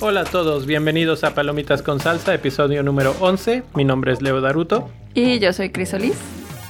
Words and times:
Hola 0.00 0.20
a 0.20 0.24
todos, 0.24 0.64
bienvenidos 0.64 1.24
a 1.24 1.34
Palomitas 1.34 1.82
con 1.82 2.00
Salsa, 2.00 2.32
episodio 2.32 2.82
número 2.82 3.14
11. 3.20 3.64
Mi 3.74 3.84
nombre 3.84 4.12
es 4.12 4.22
Leo 4.22 4.40
Daruto. 4.40 4.90
Y 5.12 5.38
yo 5.38 5.52
soy 5.52 5.70
Crisolis. 5.70 6.16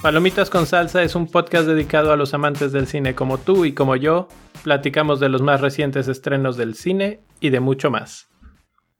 Palomitas 0.03 0.50
con 0.50 0.66
Salsa 0.66 1.05
es 1.05 1.15
un 1.15 1.29
podcast 1.29 1.69
dedicado 1.69 2.12
a 2.12 2.17
los 2.17 2.35
amantes 2.35 2.73
del 2.73 2.89
cine 2.89 3.15
como 3.15 3.39
tú 3.39 3.65
y 3.65 3.75
como 3.75 3.95
yo. 3.95 4.27
Platicamos 4.65 5.21
de 5.21 5.29
los 5.29 5.43
más 5.43 5.61
recientes 5.61 6.09
estrenos 6.09 6.57
del 6.57 6.75
cine 6.75 7.21
y 7.39 7.51
de 7.51 7.61
mucho 7.61 7.91
más. 7.93 8.29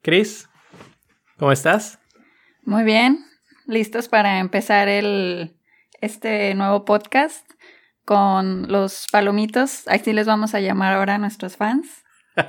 Cris, 0.03 0.49
¿cómo 1.37 1.51
estás? 1.51 1.99
Muy 2.63 2.85
bien, 2.85 3.25
listos 3.67 4.09
para 4.09 4.39
empezar 4.39 4.89
el, 4.89 5.58
este 6.01 6.55
nuevo 6.55 6.85
podcast 6.85 7.49
con 8.05 8.71
los 8.71 9.07
palomitos. 9.11 9.87
Así 9.89 10.13
les 10.13 10.27
vamos 10.27 10.55
a 10.55 10.61
llamar 10.61 10.95
ahora 10.95 11.17
a 11.17 11.19
nuestros 11.19 11.57
fans. 11.57 12.05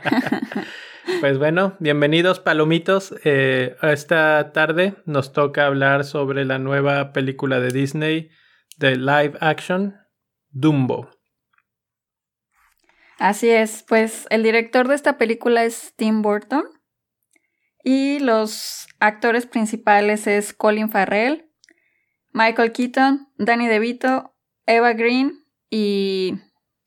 Pues 1.21 1.37
bueno, 1.37 1.75
bienvenidos 1.79 2.39
palomitos. 2.39 3.13
Eh, 3.25 3.75
esta 3.81 4.53
tarde 4.53 4.95
nos 5.05 5.33
toca 5.33 5.65
hablar 5.65 6.05
sobre 6.05 6.45
la 6.45 6.59
nueva 6.59 7.11
película 7.11 7.59
de 7.59 7.69
Disney 7.69 8.29
de 8.77 8.95
live 8.95 9.33
action, 9.41 9.97
Dumbo. 10.49 11.09
Así 13.17 13.49
es, 13.49 13.83
pues 13.85 14.27
el 14.29 14.43
director 14.43 14.87
de 14.87 14.95
esta 14.95 15.17
película 15.17 15.65
es 15.65 15.93
Tim 15.97 16.21
Burton 16.21 16.63
y 17.83 18.19
los 18.19 18.87
actores 18.99 19.45
principales 19.45 20.25
es 20.25 20.53
Colin 20.53 20.89
Farrell, 20.89 21.48
Michael 22.31 22.71
Keaton, 22.71 23.27
Danny 23.37 23.67
DeVito, 23.67 24.33
Eva 24.65 24.93
Green 24.93 25.45
y 25.69 26.35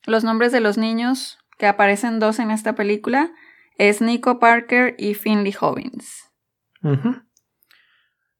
los 0.06 0.25
nombres 0.25 0.53
de 0.53 0.61
los 0.61 0.78
niños 0.78 1.39
que 1.58 1.66
aparecen 1.66 2.19
dos 2.19 2.39
en 2.39 2.50
esta 2.50 2.75
película 2.75 3.33
es 3.78 4.00
Nico 4.00 4.39
Parker 4.39 4.94
y 4.98 5.14
Finley 5.14 5.55
Hobbins. 5.58 6.31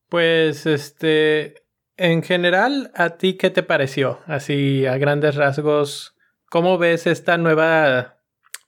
Pues 0.09 0.67
este, 0.67 1.63
en 1.97 2.23
general, 2.23 2.91
¿a 2.95 3.11
ti 3.11 3.37
qué 3.37 3.51
te 3.51 3.63
pareció? 3.63 4.21
Así, 4.27 4.87
a 4.87 4.98
grandes 4.98 5.37
rasgos, 5.37 6.17
¿cómo 6.51 6.79
ves 6.79 7.07
esta 7.07 7.39
nueva, 7.39 8.19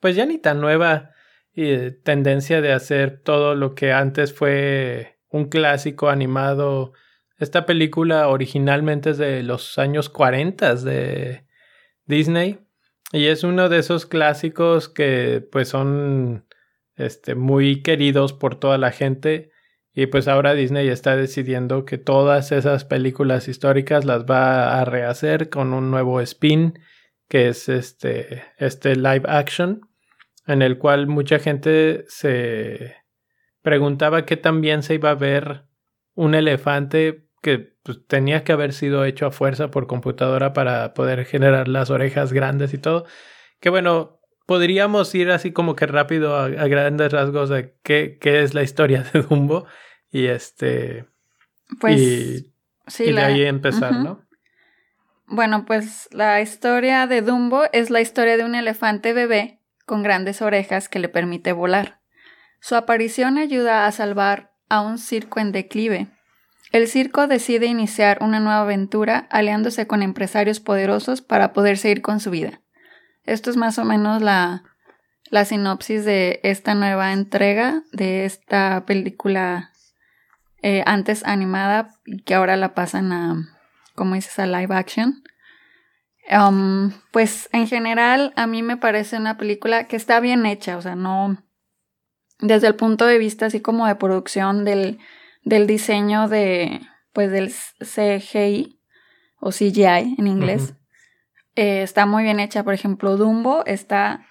pues 0.01 0.17
ya 0.17 0.27
ni 0.27 0.39
tan 0.39 0.61
nueva 0.61 1.11
eh, 1.55 1.99
tendencia 2.03 2.61
de 2.61 2.73
hacer 2.73 3.21
todo 3.23 3.55
lo 3.55 3.75
que 3.75 3.93
antes 3.93 4.33
fue 4.33 5.19
un 5.29 5.49
clásico 5.49 6.09
animado? 6.09 6.93
Esta 7.45 7.67
película 7.67 8.29
originalmente 8.29 9.11
es 9.11 9.19
de 9.19 9.43
los 9.43 9.79
años 9.79 10.09
40 10.09 10.77
de 10.77 11.45
Disney 12.07 12.61
y 13.13 13.27
es 13.27 13.45
uno 13.45 13.69
de 13.69 13.81
esos 13.81 14.07
clásicos 14.07 14.89
que 14.89 15.47
pues 15.53 15.69
son 15.69 16.47
este, 16.97 17.35
muy 17.35 17.83
queridos 17.83 18.33
por 18.33 18.59
toda 18.59 18.79
la 18.79 18.93
gente. 18.93 19.51
Y 19.93 20.07
pues 20.07 20.27
ahora 20.27 20.55
Disney 20.55 20.89
está 20.89 21.17
decidiendo 21.17 21.85
que 21.85 21.99
todas 21.99 22.51
esas 22.51 22.87
películas 22.87 23.47
históricas 23.47 24.07
las 24.07 24.25
va 24.25 24.81
a 24.81 24.87
rehacer 24.87 25.51
con 25.51 25.75
un 25.75 25.91
nuevo 25.91 26.23
spin, 26.23 26.79
que 27.29 27.49
es 27.49 27.69
este, 27.69 28.43
este 28.57 28.97
live 28.97 29.25
action, 29.29 29.83
en 30.47 30.63
el 30.63 30.79
cual 30.79 31.09
mucha 31.09 31.39
gente 31.39 32.07
se 32.09 32.97
preguntaba 33.61 34.25
qué 34.25 34.39
también 34.39 34.83
se 34.83 34.95
iba 34.95 35.11
a 35.11 35.15
ver 35.15 35.65
un 36.15 36.35
elefante 36.35 37.24
que 37.45 37.77
pues, 37.83 37.99
tenía 38.07 38.43
que 38.43 38.53
haber 38.53 38.73
sido 38.73 39.05
hecho 39.05 39.27
a 39.27 39.31
fuerza 39.31 39.71
por 39.71 39.87
computadora 39.87 40.55
para 40.55 40.95
poder 40.95 41.27
generar 41.27 41.69
las 41.69 41.91
orejas 41.91 42.33
grandes 42.33 42.73
y 42.73 42.79
todo. 42.79 43.05
Que 43.61 43.69
bueno, 43.69 44.19
podríamos 44.47 45.15
ir 45.15 45.31
así 45.31 45.53
como 45.53 45.77
que 45.77 45.87
rápido 45.87 46.37
a, 46.39 46.49
grandes 46.49 47.13
rasgos 47.13 47.51
de 47.51 47.75
qué, 47.83 48.17
qué, 48.19 48.43
es 48.43 48.55
la 48.55 48.63
historia 48.63 49.05
de 49.13 49.21
Dumbo 49.21 49.67
y 50.11 50.27
este 50.27 51.05
pues 51.79 52.01
y, 52.01 52.53
sí, 52.87 53.13
de 53.13 53.21
ahí 53.21 53.43
empezar, 53.43 53.93
¿no? 53.93 54.25
Bueno, 55.27 55.67
pues 55.67 56.09
la 56.13 56.41
historia 56.41 57.07
de 57.07 57.21
Dumbo 57.21 57.65
es 57.75 57.91
la 57.91 58.01
historia 58.01 58.39
de 58.39 58.45
un 58.45 58.55
elefante 58.55 59.13
bebé 59.13 59.61
con 59.85 60.03
grandes 60.03 60.41
orejas 60.41 60.89
que 60.89 60.99
le 60.99 61.11
permite 61.11 61.53
volar. 61.53 62.01
Su 62.61 62.75
aparición 62.75 63.37
ayuda 63.37 63.87
a 63.87 63.93
salvar 63.93 64.55
a 64.71 64.81
un 64.81 64.97
circo 64.97 65.41
en 65.41 65.53
declive. 65.53 66.09
El 66.73 66.89
circo 66.89 67.27
decide 67.27 67.67
iniciar 67.67 68.19
una 68.21 68.41
nueva 68.41 68.63
aventura 68.63 69.27
aliándose 69.31 69.87
con 69.87 70.03
empresarios 70.03 70.61
poderosos 70.61 71.23
para 71.23 71.53
poder 71.53 71.79
seguir 71.79 72.03
con 72.03 72.21
su 72.21 72.31
vida. 72.31 72.61
Esto 73.25 73.51
es 73.51 73.57
más 73.57 73.79
o 73.79 73.85
menos 73.85 74.23
la, 74.23 74.65
la 75.31 75.45
sinopsis 75.45 76.05
de 76.05 76.41
esta 76.43 76.75
nueva 76.75 77.13
entrega 77.13 77.83
de 77.93 78.25
esta 78.25 78.85
película 78.87 79.73
eh, 80.63 80.83
antes 80.87 81.25
animada 81.25 81.91
y 82.07 82.23
que 82.23 82.35
ahora 82.35 82.57
la 82.57 82.75
pasan 82.75 83.13
a, 83.13 83.37
como 83.95 84.15
dices, 84.15 84.39
a 84.39 84.47
live 84.47 84.75
action. 84.75 85.23
Um, 86.31 86.93
pues 87.13 87.51
en 87.53 87.69
general 87.69 88.33
a 88.37 88.47
mí 88.47 88.63
me 88.63 88.79
parece 88.79 89.19
una 89.19 89.37
película 89.37 89.89
que 89.89 89.97
está 89.97 90.21
bien 90.21 90.47
hecha, 90.47 90.79
o 90.79 90.83
sea, 90.83 90.97
no 90.97 91.37
desde 92.39 92.67
el 92.67 92.77
punto 92.77 93.05
de 93.07 93.19
vista 93.19 93.47
así 93.47 93.61
como 93.61 93.87
de 93.87 93.95
producción 93.97 94.65
del, 94.65 94.99
del 95.45 95.67
diseño 95.67 96.29
de, 96.29 96.81
pues 97.13 97.31
del 97.31 97.53
CGI 97.81 98.81
o 99.39 99.51
CGI 99.51 100.17
en 100.19 100.27
inglés. 100.27 100.75
Eh, 101.57 101.83
está 101.83 102.07
muy 102.07 102.25
bien 102.25 102.41
hecha, 102.41 102.65
por 102.65 102.75
ejemplo, 102.75 103.17
Dumbo 103.17 103.65
está 103.67 104.27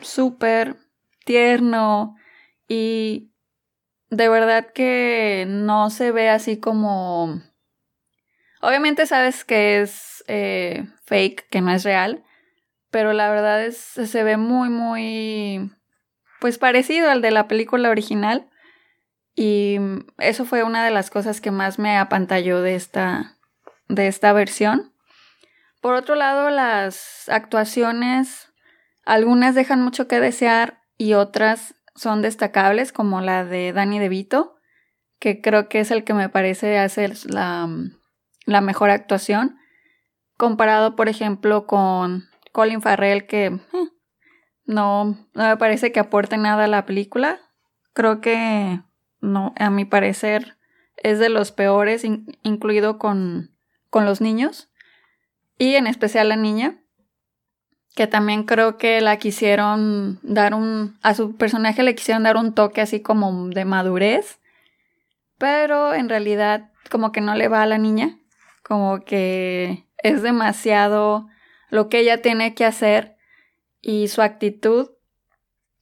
súper 0.00 0.76
tierno 1.24 2.16
y 2.68 3.32
de 4.10 4.28
verdad 4.28 4.72
que 4.72 5.46
no 5.48 5.90
se 5.90 6.12
ve 6.12 6.28
así 6.28 6.58
como... 6.58 7.42
Obviamente 8.60 9.06
sabes 9.06 9.44
que 9.44 9.80
es 9.80 10.24
eh, 10.26 10.86
fake, 11.04 11.48
que 11.48 11.60
no 11.60 11.70
es 11.70 11.84
real, 11.84 12.24
pero 12.90 13.12
la 13.12 13.30
verdad 13.30 13.64
es 13.64 13.76
se 13.76 14.22
ve 14.24 14.36
muy, 14.36 14.68
muy, 14.68 15.70
pues 16.40 16.58
parecido 16.58 17.10
al 17.10 17.22
de 17.22 17.30
la 17.30 17.46
película 17.46 17.88
original. 17.88 18.50
Y 19.40 19.78
eso 20.18 20.44
fue 20.44 20.64
una 20.64 20.84
de 20.84 20.90
las 20.90 21.10
cosas 21.10 21.40
que 21.40 21.52
más 21.52 21.78
me 21.78 21.96
apantalló 21.96 22.60
de 22.60 22.74
esta, 22.74 23.36
de 23.86 24.08
esta 24.08 24.32
versión. 24.32 24.92
Por 25.80 25.94
otro 25.94 26.16
lado, 26.16 26.50
las 26.50 27.28
actuaciones, 27.28 28.52
algunas 29.04 29.54
dejan 29.54 29.80
mucho 29.80 30.08
que 30.08 30.18
desear 30.18 30.80
y 30.96 31.12
otras 31.12 31.76
son 31.94 32.20
destacables, 32.20 32.90
como 32.90 33.20
la 33.20 33.44
de 33.44 33.72
Danny 33.72 34.00
DeVito, 34.00 34.56
que 35.20 35.40
creo 35.40 35.68
que 35.68 35.78
es 35.78 35.92
el 35.92 36.02
que 36.02 36.14
me 36.14 36.28
parece 36.28 36.76
hacer 36.76 37.14
la, 37.26 37.68
la 38.44 38.60
mejor 38.60 38.90
actuación, 38.90 39.56
comparado, 40.36 40.96
por 40.96 41.08
ejemplo, 41.08 41.64
con 41.68 42.28
Colin 42.50 42.82
Farrell, 42.82 43.28
que 43.28 43.44
eh, 43.44 43.60
no, 44.64 45.16
no 45.32 45.48
me 45.48 45.56
parece 45.58 45.92
que 45.92 46.00
aporte 46.00 46.36
nada 46.38 46.64
a 46.64 46.68
la 46.68 46.86
película. 46.86 47.38
Creo 47.92 48.20
que, 48.20 48.80
no, 49.20 49.54
a 49.58 49.70
mi 49.70 49.84
parecer, 49.84 50.56
es 50.96 51.18
de 51.18 51.28
los 51.28 51.52
peores, 51.52 52.04
incluido 52.42 52.98
con, 52.98 53.52
con 53.90 54.04
los 54.04 54.20
niños 54.20 54.68
y 55.58 55.74
en 55.74 55.86
especial 55.86 56.28
la 56.28 56.36
niña, 56.36 56.78
que 57.94 58.06
también 58.06 58.44
creo 58.44 58.78
que 58.78 59.00
la 59.00 59.16
quisieron 59.16 60.20
dar 60.22 60.54
un, 60.54 60.98
a 61.02 61.14
su 61.14 61.36
personaje 61.36 61.82
le 61.82 61.96
quisieron 61.96 62.22
dar 62.22 62.36
un 62.36 62.54
toque 62.54 62.80
así 62.80 63.00
como 63.00 63.48
de 63.48 63.64
madurez, 63.64 64.38
pero 65.36 65.94
en 65.94 66.08
realidad 66.08 66.70
como 66.90 67.10
que 67.10 67.20
no 67.20 67.34
le 67.34 67.48
va 67.48 67.62
a 67.62 67.66
la 67.66 67.78
niña, 67.78 68.18
como 68.62 69.00
que 69.04 69.84
es 70.02 70.22
demasiado 70.22 71.26
lo 71.70 71.88
que 71.88 71.98
ella 71.98 72.22
tiene 72.22 72.54
que 72.54 72.64
hacer 72.64 73.16
y 73.80 74.08
su 74.08 74.22
actitud 74.22 74.90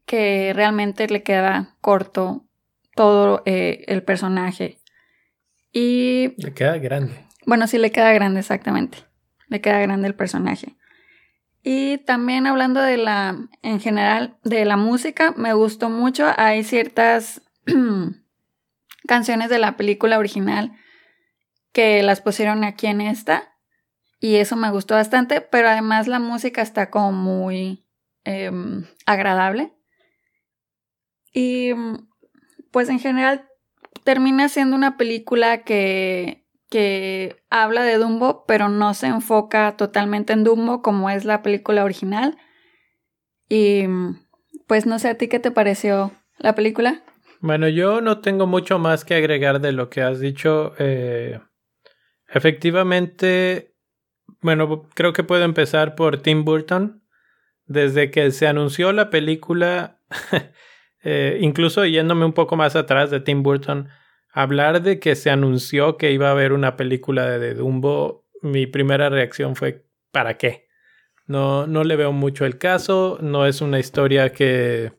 que 0.06 0.52
realmente 0.54 1.06
le 1.08 1.22
queda 1.22 1.76
corto 1.80 2.45
todo 2.96 3.44
eh, 3.46 3.84
el 3.86 4.02
personaje. 4.02 4.78
Y... 5.72 6.34
Le 6.42 6.52
queda 6.52 6.78
grande. 6.78 7.14
Bueno, 7.46 7.68
sí 7.68 7.78
le 7.78 7.92
queda 7.92 8.12
grande, 8.12 8.40
exactamente 8.40 9.06
le 9.48 9.60
queda 9.60 9.80
grande 9.80 10.08
el 10.08 10.14
personaje. 10.14 10.76
Y 11.62 11.98
también 11.98 12.46
hablando 12.46 12.80
de 12.80 12.96
la, 12.96 13.36
en 13.62 13.80
general, 13.80 14.38
de 14.44 14.64
la 14.64 14.76
música, 14.76 15.34
me 15.36 15.52
gustó 15.52 15.90
mucho. 15.90 16.26
Hay 16.36 16.62
ciertas 16.62 17.42
canciones 19.06 19.50
de 19.50 19.58
la 19.58 19.76
película 19.76 20.18
original 20.18 20.76
que 21.72 22.02
las 22.02 22.20
pusieron 22.20 22.62
aquí 22.64 22.86
en 22.86 23.00
esta. 23.00 23.52
Y 24.20 24.36
eso 24.36 24.56
me 24.56 24.70
gustó 24.70 24.94
bastante, 24.94 25.40
pero 25.40 25.68
además 25.68 26.06
la 26.06 26.20
música 26.20 26.62
está 26.62 26.90
como 26.90 27.12
muy 27.12 27.86
em, 28.24 28.86
agradable. 29.04 29.72
Y 31.32 31.72
pues 32.76 32.90
en 32.90 32.98
general 32.98 33.48
termina 34.04 34.50
siendo 34.50 34.76
una 34.76 34.98
película 34.98 35.62
que 35.62 36.44
que 36.68 37.42
habla 37.48 37.82
de 37.84 37.96
Dumbo, 37.96 38.44
pero 38.46 38.68
no 38.68 38.92
se 38.92 39.06
enfoca 39.06 39.78
totalmente 39.78 40.34
en 40.34 40.44
Dumbo 40.44 40.82
como 40.82 41.08
es 41.08 41.24
la 41.24 41.40
película 41.40 41.84
original. 41.84 42.36
Y 43.48 43.84
pues 44.66 44.84
no 44.84 44.98
sé 44.98 45.08
a 45.08 45.14
ti 45.16 45.26
qué 45.28 45.38
te 45.38 45.50
pareció 45.50 46.12
la 46.36 46.54
película. 46.54 47.02
Bueno, 47.40 47.66
yo 47.66 48.02
no 48.02 48.20
tengo 48.20 48.46
mucho 48.46 48.78
más 48.78 49.06
que 49.06 49.14
agregar 49.14 49.62
de 49.62 49.72
lo 49.72 49.88
que 49.88 50.02
has 50.02 50.20
dicho. 50.20 50.74
Eh, 50.78 51.40
efectivamente, 52.28 53.74
bueno, 54.42 54.86
creo 54.94 55.14
que 55.14 55.24
puedo 55.24 55.44
empezar 55.44 55.94
por 55.94 56.18
Tim 56.18 56.44
Burton. 56.44 57.02
Desde 57.64 58.10
que 58.10 58.30
se 58.32 58.46
anunció 58.46 58.92
la 58.92 59.08
película, 59.08 60.02
eh, 61.08 61.38
incluso 61.40 61.84
yéndome 61.86 62.24
un 62.24 62.32
poco 62.32 62.56
más 62.56 62.74
atrás 62.74 63.12
de 63.12 63.20
Tim 63.20 63.44
Burton, 63.44 63.88
hablar 64.32 64.82
de 64.82 64.98
que 64.98 65.14
se 65.14 65.30
anunció 65.30 65.98
que 65.98 66.10
iba 66.10 66.26
a 66.26 66.32
haber 66.32 66.52
una 66.52 66.76
película 66.76 67.38
de 67.38 67.54
Dumbo, 67.54 68.26
mi 68.42 68.66
primera 68.66 69.08
reacción 69.08 69.54
fue 69.54 69.86
¿para 70.10 70.36
qué? 70.36 70.66
No, 71.28 71.68
no 71.68 71.84
le 71.84 71.94
veo 71.94 72.10
mucho 72.10 72.44
el 72.44 72.58
caso, 72.58 73.18
no 73.20 73.46
es 73.46 73.60
una 73.60 73.78
historia 73.78 74.32
que 74.32 74.94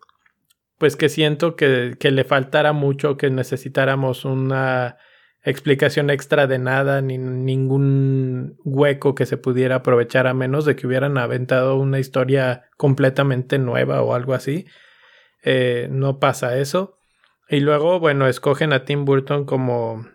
pues 0.77 0.95
que 0.95 1.09
siento 1.09 1.57
que, 1.57 1.97
que 1.99 2.11
le 2.11 2.23
faltara 2.23 2.71
mucho, 2.71 3.17
que 3.17 3.29
necesitáramos 3.29 4.23
una 4.23 4.95
explicación 5.43 6.09
extra 6.09 6.47
de 6.47 6.57
nada, 6.57 7.01
ni 7.01 7.17
ningún 7.17 8.55
hueco 8.63 9.13
que 9.13 9.25
se 9.25 9.35
pudiera 9.35 9.75
aprovechar 9.75 10.25
a 10.25 10.33
menos 10.33 10.63
de 10.63 10.77
que 10.77 10.87
hubieran 10.87 11.17
aventado 11.17 11.75
una 11.75 11.99
historia 11.99 12.69
completamente 12.77 13.59
nueva 13.59 14.01
o 14.03 14.13
algo 14.13 14.33
así. 14.33 14.67
Eh, 15.49 15.87
no 15.89 16.19
pasa 16.19 16.57
eso. 16.57 16.97
Y 17.47 17.61
luego, 17.61 18.01
bueno, 18.01 18.27
escogen 18.27 18.73
a 18.73 18.83
Tim 18.83 19.05
Burton 19.05 19.45
como, 19.45 20.05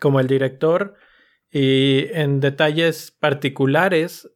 como 0.00 0.20
el 0.20 0.28
director. 0.28 0.94
Y 1.50 2.06
en 2.12 2.38
detalles 2.38 3.10
particulares, 3.10 4.30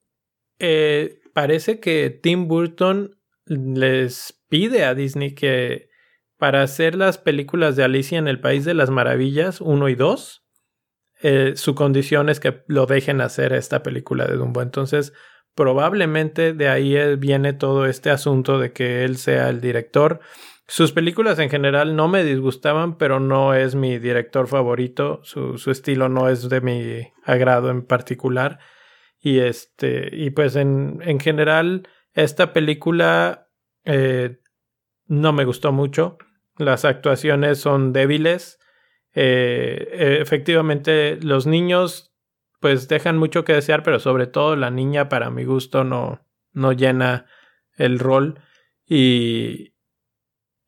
eh, 0.58 1.20
parece 1.34 1.78
que 1.78 2.10
Tim 2.10 2.48
Burton 2.48 3.16
les 3.46 4.42
pide 4.48 4.84
a 4.84 4.96
Disney 4.96 5.36
que 5.36 5.88
para 6.36 6.62
hacer 6.62 6.96
las 6.96 7.16
películas 7.16 7.76
de 7.76 7.84
Alicia 7.84 8.18
en 8.18 8.26
el 8.26 8.40
País 8.40 8.64
de 8.64 8.74
las 8.74 8.90
Maravillas 8.90 9.60
1 9.60 9.88
y 9.88 9.94
2, 9.94 10.44
eh, 11.22 11.52
su 11.54 11.76
condición 11.76 12.28
es 12.28 12.40
que 12.40 12.64
lo 12.66 12.86
dejen 12.86 13.20
hacer 13.20 13.52
esta 13.52 13.84
película 13.84 14.26
de 14.26 14.34
Dumbo. 14.34 14.62
Entonces, 14.62 15.12
probablemente 15.58 16.52
de 16.52 16.68
ahí 16.68 17.16
viene 17.16 17.52
todo 17.52 17.86
este 17.86 18.10
asunto 18.10 18.60
de 18.60 18.72
que 18.72 19.04
él 19.04 19.16
sea 19.16 19.48
el 19.48 19.60
director. 19.60 20.20
Sus 20.68 20.92
películas 20.92 21.40
en 21.40 21.50
general 21.50 21.96
no 21.96 22.06
me 22.06 22.22
disgustaban, 22.22 22.96
pero 22.96 23.18
no 23.18 23.54
es 23.54 23.74
mi 23.74 23.98
director 23.98 24.46
favorito. 24.46 25.18
Su, 25.24 25.58
su 25.58 25.72
estilo 25.72 26.08
no 26.08 26.28
es 26.28 26.48
de 26.48 26.60
mi 26.60 27.08
agrado 27.24 27.70
en 27.70 27.82
particular. 27.82 28.60
Y 29.18 29.40
este, 29.40 30.08
y 30.12 30.30
pues 30.30 30.54
en, 30.54 31.00
en 31.02 31.18
general, 31.18 31.88
esta 32.12 32.52
película 32.52 33.48
eh, 33.84 34.38
no 35.06 35.32
me 35.32 35.44
gustó 35.44 35.72
mucho. 35.72 36.18
Las 36.56 36.84
actuaciones 36.84 37.58
son 37.58 37.92
débiles. 37.92 38.60
Eh, 39.12 40.18
efectivamente, 40.20 41.18
los 41.20 41.48
niños 41.48 42.07
pues 42.60 42.88
dejan 42.88 43.16
mucho 43.18 43.44
que 43.44 43.54
desear, 43.54 43.82
pero 43.82 43.98
sobre 43.98 44.26
todo 44.26 44.56
la 44.56 44.70
niña 44.70 45.08
para 45.08 45.30
mi 45.30 45.44
gusto 45.44 45.84
no, 45.84 46.24
no 46.52 46.72
llena 46.72 47.26
el 47.76 47.98
rol. 47.98 48.40
Y 48.86 49.74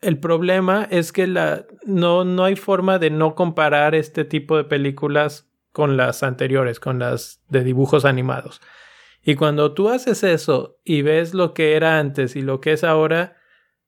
el 0.00 0.18
problema 0.18 0.86
es 0.90 1.12
que 1.12 1.26
la, 1.26 1.66
no, 1.84 2.24
no 2.24 2.44
hay 2.44 2.56
forma 2.56 2.98
de 2.98 3.10
no 3.10 3.34
comparar 3.34 3.94
este 3.94 4.24
tipo 4.24 4.56
de 4.56 4.64
películas 4.64 5.50
con 5.72 5.96
las 5.96 6.22
anteriores, 6.22 6.80
con 6.80 6.98
las 6.98 7.42
de 7.48 7.64
dibujos 7.64 8.04
animados. 8.04 8.60
Y 9.22 9.34
cuando 9.34 9.74
tú 9.74 9.88
haces 9.90 10.22
eso 10.22 10.78
y 10.84 11.02
ves 11.02 11.34
lo 11.34 11.52
que 11.52 11.74
era 11.74 11.98
antes 11.98 12.36
y 12.36 12.42
lo 12.42 12.60
que 12.60 12.72
es 12.72 12.84
ahora, 12.84 13.36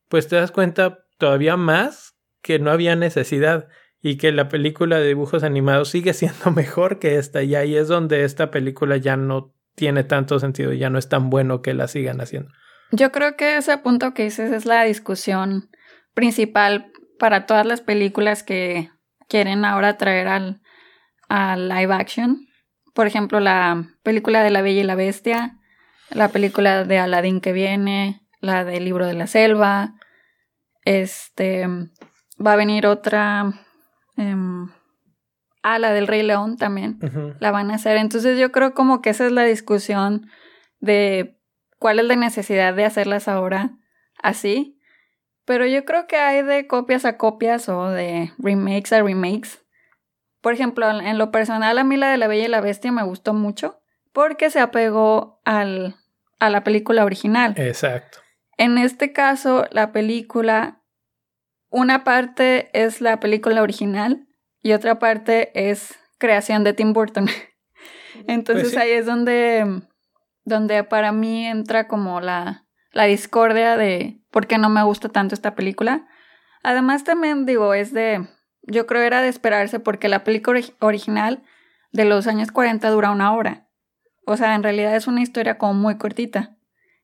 pues 0.07 0.27
te 0.27 0.35
das 0.35 0.51
cuenta 0.51 1.05
todavía 1.17 1.57
más 1.57 2.15
que 2.41 2.59
no 2.59 2.71
había 2.71 2.95
necesidad 2.95 3.67
y 4.03 4.17
que 4.17 4.31
la 4.31 4.49
película 4.49 4.99
de 4.99 5.07
dibujos 5.07 5.43
animados 5.43 5.89
sigue 5.89 6.13
siendo 6.13 6.51
mejor 6.55 6.99
que 6.99 7.17
esta 7.17 7.41
y 7.41 7.55
ahí 7.55 7.75
es 7.75 7.87
donde 7.87 8.23
esta 8.23 8.51
película 8.51 8.97
ya 8.97 9.17
no 9.17 9.55
tiene 9.73 10.03
tanto 10.03 10.37
sentido 10.37 10.71
ya 10.73 10.91
no 10.91 10.99
es 10.99 11.09
tan 11.09 11.31
bueno 11.31 11.63
que 11.63 11.73
la 11.73 11.87
sigan 11.87 12.21
haciendo. 12.21 12.51
Yo 12.91 13.11
creo 13.11 13.35
que 13.35 13.57
ese 13.57 13.75
punto 13.79 14.13
que 14.13 14.25
dices 14.25 14.51
es 14.51 14.67
la 14.67 14.83
discusión 14.83 15.71
principal 16.13 16.91
para 17.17 17.47
todas 17.47 17.65
las 17.65 17.81
películas 17.81 18.43
que 18.43 18.91
quieren 19.27 19.65
ahora 19.65 19.97
traer 19.97 20.27
al, 20.27 20.61
al 21.27 21.69
live 21.69 21.91
action 21.91 22.47
por 22.93 23.07
ejemplo, 23.07 23.39
la 23.39 23.87
película 24.03 24.43
de 24.43 24.51
La 24.51 24.61
Bella 24.61 24.81
y 24.81 24.85
la 24.85 24.95
Bestia, 24.95 25.57
la 26.11 26.29
película 26.29 26.83
de 26.83 26.99
Aladdin 26.99 27.41
que 27.41 27.51
viene, 27.51 28.21
la 28.39 28.63
del 28.63 28.85
libro 28.85 29.07
de 29.07 29.15
la 29.15 29.27
selva, 29.27 29.95
este, 30.85 31.67
va 32.45 32.53
a 32.53 32.57
venir 32.57 32.85
otra, 32.85 33.51
eh, 34.17 34.35
ah, 35.63 35.79
la 35.79 35.91
del 35.91 36.07
Rey 36.07 36.23
León 36.23 36.57
también, 36.57 36.99
la 37.39 37.51
van 37.51 37.71
a 37.71 37.75
hacer. 37.75 37.97
Entonces 37.97 38.37
yo 38.37 38.51
creo 38.51 38.73
como 38.73 39.01
que 39.01 39.09
esa 39.09 39.25
es 39.25 39.31
la 39.31 39.43
discusión 39.43 40.27
de 40.79 41.39
cuál 41.79 41.99
es 41.99 42.05
la 42.05 42.15
necesidad 42.15 42.73
de 42.73 42.85
hacerlas 42.85 43.27
ahora 43.27 43.77
así. 44.21 44.79
Pero 45.45 45.65
yo 45.65 45.83
creo 45.83 46.07
que 46.07 46.17
hay 46.17 46.41
de 46.41 46.67
copias 46.67 47.05
a 47.05 47.17
copias 47.17 47.67
o 47.67 47.89
de 47.89 48.31
remakes 48.37 48.93
a 48.93 49.01
remakes. 49.01 49.63
Por 50.41 50.53
ejemplo, 50.53 50.89
en 50.89 51.17
lo 51.17 51.31
personal, 51.31 51.77
a 51.77 51.83
mí 51.83 51.97
la 51.97 52.09
de 52.09 52.17
la 52.17 52.27
Bella 52.27 52.45
y 52.45 52.49
la 52.49 52.61
Bestia 52.61 52.91
me 52.91 53.03
gustó 53.03 53.33
mucho 53.33 53.81
porque 54.13 54.49
se 54.49 54.59
apegó 54.59 55.41
al, 55.43 55.95
a 56.39 56.49
la 56.49 56.63
película 56.63 57.03
original. 57.03 57.55
Exacto. 57.57 58.19
En 58.57 58.77
este 58.77 59.11
caso, 59.11 59.65
la 59.71 59.91
película, 59.91 60.82
una 61.73 62.03
parte 62.03 62.69
es 62.73 63.01
la 63.01 63.19
película 63.19 63.63
original 63.63 64.27
y 64.61 64.73
otra 64.73 64.99
parte 64.99 65.69
es 65.69 65.95
creación 66.19 66.63
de 66.63 66.73
Tim 66.73 66.93
Burton. 66.93 67.27
Entonces 68.27 68.69
pues 68.69 68.77
ahí 68.77 68.91
es 68.91 69.07
donde, 69.07 69.81
donde 70.45 70.83
para 70.83 71.11
mí 71.11 71.47
entra 71.47 71.87
como 71.87 72.21
la, 72.21 72.67
la 72.91 73.05
discordia 73.05 73.75
de 73.75 74.21
por 74.29 74.45
qué 74.45 74.59
no 74.59 74.69
me 74.69 74.83
gusta 74.83 75.09
tanto 75.09 75.33
esta 75.33 75.55
película. 75.55 76.07
Además 76.61 77.03
también 77.03 77.47
digo, 77.47 77.73
es 77.73 77.91
de 77.91 78.27
yo 78.61 78.85
creo 78.85 79.01
era 79.01 79.23
de 79.23 79.29
esperarse 79.29 79.79
porque 79.79 80.09
la 80.09 80.23
película 80.23 80.61
original 80.79 81.41
de 81.91 82.05
los 82.05 82.27
años 82.27 82.51
40 82.51 82.87
dura 82.91 83.09
una 83.09 83.33
hora. 83.33 83.67
O 84.27 84.37
sea, 84.37 84.53
en 84.53 84.61
realidad 84.61 84.95
es 84.95 85.07
una 85.07 85.23
historia 85.23 85.57
como 85.57 85.73
muy 85.73 85.97
cortita. 85.97 86.55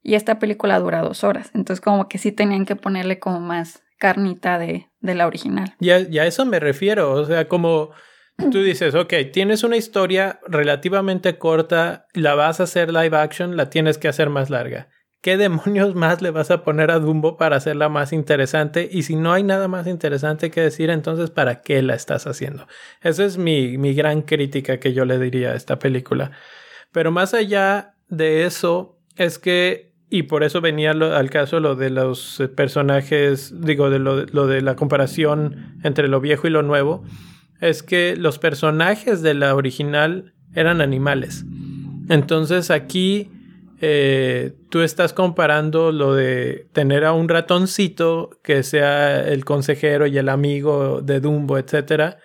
Y 0.04 0.14
esta 0.14 0.38
película 0.38 0.80
dura 0.80 1.02
dos 1.02 1.24
horas. 1.24 1.50
Entonces 1.56 1.82
como 1.82 2.08
que 2.08 2.20
sí 2.20 2.32
tenían 2.32 2.66
que 2.66 2.76
ponerle 2.76 3.20
como 3.20 3.40
más 3.40 3.84
carnita 4.00 4.58
de, 4.58 4.88
de 5.02 5.14
la 5.14 5.28
original. 5.28 5.76
Y 5.80 5.92
a, 5.92 6.00
y 6.00 6.18
a 6.18 6.26
eso 6.26 6.46
me 6.46 6.60
refiero. 6.60 7.12
O 7.12 7.26
sea, 7.26 7.48
como 7.48 7.92
tú 8.52 8.60
dices, 8.64 8.96
ok, 8.96 9.14
tienes 9.32 9.64
una 9.64 9.78
historia 9.78 10.40
relativamente 10.48 11.38
corta, 11.38 12.08
la 12.14 12.34
vas 12.34 12.60
a 12.60 12.64
hacer 12.64 12.92
live 12.92 13.16
action, 13.16 13.56
la 13.56 13.70
tienes 13.70 13.98
que 13.98 14.08
hacer 14.08 14.30
más 14.30 14.50
larga. 14.50 14.90
¿Qué 15.22 15.36
demonios 15.36 15.96
más 15.96 16.22
le 16.22 16.32
vas 16.32 16.50
a 16.50 16.64
poner 16.64 16.92
a 16.92 17.00
Dumbo 17.00 17.36
para 17.36 17.58
hacerla 17.58 17.90
más 17.90 18.14
interesante? 18.14 18.88
Y 18.90 19.04
si 19.04 19.18
no 19.18 19.34
hay 19.34 19.44
nada 19.44 19.68
más 19.68 19.86
interesante 19.86 20.50
que 20.50 20.62
decir, 20.62 20.90
entonces 20.90 21.30
¿para 21.30 21.62
qué 21.62 21.82
la 21.82 21.94
estás 21.94 22.26
haciendo? 22.26 22.68
Esa 23.02 23.26
es 23.26 23.38
mi, 23.38 23.78
mi 23.78 23.94
gran 23.94 24.22
crítica 24.22 24.80
que 24.80 24.94
yo 24.94 25.04
le 25.04 25.20
diría 25.20 25.52
a 25.52 25.56
esta 25.56 25.78
película. 25.78 26.32
Pero 26.94 27.12
más 27.12 27.34
allá 27.34 27.96
de 28.08 28.46
eso, 28.46 28.98
es 29.18 29.40
que, 29.40 29.89
y 30.10 30.24
por 30.24 30.44
eso 30.44 30.62
venía 30.62 30.92
al 30.92 31.30
caso 31.30 31.60
lo 31.60 31.76
de 31.76 31.90
los 31.90 32.42
personajes, 32.56 33.54
digo, 33.62 33.90
de 33.90 34.00
lo, 34.00 34.26
lo 34.26 34.48
de 34.48 34.62
la 34.62 34.76
comparación 34.76 35.78
entre 35.84 36.08
lo 36.08 36.20
viejo 36.20 36.48
y 36.48 36.50
lo 36.50 36.64
nuevo, 36.64 37.04
es 37.62 37.84
que 37.84 38.16
los 38.16 38.40
personajes 38.40 39.22
de 39.22 39.34
la 39.34 39.56
original 39.56 40.34
eran 40.54 40.82
animales. 40.82 41.46
Entonces 42.10 42.72
aquí 42.72 43.30
eh, 43.82 44.58
tú 44.70 44.82
estás 44.82 45.14
comparando 45.14 45.92
lo 45.92 46.14
de 46.14 46.68
tener 46.74 47.06
a 47.06 47.14
un 47.14 47.30
ratoncito 47.30 48.32
que 48.44 48.64
sea 48.64 49.26
el 49.28 49.46
consejero 49.46 50.06
y 50.06 50.18
el 50.18 50.28
amigo 50.28 51.02
de 51.02 51.20
Dumbo, 51.20 51.58
etcétera, 51.58 52.18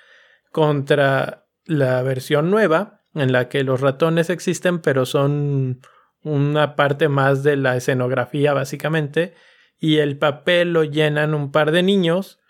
contra 0.51 1.47
la 1.67 2.03
versión 2.03 2.51
nueva 2.51 3.03
en 3.15 3.31
la 3.31 3.49
que 3.49 3.63
los 3.63 3.81
ratones 3.81 4.31
existen, 4.31 4.81
pero 4.81 5.07
son 5.07 5.81
una 6.25 6.75
parte 6.75 7.09
más 7.09 7.43
de 7.43 7.57
la 7.57 7.77
escenografía, 7.77 8.53
básicamente, 8.53 9.35
y 9.79 9.99
el 9.99 10.19
papel 10.19 10.73
lo 10.73 10.83
llenan 10.85 11.35
un 11.35 11.53
par 11.53 11.71
de 11.71 11.83
niños 11.83 12.41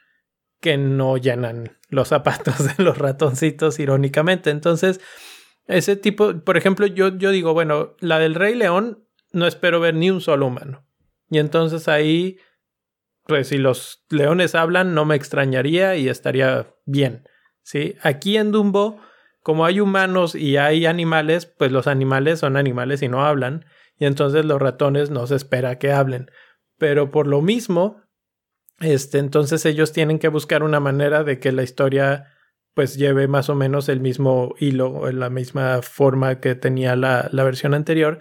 que 0.61 0.79
no 0.79 1.19
llenan 1.19 1.77
los 1.91 2.09
zapatos 2.09 2.57
de 2.77 2.83
los 2.83 2.97
ratoncitos, 2.97 3.79
irónicamente. 3.79 4.51
Entonces, 4.51 5.01
ese 5.67 5.97
tipo, 5.97 6.41
por 6.41 6.57
ejemplo, 6.57 6.87
yo, 6.87 7.17
yo 7.19 7.31
digo, 7.31 7.53
bueno, 7.53 7.95
la 8.01 8.19
del 8.19 8.35
Rey 8.35 8.55
León 8.55 9.05
no 9.33 9.47
espero 9.47 9.81
ver 9.81 9.95
ni 9.95 10.11
un 10.11 10.21
solo 10.21 10.47
humano. 10.47 10.87
Y 11.29 11.39
entonces 11.39 11.89
ahí, 11.89 12.39
pues 13.27 13.49
si 13.49 13.59
los 13.59 14.05
leones 14.09 14.55
hablan, 14.55 14.95
no 14.95 15.05
me 15.05 15.17
extrañaría 15.17 15.97
y 15.97 16.09
estaría 16.09 16.73
bien. 16.85 17.29
¿sí? 17.63 17.97
Aquí 18.03 18.37
en 18.37 18.53
Dumbo, 18.53 19.01
como 19.45 19.67
hay 19.67 19.79
humanos 19.79 20.35
y 20.35 20.57
hay 20.57 20.87
animales, 20.87 21.45
pues 21.45 21.71
los 21.71 21.87
animales 21.87 22.41
son 22.41 22.57
animales 22.57 23.03
y 23.03 23.09
no 23.09 23.27
hablan, 23.27 23.67
y 23.99 24.07
entonces 24.07 24.47
los 24.47 24.61
ratones 24.61 25.11
no 25.11 25.27
se 25.27 25.37
espera 25.37 25.79
que 25.79 25.93
hablen. 25.93 26.31
Pero 26.79 27.11
por 27.11 27.27
lo 27.27 27.43
mismo, 27.43 28.01
este, 28.81 29.19
entonces 29.19 29.67
ellos 29.67 29.93
tienen 29.93 30.19
que 30.19 30.29
buscar 30.29 30.63
una 30.63 30.81
manera 30.81 31.25
de 31.25 31.41
que 31.41 31.53
la 31.53 31.63
historia 31.63 32.33
pues 32.73 32.97
lleve 32.97 33.29
más 33.29 33.51
o 33.51 33.55
menos 33.55 33.91
el 33.91 34.01
mismo 34.01 34.55
hilo 34.59 34.91
o 34.91 35.13
la 35.13 35.29
misma 35.29 35.83
forma 35.83 36.41
que 36.41 36.55
tenía 36.55 36.97
la, 36.97 37.29
la 37.31 37.45
versión 37.45 37.75
anterior 37.75 38.21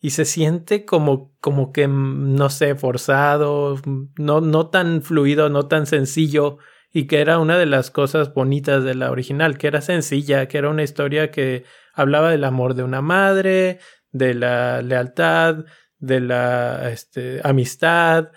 y 0.00 0.10
se 0.10 0.26
siente 0.26 0.84
como, 0.84 1.34
como 1.40 1.72
que, 1.72 1.88
mm, 1.88 2.34
no 2.34 2.50
sé, 2.50 2.74
forzado, 2.74 3.80
no, 4.18 4.42
no 4.42 4.68
tan 4.68 5.00
fluido, 5.00 5.48
no 5.48 5.66
tan 5.66 5.86
sencillo 5.86 6.58
y 6.92 7.06
que 7.06 7.20
era 7.20 7.38
una 7.38 7.58
de 7.58 7.66
las 7.66 7.90
cosas 7.90 8.34
bonitas 8.34 8.84
de 8.84 8.94
la 8.94 9.10
original, 9.10 9.56
que 9.56 9.66
era 9.66 9.80
sencilla, 9.80 10.46
que 10.46 10.58
era 10.58 10.68
una 10.68 10.82
historia 10.82 11.30
que 11.30 11.64
hablaba 11.94 12.30
del 12.30 12.44
amor 12.44 12.74
de 12.74 12.82
una 12.82 13.00
madre, 13.00 13.78
de 14.10 14.34
la 14.34 14.82
lealtad, 14.82 15.64
de 15.98 16.20
la 16.20 16.90
este, 16.90 17.40
amistad, 17.44 18.28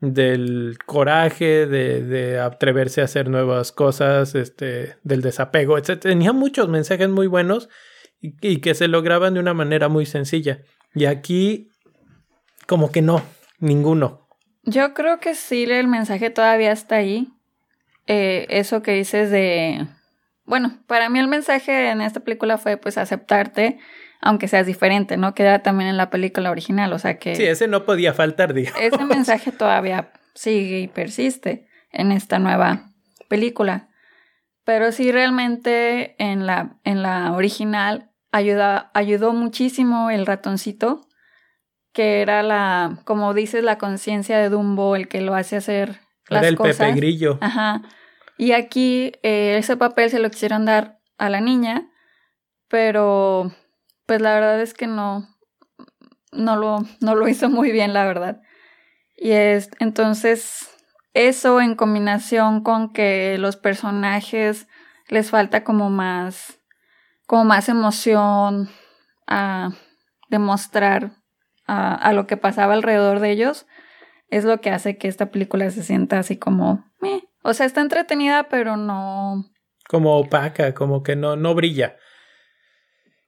del 0.00 0.78
coraje, 0.86 1.66
de, 1.66 2.02
de, 2.02 2.38
atreverse 2.38 3.00
a 3.00 3.04
hacer 3.04 3.28
nuevas 3.28 3.72
cosas, 3.72 4.34
este, 4.34 4.96
del 5.02 5.20
desapego, 5.20 5.76
etc. 5.76 6.00
Tenía 6.00 6.32
muchos 6.32 6.68
mensajes 6.68 7.08
muy 7.08 7.26
buenos 7.26 7.68
y, 8.20 8.34
y, 8.40 8.60
que 8.60 8.74
se 8.74 8.88
lograban 8.88 9.34
de 9.34 9.40
una 9.40 9.54
manera 9.54 9.88
muy 9.88 10.06
sencilla. 10.06 10.60
Y 10.94 11.06
aquí, 11.06 11.70
como 12.66 12.90
que 12.90 13.02
no, 13.02 13.22
ninguno. 13.58 14.28
Yo 14.62 14.94
creo 14.94 15.18
que 15.18 15.34
sí, 15.34 15.64
el 15.64 15.88
mensaje 15.88 16.30
todavía 16.30 16.72
está 16.72 16.96
ahí. 16.96 17.28
Eh, 18.08 18.46
eso 18.50 18.82
que 18.82 18.92
dices 18.92 19.30
de... 19.30 19.86
Bueno, 20.44 20.78
para 20.86 21.08
mí 21.10 21.20
el 21.20 21.28
mensaje 21.28 21.90
en 21.90 22.00
esta 22.00 22.20
película 22.20 22.58
fue 22.58 22.76
pues 22.78 22.98
aceptarte 22.98 23.78
aunque 24.20 24.48
seas 24.48 24.66
diferente, 24.66 25.16
¿no? 25.16 25.34
Queda 25.34 25.60
también 25.60 25.90
en 25.90 25.96
la 25.96 26.10
película 26.10 26.50
original, 26.50 26.92
o 26.92 26.98
sea 26.98 27.18
que... 27.18 27.36
Sí, 27.36 27.44
ese 27.44 27.68
no 27.68 27.84
podía 27.84 28.12
faltar, 28.14 28.52
digo. 28.52 28.72
Ese 28.80 29.04
mensaje 29.04 29.52
todavía 29.52 30.10
sigue 30.34 30.80
y 30.80 30.88
persiste 30.88 31.68
en 31.92 32.12
esta 32.12 32.38
nueva 32.38 32.90
película. 33.28 33.88
Pero 34.64 34.92
sí, 34.92 35.12
realmente 35.12 36.16
en 36.18 36.46
la, 36.46 36.78
en 36.84 37.02
la 37.02 37.32
original 37.32 38.10
ayuda, 38.32 38.90
ayudó 38.92 39.32
muchísimo 39.32 40.10
el 40.10 40.26
ratoncito, 40.26 41.06
que 41.92 42.20
era 42.20 42.42
la, 42.42 43.00
como 43.04 43.32
dices, 43.34 43.62
la 43.62 43.78
conciencia 43.78 44.38
de 44.38 44.48
Dumbo, 44.48 44.96
el 44.96 45.08
que 45.08 45.20
lo 45.20 45.34
hace 45.34 45.56
hacer 45.56 46.00
las 46.28 46.44
el 46.44 46.56
Pepe 46.56 46.92
Grillo. 46.92 47.38
Ajá. 47.40 47.82
Y 48.36 48.52
aquí 48.52 49.12
eh, 49.22 49.56
ese 49.58 49.76
papel 49.76 50.10
se 50.10 50.20
lo 50.20 50.30
quisieron 50.30 50.64
dar 50.64 51.00
a 51.18 51.28
la 51.28 51.40
niña, 51.40 51.90
pero 52.68 53.52
pues 54.06 54.22
la 54.22 54.32
verdad 54.32 54.60
es 54.60 54.74
que 54.74 54.86
no, 54.86 55.28
no 56.32 56.56
lo, 56.56 56.78
no 57.00 57.14
lo 57.14 57.28
hizo 57.28 57.50
muy 57.50 57.72
bien, 57.72 57.92
la 57.92 58.06
verdad. 58.06 58.40
Y 59.16 59.32
es, 59.32 59.70
entonces, 59.80 60.70
eso 61.12 61.60
en 61.60 61.74
combinación 61.74 62.62
con 62.62 62.92
que 62.92 63.36
los 63.38 63.56
personajes 63.56 64.68
les 65.08 65.30
falta 65.30 65.64
como 65.64 65.90
más, 65.90 66.60
como 67.26 67.44
más 67.44 67.68
emoción 67.68 68.70
a 69.26 69.72
demostrar 70.28 71.10
a, 71.66 71.94
a 71.94 72.12
lo 72.12 72.28
que 72.28 72.36
pasaba 72.36 72.74
alrededor 72.74 73.18
de 73.18 73.32
ellos, 73.32 73.66
es 74.30 74.44
lo 74.44 74.60
que 74.60 74.70
hace 74.70 74.98
que 74.98 75.08
esta 75.08 75.30
película 75.30 75.70
se 75.70 75.82
sienta 75.82 76.18
así 76.18 76.36
como, 76.36 76.84
o 77.42 77.54
sea, 77.54 77.66
está 77.66 77.80
entretenida, 77.80 78.48
pero 78.48 78.76
no. 78.76 79.44
Como 79.88 80.18
opaca, 80.18 80.74
como 80.74 81.02
que 81.02 81.16
no, 81.16 81.36
no 81.36 81.54
brilla. 81.54 81.96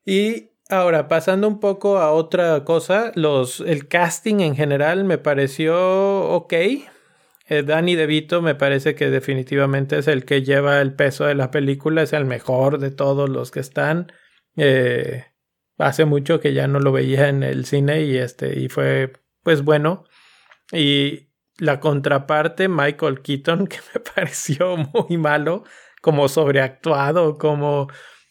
Y 0.04 0.50
Ahora, 0.70 1.08
pasando 1.08 1.48
un 1.48 1.58
poco 1.58 1.98
a 1.98 2.12
otra 2.12 2.62
cosa, 2.64 3.10
los, 3.16 3.58
el 3.58 3.88
casting 3.88 4.38
en 4.38 4.54
general 4.54 5.02
me 5.02 5.18
pareció 5.18 6.28
ok. 6.28 6.52
Eh, 6.52 7.62
Danny 7.64 7.96
DeVito 7.96 8.40
me 8.40 8.54
parece 8.54 8.94
que 8.94 9.10
definitivamente 9.10 9.98
es 9.98 10.06
el 10.06 10.24
que 10.24 10.42
lleva 10.42 10.80
el 10.80 10.94
peso 10.94 11.24
de 11.24 11.34
la 11.34 11.50
película, 11.50 12.02
es 12.02 12.12
el 12.12 12.24
mejor 12.24 12.78
de 12.78 12.92
todos 12.92 13.28
los 13.28 13.50
que 13.50 13.58
están. 13.58 14.12
Eh, 14.56 15.24
hace 15.76 16.04
mucho 16.04 16.38
que 16.38 16.54
ya 16.54 16.68
no 16.68 16.78
lo 16.78 16.92
veía 16.92 17.28
en 17.28 17.42
el 17.42 17.64
cine 17.64 18.02
y 18.02 18.16
este 18.16 18.56
y 18.60 18.68
fue 18.68 19.12
pues 19.42 19.64
bueno. 19.64 20.04
Y 20.72 21.30
la 21.58 21.80
contraparte 21.80 22.68
Michael 22.68 23.22
Keaton 23.22 23.66
que 23.68 23.78
me 23.94 24.00
pareció 24.00 24.76
muy 24.76 25.16
malo, 25.16 25.64
como 26.00 26.28
sobreactuado, 26.28 27.38
como 27.38 27.88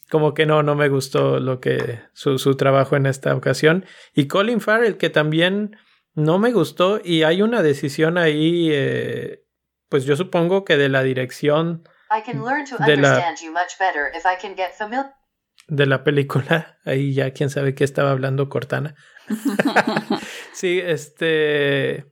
como 0.09 0.33
que 0.33 0.47
no, 0.47 0.63
no 0.63 0.73
me 0.73 0.89
gustó 0.89 1.39
lo 1.39 1.59
que 1.59 2.01
su, 2.13 2.39
su, 2.39 2.57
trabajo 2.57 2.95
en 2.95 3.05
esta 3.05 3.35
ocasión. 3.35 3.85
Y 4.15 4.27
Colin 4.27 4.59
Farrell, 4.59 4.97
que 4.97 5.11
también 5.11 5.77
no 6.15 6.39
me 6.39 6.51
gustó 6.51 6.99
y 7.03 7.21
hay 7.21 7.43
una 7.43 7.61
decisión 7.61 8.17
ahí, 8.17 8.69
eh, 8.71 9.45
pues 9.87 10.05
yo 10.05 10.15
supongo 10.15 10.65
que 10.65 10.77
de 10.77 10.89
la 10.89 11.03
dirección 11.03 11.83
de 12.85 12.97
la, 12.97 13.35
de 15.67 15.85
la 15.85 16.03
película. 16.03 16.79
Ahí 16.85 17.13
ya 17.13 17.31
quién 17.31 17.49
sabe 17.49 17.75
qué 17.75 17.83
estaba 17.83 18.11
hablando 18.11 18.49
Cortana. 18.49 18.95
sí, 20.53 20.81
este... 20.83 22.05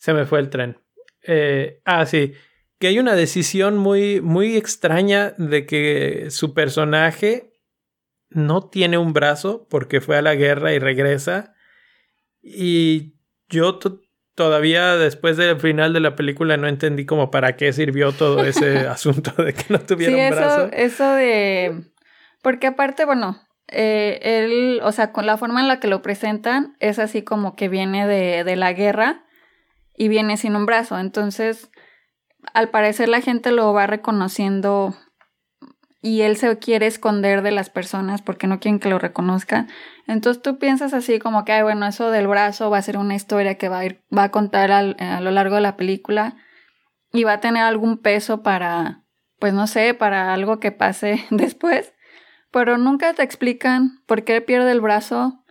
Se 0.00 0.12
me 0.12 0.26
fue 0.26 0.40
el 0.40 0.50
tren. 0.50 0.76
Eh, 1.22 1.80
ah, 1.84 2.04
sí 2.04 2.34
que 2.80 2.86
hay 2.86 2.98
una 2.98 3.14
decisión 3.14 3.76
muy, 3.76 4.22
muy 4.22 4.56
extraña 4.56 5.34
de 5.36 5.66
que 5.66 6.30
su 6.30 6.54
personaje 6.54 7.52
no 8.30 8.70
tiene 8.70 8.96
un 8.96 9.12
brazo 9.12 9.66
porque 9.68 10.00
fue 10.00 10.16
a 10.16 10.22
la 10.22 10.34
guerra 10.34 10.72
y 10.72 10.78
regresa. 10.78 11.54
Y 12.40 13.16
yo 13.50 13.78
todavía 14.34 14.96
después 14.96 15.36
del 15.36 15.60
final 15.60 15.92
de 15.92 16.00
la 16.00 16.16
película 16.16 16.56
no 16.56 16.68
entendí 16.68 17.04
como 17.04 17.30
para 17.30 17.54
qué 17.56 17.74
sirvió 17.74 18.12
todo 18.12 18.42
ese 18.46 18.78
asunto 18.88 19.30
de 19.42 19.52
que 19.52 19.64
no 19.68 19.80
tuviera 19.80 20.16
un 20.16 20.34
brazo. 20.34 20.70
Eso 20.72 21.12
de... 21.12 21.84
Porque 22.40 22.68
aparte, 22.68 23.04
bueno, 23.04 23.46
eh, 23.68 24.20
él, 24.22 24.80
o 24.82 24.92
sea, 24.92 25.12
con 25.12 25.26
la 25.26 25.36
forma 25.36 25.60
en 25.60 25.68
la 25.68 25.80
que 25.80 25.88
lo 25.88 26.00
presentan 26.00 26.76
es 26.80 26.98
así 26.98 27.20
como 27.20 27.56
que 27.56 27.68
viene 27.68 28.06
de, 28.06 28.42
de 28.42 28.56
la 28.56 28.72
guerra 28.72 29.26
y 30.00 30.08
viene 30.08 30.38
sin 30.38 30.56
un 30.56 30.64
brazo. 30.64 30.98
Entonces 30.98 31.70
al 32.54 32.70
parecer 32.70 33.10
la 33.10 33.20
gente 33.20 33.52
lo 33.52 33.74
va 33.74 33.86
reconociendo 33.86 34.96
y 36.00 36.22
él 36.22 36.38
se 36.38 36.58
quiere 36.58 36.86
esconder 36.86 37.42
de 37.42 37.50
las 37.50 37.68
personas 37.68 38.22
porque 38.22 38.46
no 38.46 38.60
quieren 38.60 38.80
que 38.80 38.88
lo 38.88 38.98
reconozcan. 38.98 39.68
Entonces 40.06 40.42
tú 40.42 40.58
piensas 40.58 40.94
así 40.94 41.18
como 41.18 41.44
que, 41.44 41.52
ay, 41.52 41.62
bueno, 41.64 41.86
eso 41.86 42.10
del 42.10 42.28
brazo 42.28 42.70
va 42.70 42.78
a 42.78 42.82
ser 42.82 42.96
una 42.96 43.14
historia 43.14 43.56
que 43.56 43.68
va 43.68 43.80
a, 43.80 43.84
ir, 43.84 44.02
va 44.16 44.22
a 44.22 44.30
contar 44.30 44.72
a 44.72 45.20
lo 45.20 45.30
largo 45.30 45.56
de 45.56 45.60
la 45.60 45.76
película 45.76 46.34
y 47.12 47.24
va 47.24 47.34
a 47.34 47.40
tener 47.40 47.62
algún 47.62 47.98
peso 47.98 48.42
para, 48.42 49.04
pues 49.38 49.52
no 49.52 49.66
sé, 49.66 49.92
para 49.92 50.32
algo 50.32 50.60
que 50.60 50.72
pase 50.72 51.26
después. 51.30 51.92
Pero 52.50 52.78
nunca 52.78 53.12
te 53.12 53.22
explican 53.22 54.02
por 54.06 54.24
qué 54.24 54.40
pierde 54.40 54.72
el 54.72 54.80
brazo. 54.80 55.44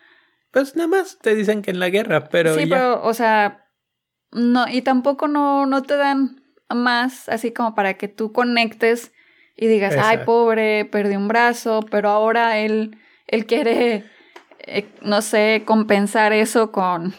Pues 0.50 0.76
nada 0.76 0.88
más 0.88 1.20
te 1.20 1.36
dicen 1.36 1.62
que 1.62 1.70
en 1.70 1.80
la 1.80 1.90
guerra, 1.90 2.30
pero. 2.30 2.56
Sí, 2.56 2.66
pero, 2.66 3.04
o 3.04 3.14
sea, 3.14 3.69
no, 4.32 4.68
y 4.68 4.82
tampoco 4.82 5.28
no, 5.28 5.66
no 5.66 5.84
te 5.84 5.96
dan 5.96 6.42
más 6.70 7.30
así 7.30 7.52
como 7.52 7.76
para 7.76 7.96
que 7.96 8.08
tú 8.08 8.32
conectes 8.32 9.12
y 9.56 9.68
digas, 9.68 9.96
ay, 10.02 10.20
pobre, 10.26 10.86
perdí 10.86 11.16
un 11.16 11.28
brazo, 11.28 11.82
pero 11.92 12.10
ahora 12.10 12.60
él, 12.60 12.98
él 13.28 13.46
quiere, 13.46 14.06
eh, 14.60 14.86
no 15.02 15.22
sé, 15.22 15.64
compensar 15.66 16.32
eso 16.32 16.72
con, 16.72 17.14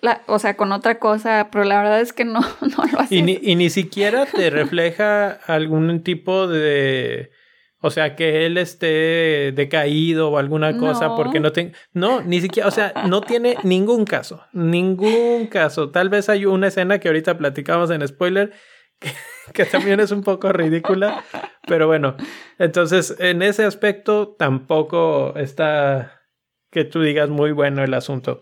la, 0.00 0.22
o 0.26 0.40
sea, 0.40 0.56
con 0.56 0.72
otra 0.72 0.98
cosa, 0.98 1.48
pero 1.52 1.64
la 1.64 1.80
verdad 1.80 2.00
es 2.00 2.12
que 2.12 2.24
no, 2.24 2.40
no 2.60 2.84
lo 2.92 3.00
hace. 3.00 3.14
Y 3.14 3.22
ni, 3.22 3.38
y 3.40 3.54
ni 3.54 3.70
siquiera 3.70 4.26
te 4.26 4.50
refleja 4.50 5.30
algún 5.46 6.02
tipo 6.02 6.48
de... 6.48 7.30
O 7.80 7.90
sea, 7.90 8.16
que 8.16 8.44
él 8.44 8.58
esté 8.58 9.52
decaído 9.54 10.30
o 10.30 10.38
alguna 10.38 10.76
cosa 10.76 11.14
porque 11.14 11.38
no 11.38 11.52
tiene... 11.52 11.72
No, 11.92 12.22
ni 12.22 12.40
siquiera, 12.40 12.68
o 12.68 12.72
sea, 12.72 12.92
no 13.06 13.20
tiene 13.20 13.56
ningún 13.62 14.04
caso, 14.04 14.44
ningún 14.52 15.46
caso. 15.46 15.90
Tal 15.90 16.08
vez 16.08 16.28
hay 16.28 16.44
una 16.44 16.68
escena 16.68 16.98
que 16.98 17.08
ahorita 17.08 17.38
platicamos 17.38 17.90
en 17.90 18.06
spoiler 18.06 18.52
que, 19.54 19.64
también 19.64 20.00
es 20.00 20.10
un 20.10 20.22
poco 20.22 20.52
ridícula, 20.52 21.24
pero 21.66 21.86
bueno, 21.86 22.16
entonces 22.58 23.14
en 23.20 23.42
ese 23.42 23.64
aspecto 23.64 24.34
tampoco 24.36 25.34
está 25.36 26.22
que 26.70 26.84
tú 26.84 27.02
digas 27.02 27.28
muy 27.28 27.52
bueno 27.52 27.84
el 27.84 27.94
asunto. 27.94 28.40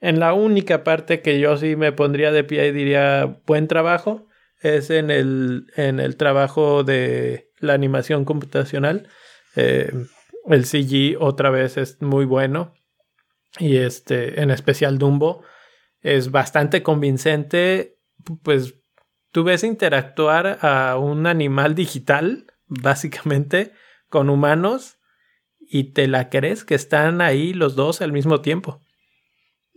En 0.00 0.20
la 0.20 0.32
única 0.32 0.84
parte 0.84 1.20
que 1.20 1.40
yo 1.40 1.56
sí 1.56 1.76
me 1.76 1.92
pondría 1.92 2.32
de 2.32 2.44
pie 2.44 2.68
y 2.68 2.72
diría 2.72 3.40
buen 3.46 3.68
trabajo 3.68 4.26
es 4.60 4.90
en 4.90 5.10
el, 5.10 5.66
en 5.76 6.00
el 6.00 6.16
trabajo 6.16 6.84
de 6.84 7.47
la 7.60 7.74
animación 7.74 8.24
computacional. 8.24 9.08
Eh, 9.56 9.92
el 10.46 10.64
CG 10.64 11.16
otra 11.20 11.50
vez 11.50 11.76
es 11.76 12.00
muy 12.00 12.24
bueno 12.24 12.74
y 13.58 13.76
este, 13.78 14.40
en 14.40 14.50
especial 14.50 14.98
Dumbo, 14.98 15.42
es 16.00 16.30
bastante 16.30 16.82
convincente, 16.82 17.98
pues 18.42 18.74
tú 19.32 19.44
ves 19.44 19.64
interactuar 19.64 20.58
a 20.62 20.96
un 20.96 21.26
animal 21.26 21.74
digital, 21.74 22.46
básicamente, 22.66 23.72
con 24.08 24.30
humanos 24.30 24.98
y 25.60 25.92
te 25.92 26.08
la 26.08 26.30
crees 26.30 26.64
que 26.64 26.74
están 26.74 27.20
ahí 27.20 27.52
los 27.52 27.74
dos 27.74 28.00
al 28.00 28.12
mismo 28.12 28.40
tiempo. 28.40 28.80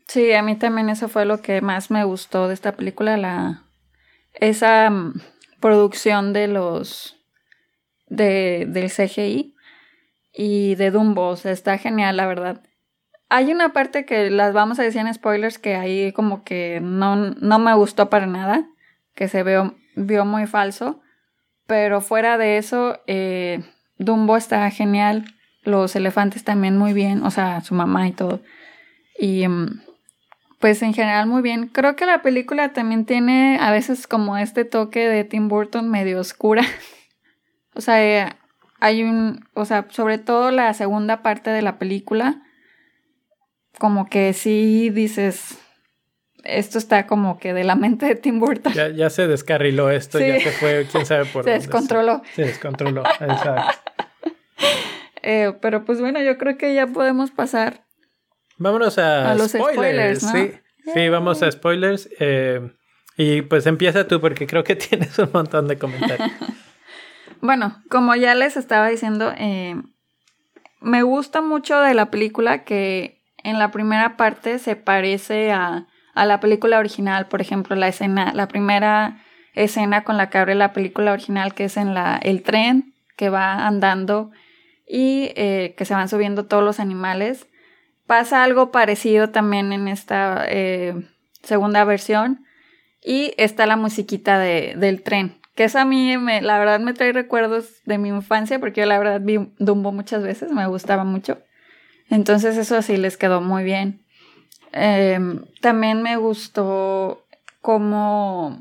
Sí, 0.07 0.33
a 0.33 0.41
mí 0.41 0.57
también 0.57 0.89
eso 0.89 1.07
fue 1.07 1.25
lo 1.25 1.41
que 1.41 1.61
más 1.61 1.89
me 1.89 2.03
gustó 2.03 2.47
de 2.47 2.53
esta 2.53 2.73
película, 2.73 3.17
la 3.17 3.63
esa 4.33 4.89
mm, 4.89 5.21
producción 5.59 6.33
de 6.33 6.47
los 6.47 7.17
de, 8.11 8.67
del 8.67 8.91
CGI 8.91 9.55
y 10.33 10.75
de 10.75 10.91
Dumbo, 10.91 11.29
o 11.29 11.35
sea, 11.35 11.51
está 11.51 11.77
genial, 11.77 12.17
la 12.17 12.27
verdad. 12.27 12.61
Hay 13.29 13.51
una 13.51 13.71
parte 13.71 14.05
que 14.05 14.29
las 14.29 14.53
vamos 14.53 14.77
a 14.79 14.83
decir 14.83 15.01
en 15.01 15.13
spoilers 15.13 15.57
que 15.57 15.75
ahí 15.75 16.11
como 16.11 16.43
que 16.43 16.79
no, 16.81 17.15
no 17.15 17.59
me 17.59 17.73
gustó 17.73 18.09
para 18.09 18.27
nada, 18.27 18.67
que 19.15 19.29
se 19.29 19.43
vio, 19.43 19.75
vio 19.95 20.25
muy 20.25 20.45
falso, 20.45 21.01
pero 21.65 22.01
fuera 22.01 22.37
de 22.37 22.57
eso, 22.57 22.99
eh, 23.07 23.63
Dumbo 23.97 24.35
está 24.35 24.69
genial, 24.71 25.25
los 25.63 25.95
elefantes 25.95 26.43
también 26.43 26.77
muy 26.77 26.91
bien, 26.91 27.23
o 27.23 27.31
sea, 27.31 27.61
su 27.61 27.73
mamá 27.73 28.07
y 28.09 28.11
todo. 28.11 28.41
Y 29.17 29.47
mm, 29.47 29.81
pues 30.59 30.81
en 30.81 30.93
general 30.93 31.27
muy 31.27 31.41
bien. 31.41 31.67
Creo 31.67 31.95
que 31.95 32.05
la 32.05 32.21
película 32.21 32.73
también 32.73 33.05
tiene 33.05 33.57
a 33.61 33.71
veces 33.71 34.05
como 34.07 34.37
este 34.37 34.65
toque 34.65 35.07
de 35.07 35.23
Tim 35.23 35.47
Burton 35.47 35.89
medio 35.89 36.19
oscura. 36.19 36.63
o 37.73 37.81
sea, 37.81 38.03
eh, 38.03 38.29
hay 38.79 39.03
un, 39.03 39.47
o 39.53 39.65
sea, 39.65 39.87
sobre 39.89 40.17
todo 40.17 40.51
la 40.51 40.73
segunda 40.73 41.21
parte 41.21 41.49
de 41.49 41.61
la 41.61 41.77
película, 41.77 42.41
como 43.79 44.09
que 44.09 44.33
sí 44.33 44.89
dices, 44.89 45.59
esto 46.43 46.77
está 46.77 47.07
como 47.07 47.37
que 47.37 47.53
de 47.53 47.63
la 47.63 47.75
mente 47.75 48.05
de 48.05 48.15
Tim 48.15 48.39
Burton. 48.39 48.73
Ya, 48.73 49.09
se 49.09 49.27
descarriló 49.27 49.89
esto, 49.89 50.19
ya 50.19 50.39
se 50.39 50.51
fue, 50.51 50.87
quién 50.91 51.05
sabe 51.05 51.25
por 51.25 51.43
se 51.45 51.51
Descontroló. 51.51 52.21
Se, 52.33 52.43
descontroló. 52.43 53.03
exacto. 53.03 53.79
Eh, 55.23 55.53
pero 55.61 55.85
pues 55.85 56.01
bueno, 56.01 56.19
yo 56.19 56.39
creo 56.39 56.57
que 56.57 56.73
ya 56.73 56.87
podemos 56.87 57.29
pasar 57.29 57.85
Vámonos 58.61 58.99
a, 58.99 59.33
los 59.33 59.51
spoilers. 59.51 60.21
sí, 60.21 60.51
sí, 60.93 61.09
vamos 61.09 61.41
a 61.41 61.51
spoilers. 61.51 62.07
Eh, 62.19 62.71
y 63.17 63.41
pues 63.41 63.65
empieza 63.65 64.07
tú 64.07 64.21
porque 64.21 64.45
creo 64.45 64.63
que 64.63 64.75
tienes 64.89 65.17
un 65.17 65.31
montón 65.33 65.67
de 65.67 65.79
comentarios. 65.79 66.29
Bueno, 67.41 67.81
como 67.89 68.15
ya 68.15 68.35
les 68.35 68.57
estaba 68.57 68.87
diciendo, 68.89 69.33
eh, 69.37 69.75
me 70.79 71.03
gusta 71.03 71.41
mucho 71.41 71.79
de 71.81 71.93
la 71.93 72.11
película 72.11 72.63
que 72.63 73.21
en 73.43 73.59
la 73.59 73.71
primera 73.71 74.17
parte 74.17 74.59
se 74.59 74.75
parece 74.75 75.51
a, 75.51 75.87
a, 76.13 76.25
la 76.25 76.39
película 76.39 76.79
original. 76.79 77.27
Por 77.27 77.41
ejemplo, 77.41 77.75
la 77.75 77.87
escena, 77.87 78.33
la 78.33 78.47
primera 78.47 79.23
escena 79.53 80.03
con 80.03 80.17
la 80.17 80.29
que 80.29 80.37
abre 80.37 80.55
la 80.55 80.73
película 80.73 81.11
original, 81.11 81.53
que 81.53 81.65
es 81.65 81.77
en 81.77 81.93
la, 81.93 82.19
el 82.21 82.43
tren 82.43 82.93
que 83.17 83.29
va 83.29 83.67
andando 83.67 84.31
y 84.87 85.31
eh, 85.35 85.75
que 85.77 85.85
se 85.85 85.93
van 85.93 86.09
subiendo 86.09 86.45
todos 86.45 86.63
los 86.63 86.79
animales 86.79 87.47
Pasa 88.11 88.43
algo 88.43 88.71
parecido 88.71 89.29
también 89.29 89.71
en 89.71 89.87
esta 89.87 90.45
eh, 90.49 90.93
segunda 91.43 91.85
versión. 91.85 92.45
Y 93.01 93.33
está 93.37 93.65
la 93.65 93.77
musiquita 93.77 94.37
de, 94.37 94.73
del 94.75 95.01
tren. 95.01 95.40
Que 95.55 95.65
eso 95.65 95.79
a 95.79 95.85
mí, 95.85 96.15
la 96.41 96.59
verdad, 96.59 96.79
me 96.79 96.93
trae 96.93 97.11
recuerdos 97.11 97.81
de 97.85 97.97
mi 97.97 98.09
infancia, 98.09 98.59
porque 98.59 98.81
yo 98.81 98.87
la 98.87 98.97
verdad 98.97 99.21
vi 99.21 99.51
Dumbo 99.59 99.91
muchas 99.91 100.23
veces, 100.23 100.51
me 100.51 100.65
gustaba 100.67 101.03
mucho. 101.03 101.39
Entonces 102.09 102.57
eso 102.57 102.81
sí 102.81 102.97
les 102.97 103.17
quedó 103.17 103.41
muy 103.41 103.63
bien. 103.63 104.01
Em, 104.71 105.43
también 105.61 106.01
me 106.01 106.15
gustó 106.15 107.25
cómo, 107.61 108.59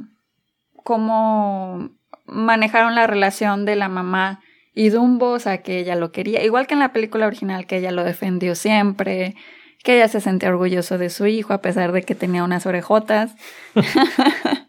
cómo 0.82 1.90
manejaron 2.26 2.94
la 2.94 3.06
relación 3.06 3.64
de 3.64 3.76
la 3.76 3.88
mamá 3.88 4.40
y 4.74 4.90
Dumbo, 4.90 5.32
o 5.32 5.38
sea, 5.38 5.62
que 5.62 5.78
ella 5.78 5.96
lo 5.96 6.12
quería, 6.12 6.44
igual 6.44 6.66
que 6.66 6.74
en 6.74 6.80
la 6.80 6.92
película 6.92 7.26
original, 7.26 7.66
que 7.66 7.78
ella 7.78 7.90
lo 7.90 8.04
defendió 8.04 8.54
siempre, 8.54 9.36
que 9.82 9.96
ella 9.96 10.08
se 10.08 10.20
sentía 10.20 10.48
orgulloso 10.48 10.98
de 10.98 11.10
su 11.10 11.26
hijo 11.26 11.52
a 11.52 11.62
pesar 11.62 11.92
de 11.92 12.02
que 12.02 12.14
tenía 12.14 12.44
unas 12.44 12.66
orejotas. 12.66 13.34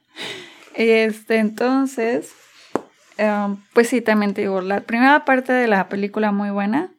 este, 0.73 1.38
entonces, 1.38 2.34
em, 3.17 3.57
pues 3.73 3.89
sí, 3.89 4.01
también 4.01 4.34
te 4.34 4.41
digo, 4.41 4.62
la 4.62 4.81
primera 4.81 5.25
parte 5.25 5.53
de 5.53 5.67
la 5.67 5.89
película 5.89 6.31
muy 6.31 6.49
buena. 6.49 6.91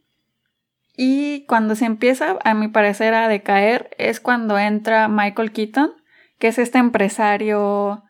Y 0.96 1.46
cuando 1.46 1.74
se 1.74 1.86
empieza, 1.86 2.38
a 2.44 2.54
mi 2.54 2.68
parecer, 2.68 3.14
a 3.14 3.28
decaer, 3.28 3.90
es 3.98 4.20
cuando 4.20 4.58
entra 4.58 5.08
Michael 5.08 5.52
Keaton, 5.52 5.92
que 6.38 6.48
es 6.48 6.58
este 6.58 6.78
empresario 6.78 8.02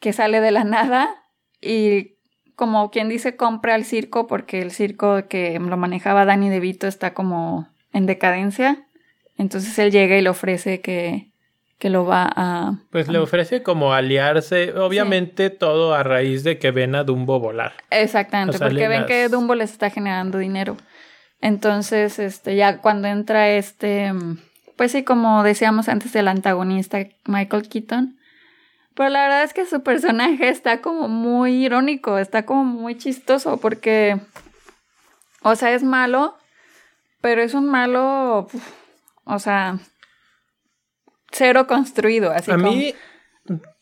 que 0.00 0.12
sale 0.12 0.40
de 0.40 0.50
la 0.50 0.64
nada 0.64 1.14
y 1.60 2.18
como 2.58 2.90
quien 2.90 3.08
dice, 3.08 3.36
compra 3.36 3.76
el 3.76 3.84
circo 3.84 4.26
porque 4.26 4.60
el 4.60 4.72
circo 4.72 5.28
que 5.28 5.58
lo 5.60 5.76
manejaba 5.76 6.24
Danny 6.24 6.48
DeVito 6.48 6.88
está 6.88 7.14
como 7.14 7.68
en 7.92 8.06
decadencia. 8.06 8.88
Entonces 9.36 9.78
él 9.78 9.92
llega 9.92 10.16
y 10.18 10.22
le 10.22 10.28
ofrece 10.28 10.80
que, 10.80 11.27
que 11.78 11.90
lo 11.90 12.04
va 12.04 12.30
a... 12.34 12.72
Pues 12.90 13.08
le 13.08 13.18
ofrece 13.18 13.62
como 13.62 13.94
aliarse, 13.94 14.72
obviamente 14.78 15.50
todo 15.50 15.94
a 15.94 16.02
raíz 16.02 16.42
de 16.42 16.58
que 16.58 16.72
ven 16.72 16.94
a 16.94 17.04
Dumbo 17.04 17.38
volar. 17.38 17.72
Exactamente, 17.90 18.58
porque 18.58 18.88
ven 18.88 19.06
que 19.06 19.28
Dumbo 19.28 19.54
les 19.54 19.70
está 19.70 19.90
generando 19.90 20.38
dinero. 20.38 20.76
Entonces, 21.40 22.18
este, 22.18 22.56
ya 22.56 22.78
cuando 22.78 23.06
entra 23.06 23.50
este, 23.50 24.12
pues 24.76 24.92
sí, 24.92 25.04
como 25.04 25.44
decíamos 25.44 25.88
antes, 25.88 26.14
el 26.16 26.26
antagonista 26.26 26.98
Michael 27.26 27.68
Keaton, 27.68 28.18
pero 28.94 29.10
la 29.10 29.22
verdad 29.22 29.44
es 29.44 29.54
que 29.54 29.64
su 29.64 29.84
personaje 29.84 30.48
está 30.48 30.80
como 30.80 31.06
muy 31.06 31.64
irónico, 31.64 32.18
está 32.18 32.44
como 32.44 32.64
muy 32.64 32.98
chistoso 32.98 33.58
porque, 33.58 34.18
o 35.42 35.54
sea, 35.54 35.72
es 35.72 35.84
malo, 35.84 36.36
pero 37.20 37.40
es 37.40 37.54
un 37.54 37.66
malo, 37.66 38.48
o 39.24 39.38
sea, 39.38 39.78
cero 41.30 41.66
construido. 41.66 42.30
Así 42.30 42.50
A 42.50 42.56
mí, 42.56 42.94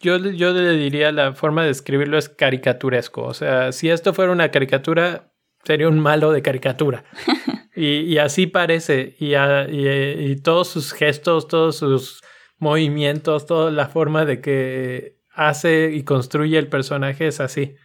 yo, 0.00 0.18
yo 0.18 0.52
le 0.52 0.72
diría 0.72 1.12
la 1.12 1.32
forma 1.34 1.64
de 1.64 1.70
escribirlo 1.70 2.18
es 2.18 2.28
caricaturesco. 2.28 3.22
O 3.22 3.34
sea, 3.34 3.72
si 3.72 3.90
esto 3.90 4.14
fuera 4.14 4.32
una 4.32 4.50
caricatura, 4.50 5.32
sería 5.64 5.88
un 5.88 6.00
malo 6.00 6.32
de 6.32 6.42
caricatura. 6.42 7.04
y, 7.74 8.00
y, 8.00 8.18
así 8.18 8.46
parece. 8.46 9.16
Y, 9.18 9.34
y, 9.34 10.30
y 10.30 10.36
todos 10.36 10.68
sus 10.68 10.92
gestos, 10.92 11.48
todos 11.48 11.76
sus 11.76 12.22
movimientos, 12.58 13.46
toda 13.46 13.70
la 13.70 13.88
forma 13.88 14.24
de 14.24 14.40
que 14.40 15.16
hace 15.34 15.92
y 15.92 16.02
construye 16.02 16.58
el 16.58 16.68
personaje 16.68 17.26
es 17.26 17.40
así. 17.40 17.76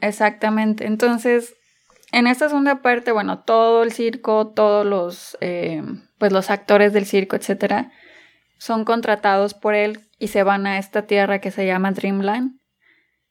Exactamente. 0.00 0.86
Entonces, 0.86 1.54
en 2.12 2.26
esta 2.26 2.48
segunda 2.48 2.82
parte, 2.82 3.12
bueno, 3.12 3.40
todo 3.44 3.82
el 3.82 3.92
circo, 3.92 4.52
todos 4.54 4.84
los, 4.84 5.38
eh, 5.40 5.82
pues 6.18 6.32
los 6.32 6.50
actores 6.50 6.92
del 6.92 7.06
circo, 7.06 7.36
etcétera, 7.36 7.92
son 8.58 8.84
contratados 8.84 9.54
por 9.54 9.74
él 9.74 10.00
y 10.18 10.28
se 10.28 10.42
van 10.42 10.66
a 10.66 10.78
esta 10.78 11.02
tierra 11.02 11.40
que 11.40 11.50
se 11.50 11.66
llama 11.66 11.92
Dreamland, 11.92 12.58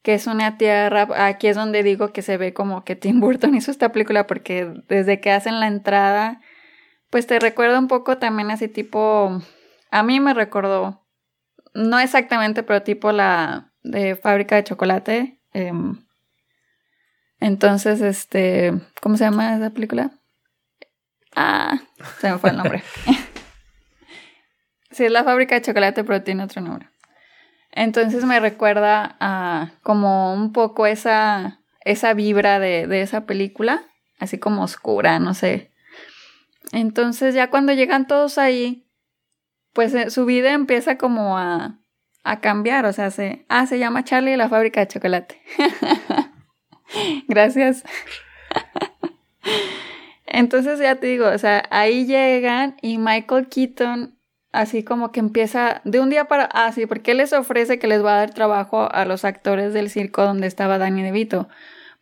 que 0.01 0.13
es 0.13 0.27
una 0.27 0.57
tierra, 0.57 1.07
aquí 1.27 1.47
es 1.47 1.55
donde 1.55 1.81
digo 1.83 2.11
que 2.11 2.21
se 2.21 2.37
ve 2.37 2.53
como 2.53 2.83
que 2.83 2.95
Tim 2.95 3.19
Burton 3.19 3.55
hizo 3.55 3.71
esta 3.71 3.91
película 3.91 4.27
porque 4.27 4.71
desde 4.87 5.19
que 5.19 5.31
hacen 5.31 5.59
la 5.59 5.67
entrada, 5.67 6.41
pues 7.09 7.27
te 7.27 7.39
recuerda 7.39 7.79
un 7.79 7.87
poco 7.87 8.17
también 8.17 8.51
así 8.51 8.67
tipo, 8.67 9.41
a 9.91 10.03
mí 10.03 10.19
me 10.19 10.33
recordó, 10.33 11.05
no 11.73 11.99
exactamente, 11.99 12.63
pero 12.63 12.83
tipo 12.83 13.11
la 13.11 13.71
de 13.83 14.15
fábrica 14.15 14.55
de 14.55 14.63
chocolate. 14.63 15.39
Em, 15.53 16.03
entonces, 17.39 18.01
este, 18.01 18.73
¿cómo 19.01 19.17
se 19.17 19.25
llama 19.25 19.55
esa 19.55 19.69
película? 19.71 20.11
Ah, 21.35 21.81
se 22.19 22.31
me 22.31 22.37
fue 22.37 22.51
el 22.51 22.57
nombre. 22.57 22.83
sí, 24.93 25.05
es 25.05 25.11
la 25.11 25.23
fábrica 25.23 25.55
de 25.55 25.61
chocolate, 25.61 26.03
pero 26.03 26.23
tiene 26.23 26.43
otro 26.43 26.61
nombre. 26.61 26.89
Entonces 27.71 28.23
me 28.25 28.39
recuerda 28.39 29.15
a 29.19 29.71
como 29.81 30.33
un 30.33 30.53
poco 30.53 30.85
esa, 30.85 31.59
esa 31.81 32.13
vibra 32.13 32.59
de, 32.59 32.87
de 32.87 33.01
esa 33.01 33.25
película, 33.25 33.83
así 34.19 34.37
como 34.37 34.63
oscura, 34.63 35.19
no 35.19 35.33
sé. 35.33 35.71
Entonces 36.71 37.33
ya 37.35 37.49
cuando 37.49 37.73
llegan 37.73 38.07
todos 38.07 38.37
ahí, 38.37 38.87
pues 39.73 39.93
eh, 39.95 40.09
su 40.11 40.25
vida 40.25 40.53
empieza 40.53 40.97
como 40.97 41.37
a, 41.37 41.79
a 42.23 42.39
cambiar, 42.39 42.85
o 42.85 42.93
sea, 42.93 43.11
se, 43.11 43.45
ah, 43.49 43.65
se 43.65 43.79
llama 43.79 44.03
Charlie 44.03 44.37
la 44.37 44.49
fábrica 44.49 44.79
de 44.79 44.87
chocolate. 44.87 45.41
Gracias. 47.27 47.83
Entonces 50.25 50.79
ya 50.79 50.95
te 50.95 51.07
digo, 51.07 51.27
o 51.27 51.37
sea, 51.37 51.63
ahí 51.69 52.05
llegan 52.05 52.77
y 52.81 52.97
Michael 52.97 53.49
Keaton 53.49 54.17
así 54.53 54.83
como 54.83 55.11
que 55.11 55.19
empieza 55.19 55.81
de 55.83 55.99
un 55.99 56.09
día 56.09 56.25
para, 56.25 56.45
ah, 56.45 56.71
sí, 56.71 56.85
porque 56.85 57.13
les 57.13 57.33
ofrece 57.33 57.79
que 57.79 57.87
les 57.87 58.03
va 58.05 58.13
a 58.13 58.19
dar 58.19 58.33
trabajo 58.33 58.87
a 58.91 59.03
los 59.03 59.25
actores 59.25 59.73
del 59.73 59.89
circo 59.89 60.23
donde 60.23 60.47
estaba 60.47 60.77
Danny 60.77 61.03
DeVito, 61.03 61.49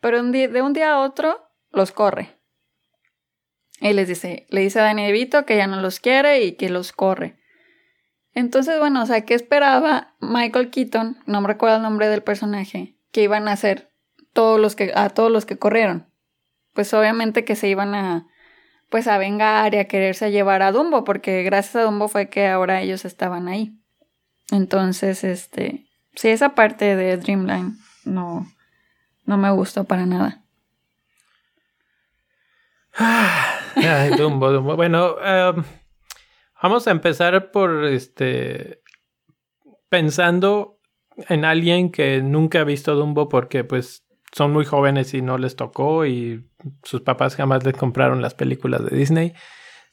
pero 0.00 0.22
de 0.22 0.62
un 0.62 0.72
día 0.72 0.92
a 0.92 1.00
otro 1.00 1.48
los 1.70 1.90
corre. 1.90 2.36
Y 3.80 3.92
les 3.94 4.06
dice, 4.06 4.46
le 4.50 4.60
dice 4.60 4.78
a 4.78 4.84
Danny 4.84 5.06
DeVito 5.06 5.44
que 5.44 5.56
ya 5.56 5.66
no 5.66 5.80
los 5.80 5.98
quiere 5.98 6.44
y 6.44 6.52
que 6.52 6.68
los 6.68 6.92
corre. 6.92 7.36
Entonces, 8.34 8.78
bueno, 8.78 9.02
o 9.02 9.06
sea, 9.06 9.22
¿qué 9.22 9.34
esperaba 9.34 10.14
Michael 10.20 10.70
Keaton? 10.70 11.18
No 11.26 11.40
me 11.40 11.48
recuerdo 11.48 11.76
el 11.76 11.82
nombre 11.82 12.08
del 12.08 12.22
personaje, 12.22 12.96
que 13.10 13.22
iban 13.22 13.48
a 13.48 13.52
hacer 13.52 13.90
todos 14.32 14.60
los 14.60 14.76
que, 14.76 14.92
a 14.94 15.10
todos 15.10 15.32
los 15.32 15.46
que 15.46 15.58
corrieron. 15.58 16.06
pues 16.74 16.94
obviamente 16.94 17.44
que 17.44 17.56
se 17.56 17.68
iban 17.68 17.94
a 17.94 18.28
pues 18.92 19.08
a 19.08 19.16
vengar 19.16 19.74
y 19.74 19.78
a 19.78 19.88
quererse 19.88 20.30
llevar 20.30 20.60
a 20.60 20.70
Dumbo, 20.70 21.02
porque 21.02 21.42
gracias 21.42 21.76
a 21.76 21.82
Dumbo 21.82 22.08
fue 22.08 22.28
que 22.28 22.46
ahora 22.46 22.82
ellos 22.82 23.06
estaban 23.06 23.48
ahí. 23.48 23.72
Entonces, 24.50 25.24
este, 25.24 25.86
sí, 26.14 26.28
esa 26.28 26.54
parte 26.54 26.94
de 26.94 27.16
Dreamland 27.16 27.78
no, 28.04 28.46
no 29.24 29.38
me 29.38 29.50
gustó 29.50 29.84
para 29.84 30.04
nada. 30.04 30.44
Ay, 32.94 34.10
Dumbo, 34.18 34.52
Dumbo. 34.52 34.76
Bueno, 34.76 35.16
em, 35.24 35.64
vamos 36.62 36.86
a 36.86 36.90
empezar 36.90 37.50
por 37.50 37.86
este 37.86 38.82
pensando 39.88 40.80
en 41.30 41.46
alguien 41.46 41.90
que 41.90 42.20
nunca 42.20 42.60
ha 42.60 42.64
visto 42.64 42.94
Dumbo 42.94 43.30
porque 43.30 43.64
pues 43.64 44.04
son 44.32 44.52
muy 44.52 44.64
jóvenes 44.64 45.14
y 45.14 45.22
no 45.22 45.38
les 45.38 45.56
tocó 45.56 46.06
y 46.06 46.48
sus 46.82 47.02
papás 47.02 47.36
jamás 47.36 47.64
les 47.64 47.76
compraron 47.76 48.22
las 48.22 48.34
películas 48.34 48.84
de 48.84 48.96
Disney. 48.96 49.34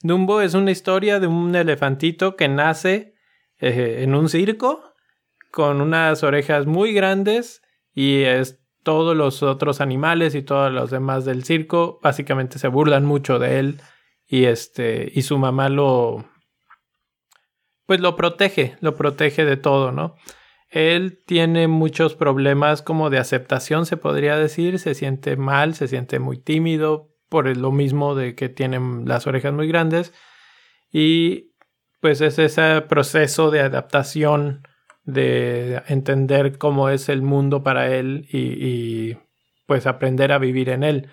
Dumbo 0.02 0.42
es 0.42 0.54
una 0.54 0.72
historia 0.72 1.20
de 1.20 1.28
un 1.28 1.54
elefantito 1.56 2.36
que 2.36 2.48
nace 2.48 3.16
eh, 3.60 4.00
en 4.02 4.16
un 4.16 4.30
circo 4.30 4.94
con 5.52 5.82
unas 5.82 6.24
orejas 6.24 6.66
muy 6.66 6.94
grandes 6.94 7.62
y 7.94 8.22
es 8.24 8.60
todos 8.84 9.16
los 9.16 9.44
otros 9.44 9.82
animales 9.82 10.36
y 10.36 10.42
todos 10.42 10.72
los 10.72 10.90
demás 10.90 11.26
del 11.26 11.44
circo 11.44 12.00
básicamente 12.02 12.60
se 12.60 12.70
burlan 12.70 13.06
mucho 13.06 13.40
de 13.40 13.60
él 13.60 13.82
y 14.26 14.46
este 14.46 15.12
y 15.14 15.24
su 15.24 15.38
mamá 15.38 15.68
lo 15.68 16.26
pues 17.86 18.00
lo 18.00 18.16
protege, 18.16 18.78
lo 18.82 18.96
protege 18.96 19.46
de 19.46 19.58
todo, 19.58 19.92
¿no? 19.92 20.16
Él 20.70 21.24
tiene 21.26 21.68
muchos 21.68 22.16
problemas 22.16 22.82
como 22.82 23.10
de 23.10 23.18
aceptación, 23.18 23.86
se 23.86 23.98
podría 23.98 24.38
decir, 24.38 24.78
se 24.80 24.94
siente 24.94 25.36
mal, 25.36 25.74
se 25.74 25.88
siente 25.88 26.20
muy 26.20 26.38
tímido 26.38 27.10
por 27.28 27.56
lo 27.58 27.72
mismo 27.72 28.16
de 28.16 28.36
que 28.36 28.50
tiene 28.50 28.80
las 29.06 29.28
orejas 29.28 29.54
muy 29.54 29.68
grandes 29.68 30.14
y 30.92 31.54
pues 32.00 32.22
es 32.22 32.40
ese 32.40 32.82
proceso 32.82 33.52
de 33.52 33.62
adaptación 33.62 34.68
de 35.04 35.82
entender 35.88 36.58
cómo 36.58 36.90
es 36.90 37.10
el 37.10 37.22
mundo 37.22 37.64
para 37.64 37.96
él 37.96 38.28
y, 38.32 38.38
y 38.38 39.18
pues 39.66 39.88
aprender 39.88 40.32
a 40.32 40.38
vivir 40.38 40.70
en 40.70 40.84
él. 40.84 41.10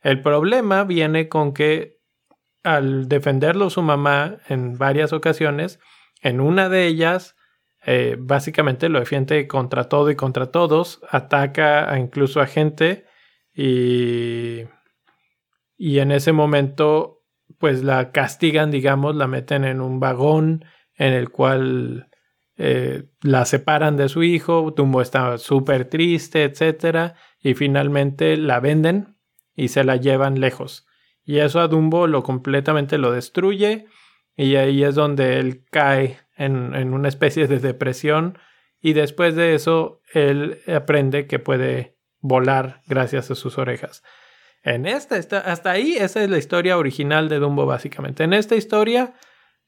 El 0.00 0.20
problema 0.20 0.84
viene 0.84 1.28
con 1.28 1.52
que 1.52 2.00
al 2.62 3.08
defenderlo 3.08 3.70
su 3.70 3.82
mamá 3.82 4.38
en 4.48 4.76
varias 4.76 5.12
ocasiones, 5.12 5.78
en 6.22 6.40
una 6.40 6.68
de 6.68 6.86
ellas 6.86 7.36
eh, 7.86 8.16
básicamente 8.18 8.88
lo 8.88 8.98
defiende 8.98 9.46
contra 9.46 9.84
todo 9.84 10.10
y 10.10 10.16
contra 10.16 10.50
todos, 10.50 11.00
ataca 11.08 11.90
a 11.90 11.98
incluso 11.98 12.40
a 12.40 12.46
gente 12.46 13.06
y, 13.54 14.64
y 15.76 16.00
en 16.00 16.10
ese 16.10 16.32
momento 16.32 17.22
pues 17.58 17.84
la 17.84 18.10
castigan, 18.10 18.72
digamos, 18.72 19.14
la 19.14 19.28
meten 19.28 19.64
en 19.64 19.80
un 19.80 20.00
vagón 20.00 20.64
en 20.96 21.12
el 21.12 21.30
cual 21.30 22.10
eh, 22.56 23.04
la 23.22 23.44
separan 23.44 23.96
de 23.96 24.08
su 24.08 24.22
hijo, 24.22 24.72
Tumbo 24.74 25.00
está 25.00 25.38
súper 25.38 25.88
triste, 25.88 26.44
etc. 26.44 27.14
Y 27.40 27.54
finalmente 27.54 28.36
la 28.36 28.60
venden 28.60 29.16
y 29.54 29.68
se 29.68 29.84
la 29.84 29.96
llevan 29.96 30.40
lejos. 30.40 30.86
Y 31.24 31.38
eso 31.38 31.60
a 31.60 31.68
Dumbo 31.68 32.06
lo 32.06 32.22
completamente 32.22 32.98
lo 32.98 33.12
destruye 33.12 33.86
y 34.36 34.56
ahí 34.56 34.84
es 34.84 34.94
donde 34.94 35.38
él 35.38 35.64
cae 35.70 36.25
en, 36.36 36.92
una 36.92 37.08
especie 37.08 37.46
de 37.46 37.58
depresión 37.58 38.38
y 38.80 38.92
después 38.92 39.34
de 39.34 39.54
eso 39.54 40.00
él 40.12 40.60
aprende 40.68 41.26
que 41.26 41.38
puede 41.38 41.96
volar 42.20 42.82
gracias 42.86 43.30
a 43.30 43.34
sus 43.34 43.58
orejas. 43.58 44.02
En 44.62 44.86
esta, 44.86 45.16
hasta 45.16 45.70
ahí, 45.70 45.96
esa 45.98 46.22
es 46.22 46.30
la 46.30 46.38
historia 46.38 46.76
original 46.76 47.28
de 47.28 47.38
Dumbo 47.38 47.66
básicamente. 47.66 48.24
En 48.24 48.32
esta 48.32 48.56
historia... 48.56 49.14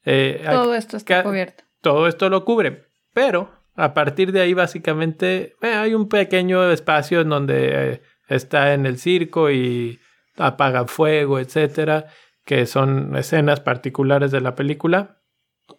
Eh, 0.05 0.43
todo 0.45 0.75
esto 0.75 0.97
está 0.97 1.23
cubierto. 1.23 1.63
Todo 1.81 2.07
esto 2.07 2.29
lo 2.29 2.43
cubre, 2.43 2.83
pero 3.13 3.51
a 3.75 3.93
partir 3.93 4.31
de 4.33 4.41
ahí 4.41 4.53
básicamente 4.53 5.55
eh, 5.61 5.73
hay 5.73 5.93
un 5.93 6.09
pequeño 6.09 6.69
espacio 6.69 7.21
en 7.21 7.29
donde 7.29 7.93
eh, 7.93 8.01
está 8.27 8.73
en 8.73 8.85
el 8.85 8.97
circo 8.97 9.49
y 9.49 9.99
apaga 10.37 10.85
fuego, 10.85 11.39
etcétera, 11.39 12.07
que 12.43 12.65
son 12.65 13.15
escenas 13.15 13.61
particulares 13.61 14.31
de 14.31 14.41
la 14.41 14.55
película 14.55 15.18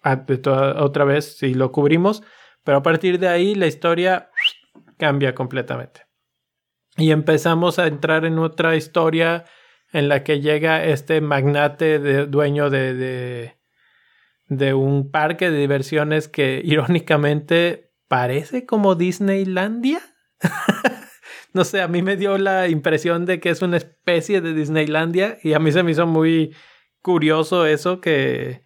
otra 0.03 1.05
vez 1.05 1.37
si 1.39 1.55
lo 1.55 1.73
cubrimos, 1.73 2.23
pero 2.65 2.79
a 2.79 2.83
partir 2.83 3.19
de 3.19 3.29
ahí 3.29 3.55
la 3.55 3.67
historia 3.67 4.31
cambia 4.99 5.35
completamente. 5.35 6.07
Y 6.97 7.13
empezamos 7.13 7.79
a 7.79 7.87
entrar 7.87 8.25
en 8.25 8.39
otra 8.39 8.77
historia 8.77 9.45
en 9.93 10.09
la 10.09 10.23
que 10.23 10.41
llega 10.41 10.85
este 10.85 11.21
magnate 11.21 11.99
de, 11.99 12.27
dueño 12.27 12.71
de, 12.71 12.95
de, 12.95 13.59
de 14.47 14.75
un 14.75 15.11
parque 15.11 15.51
de 15.51 15.59
diversiones 15.59 16.29
que 16.29 16.61
irónicamente 16.65 17.93
parece 18.09 18.67
como 18.67 18.95
Disneylandia. 18.95 20.01
no 21.53 21.65
sé, 21.65 21.81
a 21.81 21.89
mí 21.89 22.03
me 22.03 22.17
dio 22.17 22.39
la 22.39 22.69
impresión 22.69 23.25
de 23.25 23.41
que 23.41 23.51
es 23.51 23.63
una 23.63 23.77
especie 23.77 24.41
de 24.41 24.55
Disneylandia 24.55 25.39
y 25.43 25.55
a 25.55 25.59
mí 25.59 25.73
se 25.73 25.83
me 25.83 25.93
hizo 25.93 26.07
muy 26.07 26.55
curioso 27.03 27.67
eso 27.67 28.01
que, 28.01 28.65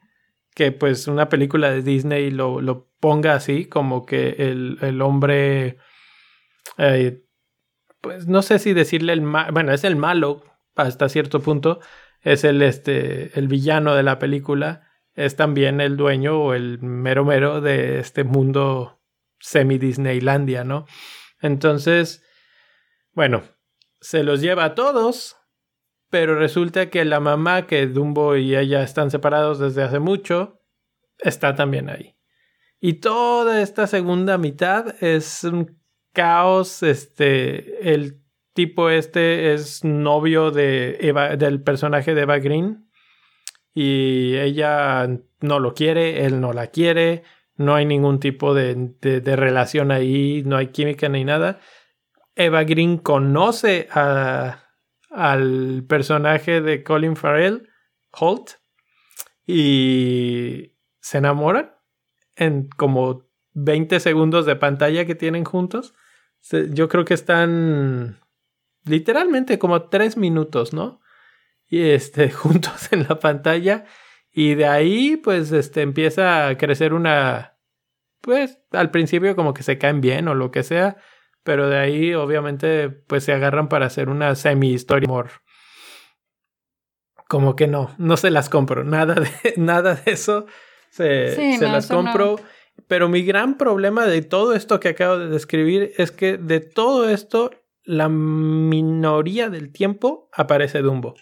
que 0.55 0.73
pues 0.73 1.09
una 1.09 1.29
película 1.29 1.71
de 1.71 1.83
Disney 1.83 2.31
lo, 2.31 2.61
lo 2.61 2.89
ponga 3.01 3.35
así, 3.35 3.67
como 3.67 4.07
que 4.07 4.37
el, 4.39 4.79
el 4.81 5.03
hombre, 5.03 5.79
eh, 6.79 7.25
pues 8.01 8.27
no 8.29 8.41
sé 8.43 8.59
si 8.59 8.73
decirle 8.73 9.13
el 9.13 9.23
malo, 9.23 9.53
bueno, 9.53 9.73
es 9.73 9.85
el 9.85 9.97
malo 9.97 10.45
hasta 10.77 11.09
cierto 11.09 11.41
punto, 11.41 11.81
es 12.23 12.45
el, 12.45 12.63
este, 12.63 13.39
el 13.39 13.49
villano 13.49 13.95
de 13.95 14.05
la 14.05 14.19
película, 14.19 14.89
es 15.15 15.37
también 15.37 15.81
el 15.81 15.97
dueño 15.97 16.41
o 16.41 16.55
el 16.55 16.81
mero 16.81 17.25
mero 17.25 17.61
de 17.61 17.99
este 17.99 18.25
mundo 18.25 19.01
semi-Disneylandia, 19.41 20.65
¿no? 20.65 20.87
Entonces, 21.41 22.25
bueno, 23.13 23.43
se 24.01 24.23
los 24.23 24.41
lleva 24.41 24.65
a 24.65 24.75
todos 24.75 25.37
pero 26.15 26.37
resulta 26.37 26.91
que 26.91 27.05
la 27.05 27.19
mamá, 27.19 27.67
que 27.67 27.89
Dumbo 27.89 28.37
y 28.37 28.55
ella 28.55 28.85
están 28.85 29.11
separados 29.11 29.59
desde 29.59 29.83
hace 29.83 29.99
mucho, 29.99 30.61
está 31.19 31.57
también 31.57 31.91
ahí. 31.91 32.15
Y 32.79 33.01
toda 33.01 33.61
esta 33.61 33.89
segunda 33.89 34.39
mitad 34.39 34.95
es 35.03 35.43
un 35.43 35.77
caos. 36.13 36.85
Este, 36.85 37.93
el 37.93 38.23
tipo 38.53 38.91
este 38.91 39.55
es 39.55 39.83
novio 39.83 40.53
de 40.53 40.99
Eva, 41.01 41.35
del 41.35 41.61
personaje 41.61 42.15
de 42.15 42.21
Eva 42.21 42.39
Green. 42.39 42.89
Y 43.75 44.37
ella 44.37 45.09
no 45.41 45.59
lo 45.59 45.75
quiere, 45.75 46.27
él 46.27 46.41
no 46.41 46.53
la 46.53 46.69
quiere. 46.69 47.25
No 47.57 47.75
hay 47.75 47.87
ningún 47.87 48.21
tipo 48.21 48.55
de, 48.55 48.77
de 49.01 49.35
relación 49.35 49.91
ahí, 49.91 50.45
no 50.47 50.59
hay 50.59 50.69
química 50.69 51.09
ni 51.09 51.25
nada. 51.25 51.59
Eva 52.37 52.63
Green 52.63 52.99
conoce 52.99 53.89
a, 53.91 54.64
al 55.15 55.85
personaje 55.89 56.61
de 56.61 56.83
Colin 56.83 57.17
Farrell, 57.17 57.69
Holt, 58.13 58.53
y 59.47 60.73
se 61.01 61.19
enamoran 61.19 61.73
en 62.37 62.69
como 62.69 63.27
20 63.53 64.01
segundos 64.01 64.47
de 64.47 64.57
pantalla 64.57 65.05
que 65.05 65.15
tienen 65.15 65.45
juntos. 65.45 65.95
Yo 66.71 66.89
creo 66.89 67.05
que 67.05 67.15
están 67.15 68.19
literalmente 68.85 69.59
como 69.59 69.89
3 69.89 70.17
minutos, 70.17 70.73
¿no? 70.73 71.01
Y 71.69 71.83
este, 71.91 72.31
juntos 72.31 72.93
en 72.93 73.05
la 73.09 73.19
pantalla. 73.19 73.85
Y 74.33 74.55
de 74.55 74.67
ahí, 74.67 75.17
pues, 75.17 75.53
este, 75.53 75.83
empieza 75.83 76.49
a 76.49 76.59
crecer 76.59 76.93
una. 76.93 77.57
Pues, 78.21 78.59
al 78.73 78.91
principio 78.91 79.37
como 79.37 79.55
que 79.55 79.63
se 79.63 79.79
caen 79.79 80.01
bien 80.01 80.29
o 80.29 80.35
lo 80.35 80.51
que 80.51 80.63
sea. 80.63 80.97
Pero 81.45 81.69
de 81.69 81.79
ahí, 81.79 82.15
obviamente, 82.15 82.89
pues 82.91 83.25
se 83.25 83.33
agarran 83.33 83.69
para 83.69 83.87
hacer 83.87 84.09
una 84.09 84.35
semi-historia 84.35 85.07
amor. 85.07 85.31
Como 87.29 87.55
que 87.55 87.69
no, 87.69 87.95
no 87.99 88.17
se 88.17 88.31
las 88.31 88.49
compro. 88.49 88.83
Nada 88.83 89.15
de, 89.15 89.31
nada 89.57 89.95
de 89.95 90.13
eso 90.13 90.47
se, 90.91 91.59
se 91.59 91.69
las 91.69 91.87
compro. 91.87 92.37
Pero 92.89 93.09
mi 93.09 93.23
gran 93.23 93.57
problema 93.57 94.07
de 94.07 94.23
todo 94.23 94.55
esto 94.55 94.81
que 94.81 94.89
acabo 94.89 95.19
de 95.19 95.29
describir 95.29 95.93
es 95.97 96.11
que 96.11 96.39
de 96.39 96.61
todo 96.61 97.09
esto, 97.09 97.51
la 97.85 98.09
minoría 98.09 99.51
del 99.51 99.71
tiempo 99.71 100.29
aparece 100.33 100.81
Dumbo. 100.81 101.15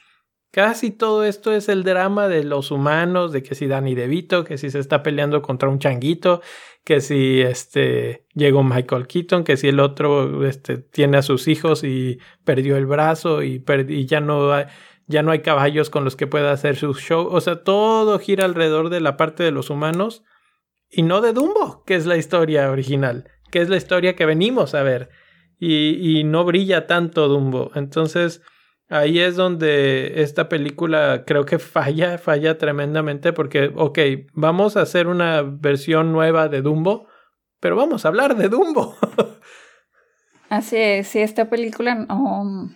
Casi 0.53 0.91
todo 0.91 1.25
esto 1.25 1.53
es 1.53 1.71
el 1.71 1.83
drama 1.83 2.29
de 2.29 2.45
los 2.45 2.71
humanos, 2.71 3.33
de 3.33 3.43
que 3.43 3.55
si 3.55 3.67
Danny 3.67 3.95
DeVito, 3.95 4.45
que 4.45 4.59
si 4.59 4.71
se 4.71 4.81
está 4.81 5.03
peleando 5.03 5.41
contra 5.41 5.71
un 5.71 5.79
changuito, 5.79 6.43
que 6.85 7.01
si 7.01 7.41
este 7.41 8.27
llegó 8.35 8.63
Michael 8.65 9.07
Keaton, 9.07 9.45
que 9.45 9.57
si 9.57 9.69
el 9.69 9.81
otro 9.81 10.45
este, 10.47 10.79
tiene 10.79 11.19
a 11.19 11.23
sus 11.23 11.49
hijos 11.49 11.85
y 11.85 12.19
perdió 12.45 12.77
el 12.77 12.87
brazo 12.87 13.43
y, 13.43 13.63
ya 14.07 14.21
no 14.21 14.53
hay, 14.53 14.67
ya 15.07 15.23
no 15.23 15.31
hay 15.31 15.41
caballos 15.41 15.91
con 15.91 16.05
los 16.05 16.17
que 16.17 16.27
pueda 16.27 16.53
hacer 16.53 16.77
su 16.77 16.95
show. 16.95 17.29
O 17.31 17.41
sea, 17.41 17.63
todo 17.63 18.19
gira 18.19 18.45
alrededor 18.45 18.91
de 18.91 19.01
la 19.01 19.17
parte 19.17 19.43
de 19.45 19.53
los 19.53 19.71
humanos 19.71 20.25
y 20.91 21.03
no 21.03 21.21
de 21.21 21.33
Dumbo, 21.33 21.85
que 21.85 21.95
es 21.95 22.07
la 22.07 22.17
historia 22.17 22.71
original, 22.71 23.31
que 23.51 23.61
es 23.61 23.69
la 23.69 23.77
historia 23.77 24.17
que 24.17 24.27
venimos 24.27 24.75
a 24.75 24.83
ver. 24.83 25.11
Y, 25.59 26.19
y 26.19 26.25
no 26.25 26.45
brilla 26.45 26.89
tanto 26.89 27.29
Dumbo. 27.29 27.71
Entonces, 27.77 28.43
Ahí 28.93 29.21
es 29.21 29.37
donde 29.37 30.21
esta 30.21 30.51
película 30.51 31.25
creo 31.27 31.47
que 31.47 31.59
falla, 31.59 32.19
falla 32.19 32.59
tremendamente 32.59 33.33
porque, 33.33 33.73
ok, 33.75 33.99
vamos 34.35 34.77
a 34.77 34.83
hacer 34.83 35.07
una 35.07 35.41
versión 35.41 36.13
nueva 36.13 36.51
de 36.51 36.61
Dumbo, 36.61 37.07
pero 37.59 37.75
vamos 37.75 38.05
a 38.05 38.09
hablar 38.09 38.37
de 38.37 38.51
Dumbo. 38.51 38.95
Así 40.51 40.77
es, 40.77 41.09
sí, 41.09 41.21
esta 41.21 41.49
película 41.49 41.95
no, 41.95 42.69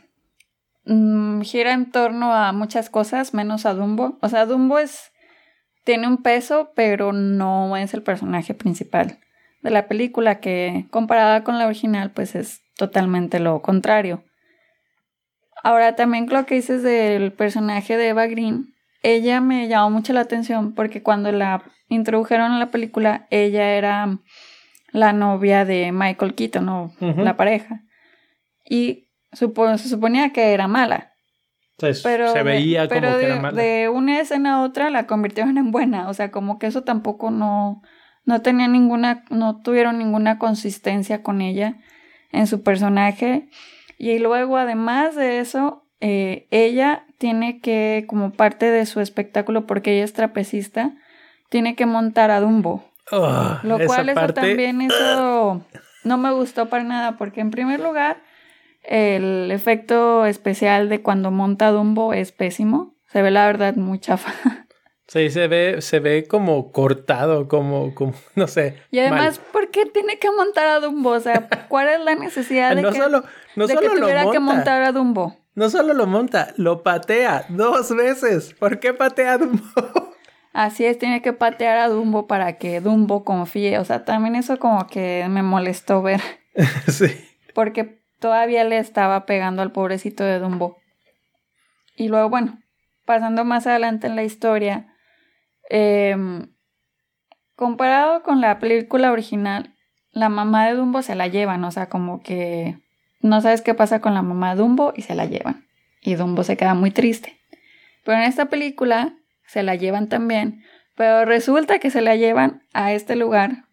mm, 0.86 1.42
gira 1.42 1.74
en 1.74 1.92
torno 1.92 2.32
a 2.32 2.50
muchas 2.52 2.88
cosas, 2.88 3.34
menos 3.34 3.66
a 3.66 3.74
Dumbo. 3.74 4.16
O 4.22 4.30
sea, 4.30 4.46
Dumbo 4.46 4.78
es, 4.78 5.12
tiene 5.84 6.08
un 6.08 6.22
peso, 6.22 6.72
pero 6.74 7.12
no 7.12 7.76
es 7.76 7.92
el 7.92 8.02
personaje 8.02 8.54
principal 8.54 9.18
de 9.60 9.68
la 9.68 9.86
película, 9.86 10.40
que 10.40 10.86
comparada 10.90 11.44
con 11.44 11.58
la 11.58 11.66
original, 11.66 12.12
pues 12.12 12.34
es 12.34 12.62
totalmente 12.74 13.38
lo 13.38 13.60
contrario. 13.60 14.24
Ahora 15.66 15.96
también 15.96 16.28
lo 16.30 16.46
que 16.46 16.54
dices 16.54 16.84
del 16.84 17.32
personaje 17.32 17.96
de 17.96 18.10
Eva 18.10 18.28
Green, 18.28 18.72
ella 19.02 19.40
me 19.40 19.66
llamó 19.66 19.90
mucho 19.90 20.12
la 20.12 20.20
atención 20.20 20.76
porque 20.76 21.02
cuando 21.02 21.32
la 21.32 21.64
introdujeron 21.88 22.52
en 22.52 22.60
la 22.60 22.70
película, 22.70 23.26
ella 23.30 23.74
era 23.74 24.20
la 24.92 25.12
novia 25.12 25.64
de 25.64 25.90
Michael 25.90 26.36
Keaton, 26.36 26.68
o 26.68 26.94
la 27.00 27.36
pareja. 27.36 27.82
Y 28.64 29.08
se 29.32 29.48
suponía 29.88 30.32
que 30.32 30.52
era 30.52 30.68
mala. 30.68 31.14
pero 32.04 32.32
se 32.32 32.44
veía 32.44 32.86
como 32.86 33.00
que 33.00 33.26
era 33.26 33.40
mala. 33.40 33.60
De 33.60 33.88
una 33.88 34.20
escena 34.20 34.58
a 34.58 34.62
otra 34.62 34.88
la 34.90 35.08
convirtieron 35.08 35.58
en 35.58 35.72
buena. 35.72 36.08
O 36.08 36.14
sea, 36.14 36.30
como 36.30 36.60
que 36.60 36.68
eso 36.68 36.84
tampoco 36.84 37.32
no, 37.32 37.82
no 38.24 38.40
tenía 38.40 38.68
ninguna, 38.68 39.24
no 39.30 39.62
tuvieron 39.62 39.98
ninguna 39.98 40.38
consistencia 40.38 41.24
con 41.24 41.40
ella 41.40 41.78
en 42.30 42.46
su 42.46 42.62
personaje. 42.62 43.48
Y 43.98 44.18
luego, 44.18 44.56
además 44.56 45.16
de 45.16 45.40
eso, 45.40 45.84
eh, 46.00 46.46
ella 46.50 47.06
tiene 47.18 47.60
que, 47.60 48.04
como 48.08 48.32
parte 48.32 48.70
de 48.70 48.86
su 48.86 49.00
espectáculo, 49.00 49.66
porque 49.66 49.94
ella 49.94 50.04
es 50.04 50.12
trapecista, 50.12 50.94
tiene 51.48 51.74
que 51.74 51.86
montar 51.86 52.30
a 52.30 52.40
Dumbo. 52.40 52.84
Ah, 53.10 53.60
lo 53.62 53.78
cual 53.86 54.08
eso 54.08 54.34
también 54.34 54.80
eso 54.82 55.64
no 56.04 56.18
me 56.18 56.32
gustó 56.32 56.66
para 56.66 56.84
nada, 56.84 57.16
porque 57.16 57.40
en 57.40 57.50
primer 57.50 57.80
lugar, 57.80 58.22
el 58.82 59.50
efecto 59.50 60.26
especial 60.26 60.88
de 60.88 61.02
cuando 61.02 61.30
monta 61.30 61.70
Dumbo 61.70 62.12
es 62.12 62.32
pésimo. 62.32 62.94
Se 63.08 63.22
ve 63.22 63.30
la 63.30 63.46
verdad 63.46 63.76
muy 63.76 63.98
chafa. 63.98 64.32
Sí, 65.08 65.30
se 65.30 65.46
ve, 65.46 65.82
se 65.82 66.00
ve 66.00 66.26
como 66.26 66.72
cortado, 66.72 67.46
como, 67.46 67.94
como 67.94 68.12
no 68.34 68.48
sé. 68.48 68.76
Y 68.90 68.98
además, 68.98 69.38
¿por 69.52 69.65
qué 69.76 69.90
tiene 69.90 70.18
que 70.18 70.30
montar 70.30 70.66
a 70.66 70.80
Dumbo? 70.80 71.10
O 71.10 71.20
sea, 71.20 71.48
¿cuál 71.68 71.88
es 71.88 72.00
la 72.00 72.14
necesidad 72.14 72.74
de 72.74 72.82
que, 72.82 72.98
solo, 72.98 73.24
no 73.54 73.68
solo 73.68 73.90
tuviera 73.92 74.30
que 74.30 74.40
montar 74.40 74.82
a 74.82 74.92
Dumbo? 74.92 75.36
No 75.54 75.70
solo 75.70 75.94
lo 75.94 76.06
monta, 76.06 76.54
lo 76.56 76.82
patea 76.82 77.46
dos 77.50 77.94
veces. 77.94 78.54
¿Por 78.54 78.80
qué 78.80 78.94
patea 78.94 79.34
a 79.34 79.38
Dumbo? 79.38 79.62
Así 80.52 80.86
es, 80.86 80.98
tiene 80.98 81.20
que 81.20 81.32
patear 81.34 81.78
a 81.78 81.88
Dumbo 81.88 82.26
para 82.26 82.56
que 82.56 82.80
Dumbo 82.80 83.24
confíe. 83.24 83.78
O 83.78 83.84
sea, 83.84 84.04
también 84.04 84.36
eso 84.36 84.58
como 84.58 84.86
que 84.86 85.26
me 85.28 85.42
molestó 85.42 86.00
ver. 86.00 86.20
sí. 86.88 87.08
Porque 87.54 88.02
todavía 88.18 88.64
le 88.64 88.78
estaba 88.78 89.26
pegando 89.26 89.60
al 89.60 89.72
pobrecito 89.72 90.24
de 90.24 90.38
Dumbo. 90.38 90.78
Y 91.94 92.08
luego, 92.08 92.30
bueno, 92.30 92.58
pasando 93.04 93.44
más 93.44 93.66
adelante 93.66 94.06
en 94.06 94.16
la 94.16 94.24
historia, 94.24 94.96
Em, 95.68 96.52
comparado 97.56 98.22
con 98.22 98.40
la 98.40 98.58
película 98.58 99.10
original, 99.12 99.74
la 100.12 100.28
mamá 100.28 100.66
de 100.66 100.74
Dumbo 100.74 101.02
se 101.02 101.14
la 101.14 101.26
llevan, 101.26 101.64
o 101.64 101.70
sea, 101.70 101.88
como 101.88 102.22
que 102.22 102.78
no 103.20 103.40
sabes 103.40 103.62
qué 103.62 103.74
pasa 103.74 104.00
con 104.00 104.14
la 104.14 104.22
mamá 104.22 104.54
de 104.54 104.60
Dumbo 104.60 104.92
y 104.94 105.02
se 105.02 105.14
la 105.14 105.26
llevan. 105.26 105.66
Y 106.00 106.14
Dumbo 106.14 106.44
se 106.44 106.56
queda 106.56 106.74
muy 106.74 106.90
triste. 106.90 107.38
Pero 108.04 108.18
en 108.18 108.24
esta 108.24 108.46
película 108.46 109.14
se 109.46 109.62
la 109.62 109.74
llevan 109.74 110.08
también, 110.08 110.62
pero 110.94 111.24
resulta 111.24 111.78
que 111.78 111.90
se 111.90 112.00
la 112.00 112.16
llevan 112.16 112.62
a 112.72 112.92
este 112.92 113.16
lugar 113.16 113.64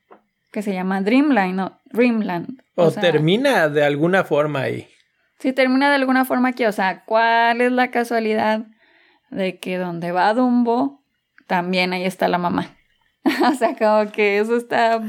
que 0.51 0.61
se 0.61 0.73
llama 0.73 1.01
Dreamland, 1.01 1.55
no, 1.55 1.79
Dreamland. 1.85 2.61
O, 2.75 2.91
termina 2.91 3.69
de 3.69 3.83
alguna 3.83 4.23
forma 4.23 4.61
ahí. 4.61 4.87
Sí, 5.39 5.53
termina 5.53 5.89
de 5.89 5.95
alguna 5.95 6.25
forma 6.25 6.49
aquí. 6.49 6.65
O 6.65 6.71
sea, 6.71 7.03
¿cuál 7.05 7.61
es 7.61 7.71
la 7.71 7.91
casualidad 7.91 8.65
de 9.33 9.59
que 9.59 9.77
donde 9.77 10.11
va 10.11 10.33
Dumbo 10.33 11.03
también 11.47 11.93
ahí 11.93 12.05
está 12.05 12.27
la 12.27 12.37
mamá. 12.37 12.75
o 13.51 13.53
sea, 13.55 13.75
como 13.77 14.11
que 14.11 14.39
eso 14.39 14.55
está... 14.55 15.01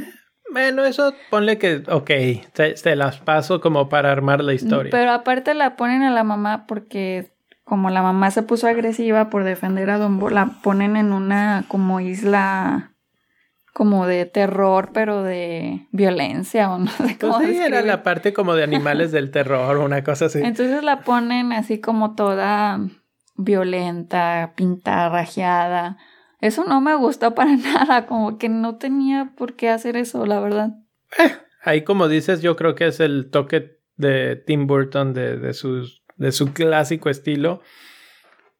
Bueno, 0.52 0.84
eso 0.84 1.14
ponle 1.30 1.58
que, 1.58 1.82
ok, 1.88 2.10
se, 2.52 2.96
las 2.96 3.18
paso 3.18 3.60
como 3.60 3.88
para 3.88 4.12
armar 4.12 4.44
la 4.44 4.54
historia. 4.54 4.90
Pero 4.90 5.10
aparte 5.10 5.54
la 5.54 5.74
ponen 5.74 6.02
a 6.02 6.10
la 6.10 6.22
mamá 6.22 6.66
porque 6.66 7.32
como 7.64 7.90
la 7.90 8.02
mamá 8.02 8.30
se 8.30 8.42
puso 8.42 8.68
agresiva 8.68 9.30
por 9.30 9.42
defender 9.42 9.90
a 9.90 9.98
Dumbo, 9.98 10.30
la 10.30 10.60
ponen 10.62 10.96
en 10.96 11.12
una 11.12 11.64
como 11.66 11.98
isla 12.00 12.94
como 13.72 14.06
de 14.06 14.26
terror, 14.26 14.90
pero 14.92 15.24
de 15.24 15.88
violencia 15.90 16.70
o 16.70 16.78
no 16.78 16.90
sé 16.90 17.02
pues 17.02 17.18
cómo. 17.18 17.40
sí, 17.40 17.56
era 17.56 17.82
la 17.82 18.04
parte 18.04 18.32
como 18.32 18.54
de 18.54 18.62
animales 18.62 19.10
del 19.10 19.32
terror, 19.32 19.78
una 19.78 20.04
cosa 20.04 20.26
así. 20.26 20.38
Entonces 20.38 20.84
la 20.84 21.00
ponen 21.00 21.52
así 21.52 21.80
como 21.80 22.14
toda 22.14 22.78
violenta, 23.36 24.52
pintada, 24.54 25.08
rajeada. 25.08 25.98
Eso 26.44 26.64
no 26.66 26.82
me 26.82 26.94
gustó 26.94 27.34
para 27.34 27.56
nada, 27.56 28.04
como 28.04 28.36
que 28.36 28.50
no 28.50 28.76
tenía 28.76 29.32
por 29.34 29.54
qué 29.54 29.70
hacer 29.70 29.96
eso, 29.96 30.26
la 30.26 30.40
verdad. 30.40 30.74
Eh, 31.18 31.32
ahí 31.62 31.84
como 31.84 32.06
dices, 32.06 32.42
yo 32.42 32.54
creo 32.54 32.74
que 32.74 32.86
es 32.86 33.00
el 33.00 33.30
toque 33.30 33.78
de 33.96 34.36
Tim 34.36 34.66
Burton 34.66 35.14
de, 35.14 35.38
de, 35.38 35.56
de 36.16 36.32
su 36.32 36.52
clásico 36.52 37.08
estilo. 37.08 37.62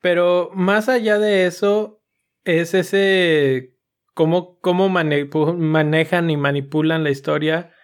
Pero 0.01 0.51
más 0.55 0.89
allá 0.89 1.19
de 1.19 1.45
eso, 1.45 2.01
es 2.45 2.73
ese 2.73 3.75
cómo, 4.15 4.59
cómo 4.61 4.89
manejan 4.89 6.31
y 6.31 6.39
manipulan 6.39 7.05
la 7.05 7.11
historia 7.11 7.75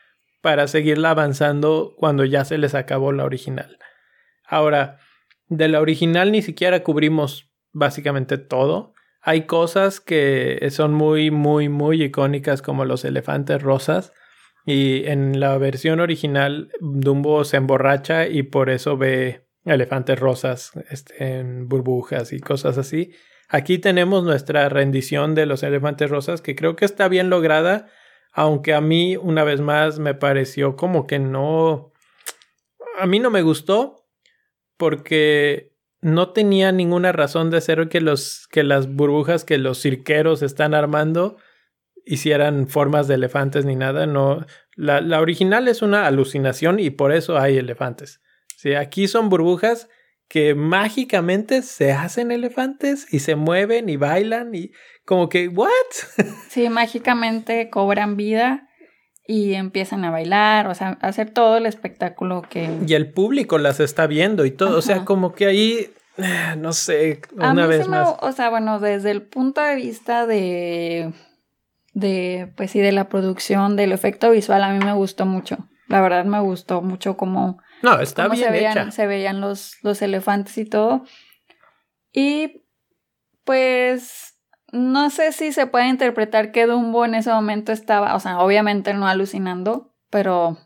para 0.41 0.67
seguirla 0.67 1.11
avanzando 1.11 1.95
cuando 1.99 2.25
ya 2.25 2.47
se 2.47 2.57
les 2.57 2.75
acabó 2.75 3.13
la 3.13 3.27
original. 3.27 3.79
Ahora, 4.47 4.99
de 5.49 5.69
la 5.69 5.83
original 5.83 6.33
ni 6.33 6.41
siquiera 6.41 6.83
cubrimos 6.83 7.51
básicamente 7.73 8.39
todo. 8.39 8.95
Hay 9.23 9.47
cosas 9.47 10.01
que 10.01 10.67
son 10.71 10.95
muy, 10.95 11.31
muy, 11.31 11.69
muy 11.69 12.03
icónicas 12.03 12.63
como 12.63 12.85
los 12.85 13.05
elefantes 13.05 13.63
rosas. 13.63 14.13
Y 14.67 15.05
en 15.07 15.41
la 15.41 15.57
versión 15.59 16.01
original, 16.01 16.71
Dumbo 16.81 17.45
se 17.45 17.57
emborracha 17.57 18.27
y 18.27 18.43
por 18.43 18.71
eso 18.71 18.97
ve 18.97 19.47
elefantes 19.65 20.19
rosas 20.19 20.73
este, 20.91 21.39
en 21.39 21.69
burbujas 21.69 22.33
y 22.33 22.41
cosas 22.41 22.79
así. 22.79 23.13
Aquí 23.49 23.79
tenemos 23.79 24.23
nuestra 24.25 24.69
rendición 24.69 25.35
de 25.35 25.47
los 25.47 25.63
elefantes 25.63 26.09
rosas 26.09 26.41
que 26.41 26.55
creo 26.55 26.77
que 26.77 26.85
está 26.85 27.09
bien 27.09 27.31
lograda, 27.31 27.89
aunque 28.33 28.75
a 28.75 28.81
mí 28.81 29.17
una 29.17 29.45
vez 29.45 29.61
más 29.61 29.99
me 29.99 30.15
pareció 30.15 30.77
como 30.77 31.07
que 31.07 31.19
no... 31.19 31.93
A 32.99 33.07
mí 33.07 33.19
no 33.19 33.31
me 33.31 33.43
gustó 33.43 34.07
porque 34.77 35.70
no 36.01 36.33
tenía 36.33 36.73
ninguna 36.73 37.13
razón 37.13 37.51
de 37.51 37.61
ser 37.61 37.89
que, 37.89 38.01
los, 38.01 38.47
que 38.49 38.63
las 38.63 38.93
burbujas 38.93 39.45
que 39.45 39.59
los 39.59 39.81
cirqueros 39.83 40.43
están 40.43 40.75
armando 40.75 41.37
hicieran 42.05 42.69
formas 42.69 43.07
de 43.09 43.15
elefantes 43.15 43.65
ni 43.65 43.77
nada. 43.77 44.07
No, 44.07 44.45
la, 44.75 45.01
la 45.01 45.21
original 45.21 45.69
es 45.69 45.83
una 45.83 46.07
alucinación 46.07 46.81
y 46.81 46.91
por 46.91 47.13
eso 47.13 47.39
hay 47.39 47.59
elefantes. 47.59 48.21
Sí, 48.57 48.75
aquí 48.75 49.09
son 49.09 49.29
burbujas 49.29 49.89
que 50.29 50.55
mágicamente 50.55 51.63
se 51.63 51.93
hacen 51.93 52.31
elefantes 52.31 53.13
y 53.13 53.19
se 53.19 53.35
mueven 53.35 53.89
y 53.89 53.97
bailan 53.97 54.55
y 54.55 54.71
como 55.05 55.29
que, 55.29 55.49
¿what? 55.49 55.69
Sí, 56.49 56.69
mágicamente 56.69 57.69
cobran 57.69 58.17
vida 58.17 58.70
y 59.31 59.55
empiezan 59.55 60.05
a 60.05 60.11
bailar, 60.11 60.67
o 60.67 60.75
sea, 60.75 60.99
a 61.01 61.07
hacer 61.07 61.31
todo 61.31 61.57
el 61.57 61.67
espectáculo 61.67 62.43
que... 62.43 62.69
Y 62.85 62.95
el 62.95 63.13
público 63.13 63.59
las 63.59 63.79
está 63.79 64.09
viendo 64.09 64.45
y 64.45 64.51
todo, 64.51 64.77
o 64.77 64.83
sea, 64.83 65.05
como 65.05 65.35
que 65.35 65.47
ahí, 65.47 65.95
no 66.59 66.73
sé, 66.73 67.21
una 67.37 67.65
vez 67.69 67.87
más. 67.87 68.17
o 68.21 68.33
sea, 68.33 68.51
bueno, 68.51 68.81
desde 68.81 69.13
el 69.13 69.23
punto 69.23 69.61
de 69.61 69.77
vista 69.77 70.27
de, 70.27 71.13
de, 71.93 72.53
pues 72.57 72.73
sí, 72.73 72.81
de 72.81 72.91
la 72.91 73.09
producción, 73.09 73.77
del 73.77 73.93
efecto 73.93 74.33
visual, 74.33 74.65
a 74.65 74.73
mí 74.73 74.85
me 74.85 74.95
gustó 74.95 75.27
mucho. 75.27 75.59
La 75.87 76.01
verdad 76.01 76.25
me 76.25 76.41
gustó 76.41 76.83
mucho 76.83 77.17
como... 77.17 77.63
No, 77.83 78.01
está 78.01 78.27
bien 78.27 78.47
se 78.47 78.51
veían, 78.51 78.73
hecha. 78.73 78.91
Se 78.91 79.07
veían 79.07 79.41
los, 79.41 79.77
los 79.83 80.03
elefantes 80.03 80.59
y 80.59 80.65
todo. 80.65 81.05
Y 82.13 82.65
pues 83.45 84.30
no 84.73 85.11
sé 85.11 85.33
si 85.33 85.53
se 85.53 85.67
puede 85.67 85.89
interpretar 85.89 86.53
que 86.53 86.67
Dumbo 86.67 87.05
en 87.05 87.15
ese 87.15 87.31
momento 87.31 87.73
estaba, 87.73 88.15
o 88.15 88.21
sea, 88.21 88.41
obviamente 88.41 88.95
no 88.95 89.07
alucinando, 89.07 89.93
pero 90.11 90.59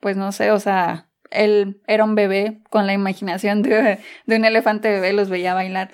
pues 0.00 0.16
no 0.16 0.32
sé, 0.32 0.50
o 0.50 0.60
sea, 0.60 1.08
él 1.30 1.80
era 1.86 2.04
un 2.04 2.14
bebé 2.14 2.60
con 2.70 2.86
la 2.86 2.92
imaginación 2.92 3.62
de, 3.62 3.98
un 4.26 4.44
elefante 4.44 4.90
bebé, 4.90 5.12
los 5.12 5.28
veía 5.28 5.54
bailar. 5.54 5.90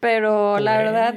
Pero 0.00 0.58
la 0.58 0.78
verdad, 0.78 1.14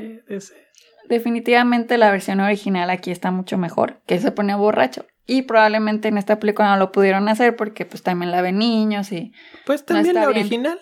definitivamente 1.10 1.98
la 1.98 2.12
versión 2.12 2.40
original 2.40 2.90
aquí 2.90 3.12
está 3.12 3.32
mucho 3.32 3.58
mejor, 3.58 4.02
que 4.06 4.20
se 4.20 4.32
pone 4.32 4.56
borracho. 4.56 5.06
Y 5.28 5.44
probablemente 5.44 6.08
en 6.08 6.20
esta 6.20 6.40
película 6.40 6.70
no 6.70 6.78
lo 6.78 6.92
pudieron 6.92 7.28
hacer 7.30 7.56
porque 7.56 7.86
pues 7.86 8.04
también 8.04 8.32
la 8.32 8.44
ven 8.44 8.60
niños 8.60 9.12
y... 9.12 9.34
Pues 9.66 9.84
también 9.84 10.14
la 10.14 10.28
original. 10.28 10.80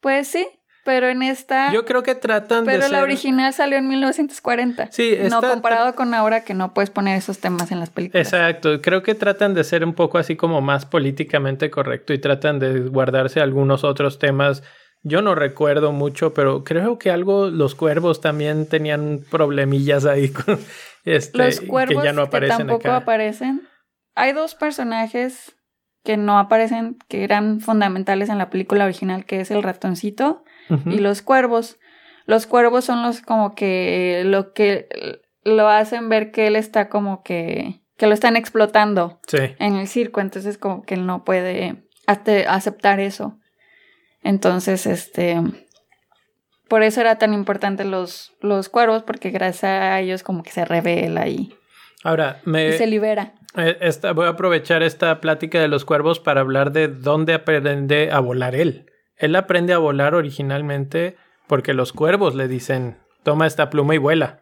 Pues 0.00 0.28
sí, 0.28 0.46
pero 0.84 1.08
en 1.08 1.22
esta... 1.22 1.72
Yo 1.72 1.84
creo 1.84 2.02
que 2.02 2.14
tratan 2.14 2.64
pero 2.64 2.82
de 2.84 2.88
la 2.90 2.98
ser- 2.98 3.02
original 3.04 3.52
salió 3.52 3.78
en 3.78 3.88
1940. 3.88 4.88
Sí, 4.92 5.16
No 5.18 5.24
está- 5.38 5.50
comparado 5.50 5.94
con 5.94 6.14
ahora 6.14 6.44
que 6.44 6.54
no 6.54 6.74
puedes 6.74 6.90
poner 6.90 7.16
esos 7.18 7.38
temas 7.38 7.72
en 7.72 7.80
las 7.80 7.90
películas. 7.90 8.26
Exacto, 8.26 8.80
creo 8.82 9.02
que 9.02 9.14
tratan 9.14 9.54
de 9.54 9.64
ser 9.64 9.84
un 9.84 9.94
poco 9.94 10.18
así 10.18 10.36
como 10.36 10.60
más 10.60 10.86
políticamente 10.86 11.70
correcto 11.70 12.12
y 12.12 12.18
tratan 12.18 12.58
de 12.58 12.80
guardarse 12.80 13.40
algunos 13.40 13.82
otros 13.84 14.18
temas. 14.18 14.62
Yo 15.02 15.20
no 15.22 15.34
recuerdo 15.34 15.92
mucho, 15.92 16.32
pero 16.34 16.64
creo 16.64 16.98
que 16.98 17.10
algo, 17.10 17.48
los 17.50 17.74
cuervos 17.74 18.20
también 18.20 18.66
tenían 18.68 19.20
problemillas 19.30 20.06
ahí 20.06 20.28
con 20.30 20.58
este, 21.04 21.38
Los 21.38 21.60
cuervos 21.60 22.02
que 22.02 22.06
ya 22.08 22.12
no 22.12 22.22
aparecen 22.22 22.58
tampoco 22.58 22.88
acá. 22.88 22.96
aparecen. 22.96 23.68
Hay 24.14 24.32
dos 24.32 24.54
personajes 24.54 25.54
que 26.04 26.16
no 26.18 26.38
aparecen, 26.38 26.98
que 27.08 27.24
eran 27.24 27.60
fundamentales 27.60 28.28
en 28.28 28.36
la 28.38 28.50
película 28.50 28.84
original, 28.84 29.24
que 29.24 29.40
es 29.40 29.50
el 29.50 29.62
ratoncito 29.62 30.43
Y 30.86 30.98
los 30.98 31.22
cuervos. 31.22 31.78
Los 32.26 32.46
cuervos 32.46 32.84
son 32.84 33.02
los 33.02 33.20
como 33.20 33.54
que 33.54 34.22
lo 34.24 34.52
que 34.54 34.88
lo 35.44 35.68
hacen 35.68 36.08
ver 36.08 36.30
que 36.30 36.46
él 36.46 36.56
está 36.56 36.88
como 36.88 37.22
que 37.22 37.80
que 37.96 38.06
lo 38.06 38.14
están 38.14 38.36
explotando 38.36 39.20
Sí, 39.28 39.38
en 39.58 39.76
el 39.76 39.86
circo, 39.86 40.20
entonces 40.20 40.58
como 40.58 40.82
que 40.82 40.94
él 40.94 41.06
no 41.06 41.22
puede 41.24 41.84
ace- 42.06 42.46
aceptar 42.48 42.98
eso. 42.98 43.38
Entonces, 44.22 44.86
este 44.86 45.40
por 46.68 46.82
eso 46.82 47.00
era 47.02 47.18
tan 47.18 47.34
importante 47.34 47.84
los, 47.84 48.32
los 48.40 48.68
cuervos, 48.68 49.02
porque 49.02 49.30
gracias 49.30 49.64
a 49.64 50.00
ellos 50.00 50.22
como 50.22 50.42
que 50.42 50.50
se 50.50 50.64
revela 50.64 51.28
y, 51.28 51.54
ahora 52.02 52.40
me... 52.44 52.70
y 52.70 52.72
se 52.72 52.86
libera. 52.86 53.34
Eh, 53.56 53.76
esta- 53.82 54.12
voy 54.12 54.26
a 54.26 54.30
aprovechar 54.30 54.82
esta 54.82 55.20
plática 55.20 55.60
de 55.60 55.68
los 55.68 55.84
cuervos 55.84 56.20
para 56.20 56.40
hablar 56.40 56.72
de 56.72 56.88
dónde 56.88 57.34
aprende 57.34 58.10
a 58.10 58.18
volar 58.20 58.54
él. 58.54 58.90
Él 59.24 59.36
aprende 59.36 59.72
a 59.72 59.78
volar 59.78 60.14
originalmente 60.14 61.16
porque 61.46 61.74
los 61.74 61.92
cuervos 61.92 62.34
le 62.34 62.48
dicen, 62.48 62.98
toma 63.22 63.46
esta 63.46 63.70
pluma 63.70 63.94
y 63.94 63.98
vuela. 63.98 64.40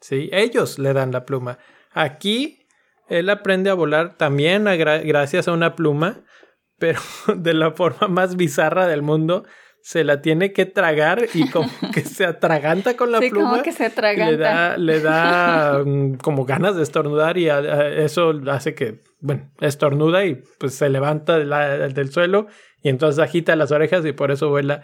¿Sí? 0.00 0.28
Ellos 0.32 0.78
le 0.78 0.92
dan 0.92 1.12
la 1.12 1.24
pluma. 1.24 1.58
Aquí 1.92 2.66
él 3.08 3.28
aprende 3.30 3.70
a 3.70 3.74
volar 3.74 4.14
también 4.16 4.66
a 4.68 4.74
gra- 4.74 5.02
gracias 5.04 5.48
a 5.48 5.52
una 5.52 5.74
pluma, 5.76 6.20
pero 6.78 7.00
de 7.36 7.54
la 7.54 7.72
forma 7.72 8.08
más 8.08 8.36
bizarra 8.36 8.86
del 8.86 9.02
mundo. 9.02 9.44
Se 9.84 10.04
la 10.04 10.22
tiene 10.22 10.52
que 10.52 10.64
tragar 10.64 11.24
y 11.34 11.50
como 11.50 11.68
que 11.92 12.00
se 12.04 12.24
atraganta 12.24 12.96
con 12.96 13.10
la 13.10 13.18
sí, 13.18 13.30
pluma 13.30 13.50
como 13.50 13.62
que 13.64 13.72
se 13.72 13.86
atraganta. 13.86 14.30
le 14.30 14.36
da, 14.36 14.76
le 14.78 15.00
da 15.00 15.82
mm, 15.84 16.14
como 16.18 16.44
ganas 16.44 16.76
de 16.76 16.84
estornudar 16.84 17.36
y 17.36 17.48
a- 17.48 17.56
a- 17.58 17.88
eso 17.88 18.32
hace 18.48 18.74
que, 18.76 19.00
bueno, 19.20 19.50
estornuda 19.60 20.24
y 20.24 20.40
pues 20.60 20.74
se 20.74 20.88
levanta 20.88 21.36
de 21.36 21.46
la- 21.46 21.88
del 21.88 22.12
suelo 22.12 22.46
y 22.82 22.88
entonces 22.88 23.22
agita 23.22 23.56
las 23.56 23.72
orejas 23.72 24.04
y 24.06 24.12
por 24.12 24.30
eso 24.30 24.48
vuela. 24.50 24.82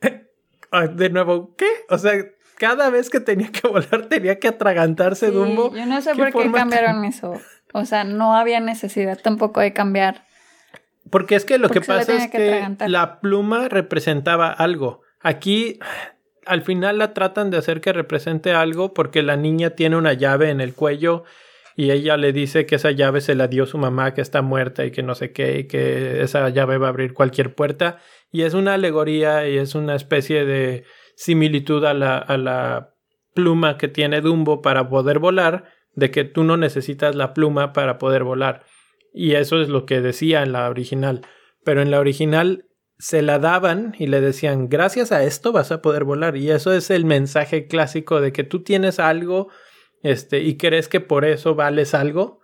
De 0.96 1.10
nuevo, 1.10 1.54
¿qué? 1.56 1.68
O 1.88 1.98
sea, 1.98 2.12
cada 2.58 2.90
vez 2.90 3.10
que 3.10 3.20
tenía 3.20 3.50
que 3.52 3.66
volar 3.68 4.06
tenía 4.08 4.38
que 4.40 4.48
atragantarse 4.48 5.28
Sí, 5.28 5.32
Dumbo. 5.32 5.74
yo 5.74 5.86
no 5.86 6.00
sé 6.00 6.12
¿Qué 6.12 6.16
por 6.18 6.32
qué 6.42 6.50
cambiaron 6.52 6.96
tan- 7.02 7.04
eso. 7.04 7.40
O 7.72 7.84
sea, 7.84 8.04
no 8.04 8.34
había 8.36 8.60
necesidad 8.60 9.18
tampoco 9.20 9.60
de 9.60 9.72
cambiar. 9.72 10.24
Porque 11.10 11.34
es 11.36 11.44
que 11.44 11.58
lo 11.58 11.68
Porque 11.68 11.80
que 11.80 11.86
pasa 11.86 12.16
es 12.16 12.30
que 12.30 12.76
la 12.88 13.20
pluma 13.20 13.68
representaba 13.68 14.50
algo. 14.50 15.02
Aquí 15.20 15.78
al 16.46 16.62
final 16.62 16.98
la 16.98 17.14
tratan 17.14 17.50
de 17.50 17.58
hacer 17.58 17.80
que 17.80 17.92
represente 17.92 18.52
algo 18.52 18.94
porque 18.94 19.22
la 19.22 19.36
niña 19.36 19.70
tiene 19.70 19.96
una 19.96 20.12
llave 20.12 20.50
en 20.50 20.60
el 20.60 20.74
cuello 20.74 21.24
y 21.76 21.90
ella 21.90 22.16
le 22.16 22.32
dice 22.32 22.66
que 22.66 22.76
esa 22.76 22.90
llave 22.90 23.20
se 23.20 23.34
la 23.34 23.48
dio 23.48 23.66
su 23.66 23.78
mamá 23.78 24.14
que 24.14 24.20
está 24.20 24.42
muerta 24.42 24.84
y 24.84 24.90
que 24.90 25.02
no 25.02 25.14
sé 25.14 25.32
qué 25.32 25.58
y 25.58 25.64
que 25.64 26.22
esa 26.22 26.48
llave 26.48 26.78
va 26.78 26.86
a 26.86 26.90
abrir 26.90 27.14
cualquier 27.14 27.54
puerta 27.54 27.98
y 28.30 28.42
es 28.42 28.54
una 28.54 28.74
alegoría 28.74 29.48
y 29.48 29.58
es 29.58 29.74
una 29.74 29.94
especie 29.94 30.44
de 30.44 30.84
similitud 31.16 31.84
a 31.84 31.94
la, 31.94 32.18
a 32.18 32.36
la 32.36 32.94
pluma 33.34 33.76
que 33.76 33.88
tiene 33.88 34.20
Dumbo 34.20 34.62
para 34.62 34.88
poder 34.88 35.18
volar 35.18 35.64
de 35.94 36.10
que 36.10 36.24
tú 36.24 36.44
no 36.44 36.56
necesitas 36.56 37.14
la 37.14 37.34
pluma 37.34 37.72
para 37.72 37.98
poder 37.98 38.24
volar. 38.24 38.64
Y 39.12 39.34
eso 39.34 39.60
es 39.60 39.68
lo 39.68 39.86
que 39.86 40.00
decía 40.00 40.42
en 40.42 40.52
la 40.52 40.68
original. 40.68 41.20
Pero 41.64 41.82
en 41.82 41.90
la 41.90 42.00
original 42.00 42.66
se 42.98 43.22
la 43.22 43.38
daban 43.38 43.94
y 43.98 44.06
le 44.06 44.20
decían, 44.20 44.68
gracias 44.68 45.12
a 45.12 45.22
esto 45.24 45.52
vas 45.52 45.70
a 45.70 45.82
poder 45.82 46.04
volar. 46.04 46.36
Y 46.36 46.50
eso 46.50 46.72
es 46.72 46.90
el 46.90 47.04
mensaje 47.04 47.66
clásico 47.66 48.20
de 48.20 48.32
que 48.32 48.44
tú 48.44 48.62
tienes 48.62 48.98
algo 48.98 49.48
este, 50.04 50.42
y 50.42 50.58
crees 50.58 50.88
que 50.88 51.00
por 51.00 51.24
eso 51.24 51.54
vales 51.54 51.94
algo. 51.94 52.40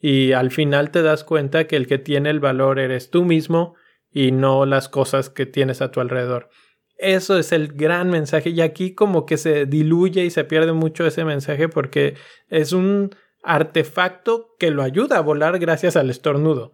Y 0.00 0.32
al 0.32 0.50
final 0.50 0.90
te 0.90 1.02
das 1.02 1.22
cuenta 1.22 1.66
que 1.66 1.76
el 1.76 1.86
que 1.86 1.98
tiene 1.98 2.30
el 2.30 2.40
valor 2.40 2.78
eres 2.78 3.10
tú 3.10 3.24
mismo 3.24 3.74
y 4.10 4.32
no 4.32 4.64
las 4.64 4.88
cosas 4.88 5.28
que 5.28 5.44
tienes 5.46 5.82
a 5.82 5.90
tu 5.90 6.00
alrededor. 6.00 6.48
Eso 6.96 7.38
es 7.38 7.52
el 7.52 7.68
gran 7.74 8.08
mensaje 8.08 8.50
y 8.50 8.60
aquí 8.62 8.94
como 8.94 9.26
que 9.26 9.36
se 9.36 9.66
diluye 9.66 10.24
y 10.24 10.30
se 10.30 10.44
pierde 10.44 10.72
mucho 10.72 11.06
ese 11.06 11.24
mensaje 11.24 11.68
porque 11.68 12.14
es 12.48 12.72
un 12.72 13.14
artefacto 13.42 14.54
que 14.58 14.70
lo 14.70 14.82
ayuda 14.82 15.18
a 15.18 15.22
volar 15.22 15.58
gracias 15.58 15.96
al 15.96 16.08
estornudo. 16.08 16.72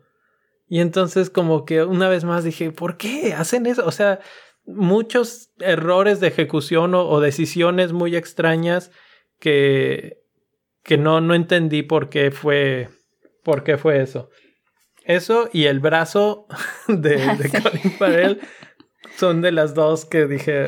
Y 0.68 0.78
entonces 0.78 1.28
como 1.28 1.64
que 1.64 1.82
una 1.82 2.08
vez 2.08 2.22
más 2.22 2.44
dije, 2.44 2.70
¿por 2.70 2.96
qué 2.96 3.34
hacen 3.34 3.66
eso? 3.66 3.84
O 3.84 3.90
sea, 3.90 4.20
muchos 4.64 5.50
errores 5.58 6.20
de 6.20 6.28
ejecución 6.28 6.94
o, 6.94 7.08
o 7.08 7.20
decisiones 7.20 7.92
muy 7.92 8.14
extrañas 8.14 8.92
que, 9.40 10.19
que 10.82 10.98
no, 10.98 11.20
no 11.20 11.34
entendí 11.34 11.82
por 11.82 12.08
qué 12.08 12.30
fue, 12.30 12.88
por 13.44 13.64
qué 13.64 13.76
fue 13.76 14.02
eso. 14.02 14.30
Eso 15.04 15.48
y 15.52 15.64
el 15.64 15.80
brazo 15.80 16.46
de, 16.88 17.16
de 17.16 17.48
Sí. 17.48 17.62
Colin 17.62 17.92
Farrell 17.92 18.40
son 19.16 19.40
de 19.40 19.52
las 19.52 19.74
dos 19.74 20.04
que 20.04 20.26
dije, 20.26 20.66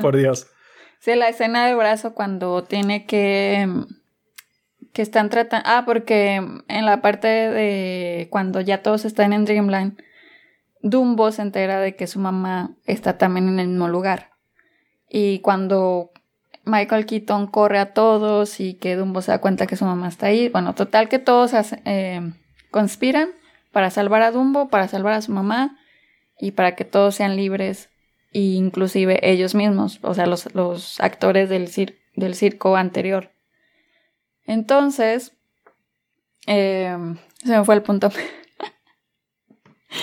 por 0.00 0.16
Dios. 0.16 0.48
Sí, 1.00 1.14
la 1.14 1.28
escena 1.28 1.66
del 1.66 1.76
brazo 1.76 2.14
cuando 2.14 2.64
tiene 2.64 3.06
que. 3.06 3.68
que 4.92 5.02
están 5.02 5.30
tratando. 5.30 5.64
Ah, 5.68 5.84
porque 5.86 6.36
en 6.36 6.86
la 6.86 7.00
parte 7.00 7.28
de. 7.28 8.28
cuando 8.30 8.60
ya 8.60 8.82
todos 8.82 9.04
están 9.04 9.32
en 9.32 9.44
Dreamland, 9.44 10.00
Dumbo 10.82 11.30
se 11.32 11.42
entera 11.42 11.80
de 11.80 11.96
que 11.96 12.06
su 12.06 12.18
mamá 12.18 12.76
está 12.84 13.16
también 13.16 13.48
en 13.48 13.60
el 13.60 13.68
mismo 13.68 13.88
lugar. 13.88 14.30
Y 15.08 15.38
cuando 15.40 16.10
Michael 16.68 17.06
Keaton 17.06 17.46
corre 17.46 17.78
a 17.78 17.92
todos 17.94 18.60
y 18.60 18.74
que 18.74 18.94
Dumbo 18.94 19.22
se 19.22 19.32
da 19.32 19.40
cuenta 19.40 19.66
que 19.66 19.76
su 19.76 19.84
mamá 19.84 20.08
está 20.08 20.26
ahí. 20.26 20.48
Bueno, 20.48 20.74
total 20.74 21.08
que 21.08 21.18
todos 21.18 21.52
eh, 21.84 22.20
conspiran 22.70 23.30
para 23.72 23.90
salvar 23.90 24.22
a 24.22 24.30
Dumbo, 24.30 24.68
para 24.68 24.86
salvar 24.86 25.14
a 25.14 25.22
su 25.22 25.32
mamá 25.32 25.78
y 26.38 26.52
para 26.52 26.76
que 26.76 26.84
todos 26.84 27.14
sean 27.16 27.36
libres, 27.36 27.88
e 28.32 28.40
inclusive 28.40 29.18
ellos 29.22 29.54
mismos, 29.54 29.98
o 30.02 30.14
sea, 30.14 30.26
los, 30.26 30.54
los 30.54 31.00
actores 31.00 31.48
del, 31.48 31.68
cir- 31.68 31.96
del 32.14 32.34
circo 32.34 32.76
anterior. 32.76 33.30
Entonces, 34.46 35.32
eh, 36.46 36.96
se 37.42 37.58
me 37.58 37.64
fue 37.64 37.74
el 37.74 37.82
punto. 37.82 38.10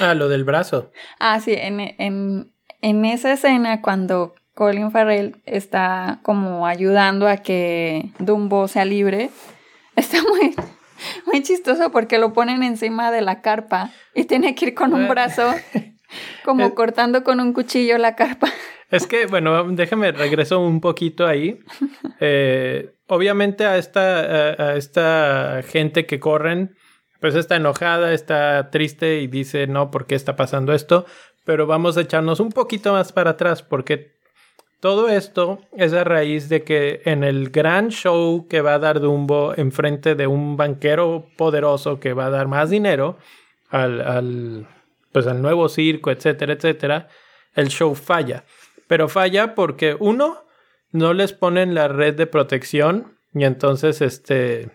Ah, 0.01 0.13
lo 0.13 0.27
del 0.29 0.43
brazo. 0.43 0.91
Ah, 1.19 1.39
sí, 1.39 1.53
en, 1.53 1.79
en, 1.79 2.51
en 2.81 3.05
esa 3.05 3.31
escena 3.33 3.81
cuando 3.81 4.35
Colin 4.55 4.89
Farrell 4.91 5.35
está 5.45 6.19
como 6.23 6.65
ayudando 6.65 7.27
a 7.27 7.37
que 7.37 8.09
Dumbo 8.19 8.67
sea 8.67 8.85
libre, 8.85 9.29
está 9.95 10.23
muy, 10.23 10.55
muy 11.27 11.43
chistoso 11.43 11.91
porque 11.91 12.17
lo 12.17 12.33
ponen 12.33 12.63
encima 12.63 13.11
de 13.11 13.21
la 13.21 13.41
carpa 13.41 13.91
y 14.15 14.23
tiene 14.23 14.55
que 14.55 14.67
ir 14.67 14.73
con 14.73 14.93
un 14.93 15.03
Eh. 15.03 15.07
brazo 15.09 15.53
como 16.45 16.73
cortando 16.73 17.23
con 17.23 17.39
un 17.39 17.53
cuchillo 17.53 17.97
la 17.97 18.15
carpa. 18.15 18.47
Es 18.91 19.07
que, 19.07 19.25
bueno, 19.25 19.63
déjame 19.71 20.11
regreso 20.11 20.59
un 20.59 20.79
poquito 20.79 21.25
ahí. 21.27 21.59
Eh, 22.19 22.93
obviamente 23.07 23.65
a 23.65 23.77
esta, 23.77 24.19
a, 24.19 24.63
a 24.69 24.75
esta 24.77 25.61
gente 25.67 26.05
que 26.05 26.19
corren, 26.19 26.75
pues 27.19 27.33
está 27.35 27.55
enojada, 27.55 28.13
está 28.13 28.69
triste 28.69 29.19
y 29.21 29.27
dice, 29.27 29.65
no, 29.67 29.89
¿por 29.91 30.05
qué 30.05 30.15
está 30.15 30.35
pasando 30.35 30.71
esto? 30.71 31.05
Pero 31.43 31.65
vamos 31.67 31.97
a 31.97 32.01
echarnos 32.01 32.39
un 32.39 32.49
poquito 32.51 32.93
más 32.93 33.11
para 33.11 33.31
atrás 33.31 33.63
porque 33.63 34.14
todo 34.79 35.09
esto 35.09 35.59
es 35.75 35.93
a 35.93 36.03
raíz 36.03 36.49
de 36.49 36.63
que 36.63 37.01
en 37.05 37.23
el 37.23 37.49
gran 37.49 37.89
show 37.89 38.47
que 38.47 38.61
va 38.61 38.75
a 38.75 38.79
dar 38.79 38.99
Dumbo 38.99 39.53
enfrente 39.55 40.15
de 40.15 40.27
un 40.27 40.57
banquero 40.57 41.27
poderoso 41.37 41.99
que 41.99 42.13
va 42.13 42.27
a 42.27 42.29
dar 42.29 42.47
más 42.47 42.69
dinero 42.69 43.17
al, 43.69 44.01
al, 44.01 44.67
pues 45.11 45.27
al 45.27 45.41
nuevo 45.41 45.69
circo, 45.69 46.11
etcétera, 46.11 46.53
etcétera, 46.53 47.07
el 47.53 47.69
show 47.69 47.95
falla. 47.95 48.43
Pero 48.87 49.09
falla 49.09 49.55
porque 49.55 49.95
uno, 49.99 50.43
no 50.91 51.13
les 51.13 51.33
ponen 51.33 51.73
la 51.73 51.87
red 51.87 52.15
de 52.15 52.27
protección 52.27 53.17
y 53.33 53.43
entonces 53.43 54.01
este 54.01 54.71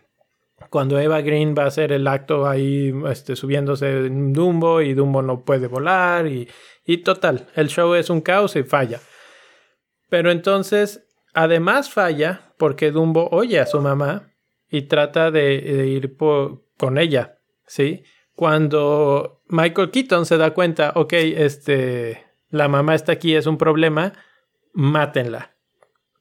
cuando 0.68 0.98
Eva 0.98 1.22
Green 1.22 1.55
va 1.57 1.64
a 1.64 1.68
hacer 1.68 1.90
el 1.90 2.07
acto 2.07 2.46
ahí 2.46 2.92
este, 3.09 3.34
subiéndose 3.34 4.07
en 4.07 4.32
Dumbo 4.32 4.82
y 4.82 4.92
Dumbo 4.92 5.22
no 5.22 5.44
puede 5.44 5.66
volar 5.66 6.26
y, 6.26 6.48
y 6.84 6.98
total, 6.98 7.48
el 7.55 7.68
show 7.68 7.94
es 7.94 8.11
un 8.11 8.20
caos 8.20 8.57
y 8.57 8.62
falla. 8.62 9.01
Pero 10.11 10.30
entonces, 10.30 11.06
además 11.32 11.88
falla 11.90 12.52
porque 12.58 12.90
Dumbo 12.90 13.28
oye 13.30 13.58
a 13.61 13.66
su 13.66 13.80
mamá 13.80 14.28
y 14.68 14.82
trata 14.82 15.30
de, 15.30 15.61
de 15.62 15.86
ir 15.86 16.16
por- 16.18 16.62
con 16.76 16.98
ella, 16.98 17.38
¿sí? 17.66 18.02
Cuando 18.34 19.42
Michael 19.48 19.90
Keaton 19.90 20.26
se 20.26 20.36
da 20.36 20.52
cuenta, 20.52 20.92
ok, 20.94 21.12
este, 21.12 22.26
la 22.50 22.68
mamá 22.68 22.94
está 22.94 23.12
aquí, 23.12 23.34
es 23.34 23.46
un 23.46 23.56
problema, 23.58 24.12
mátenla. 24.72 25.54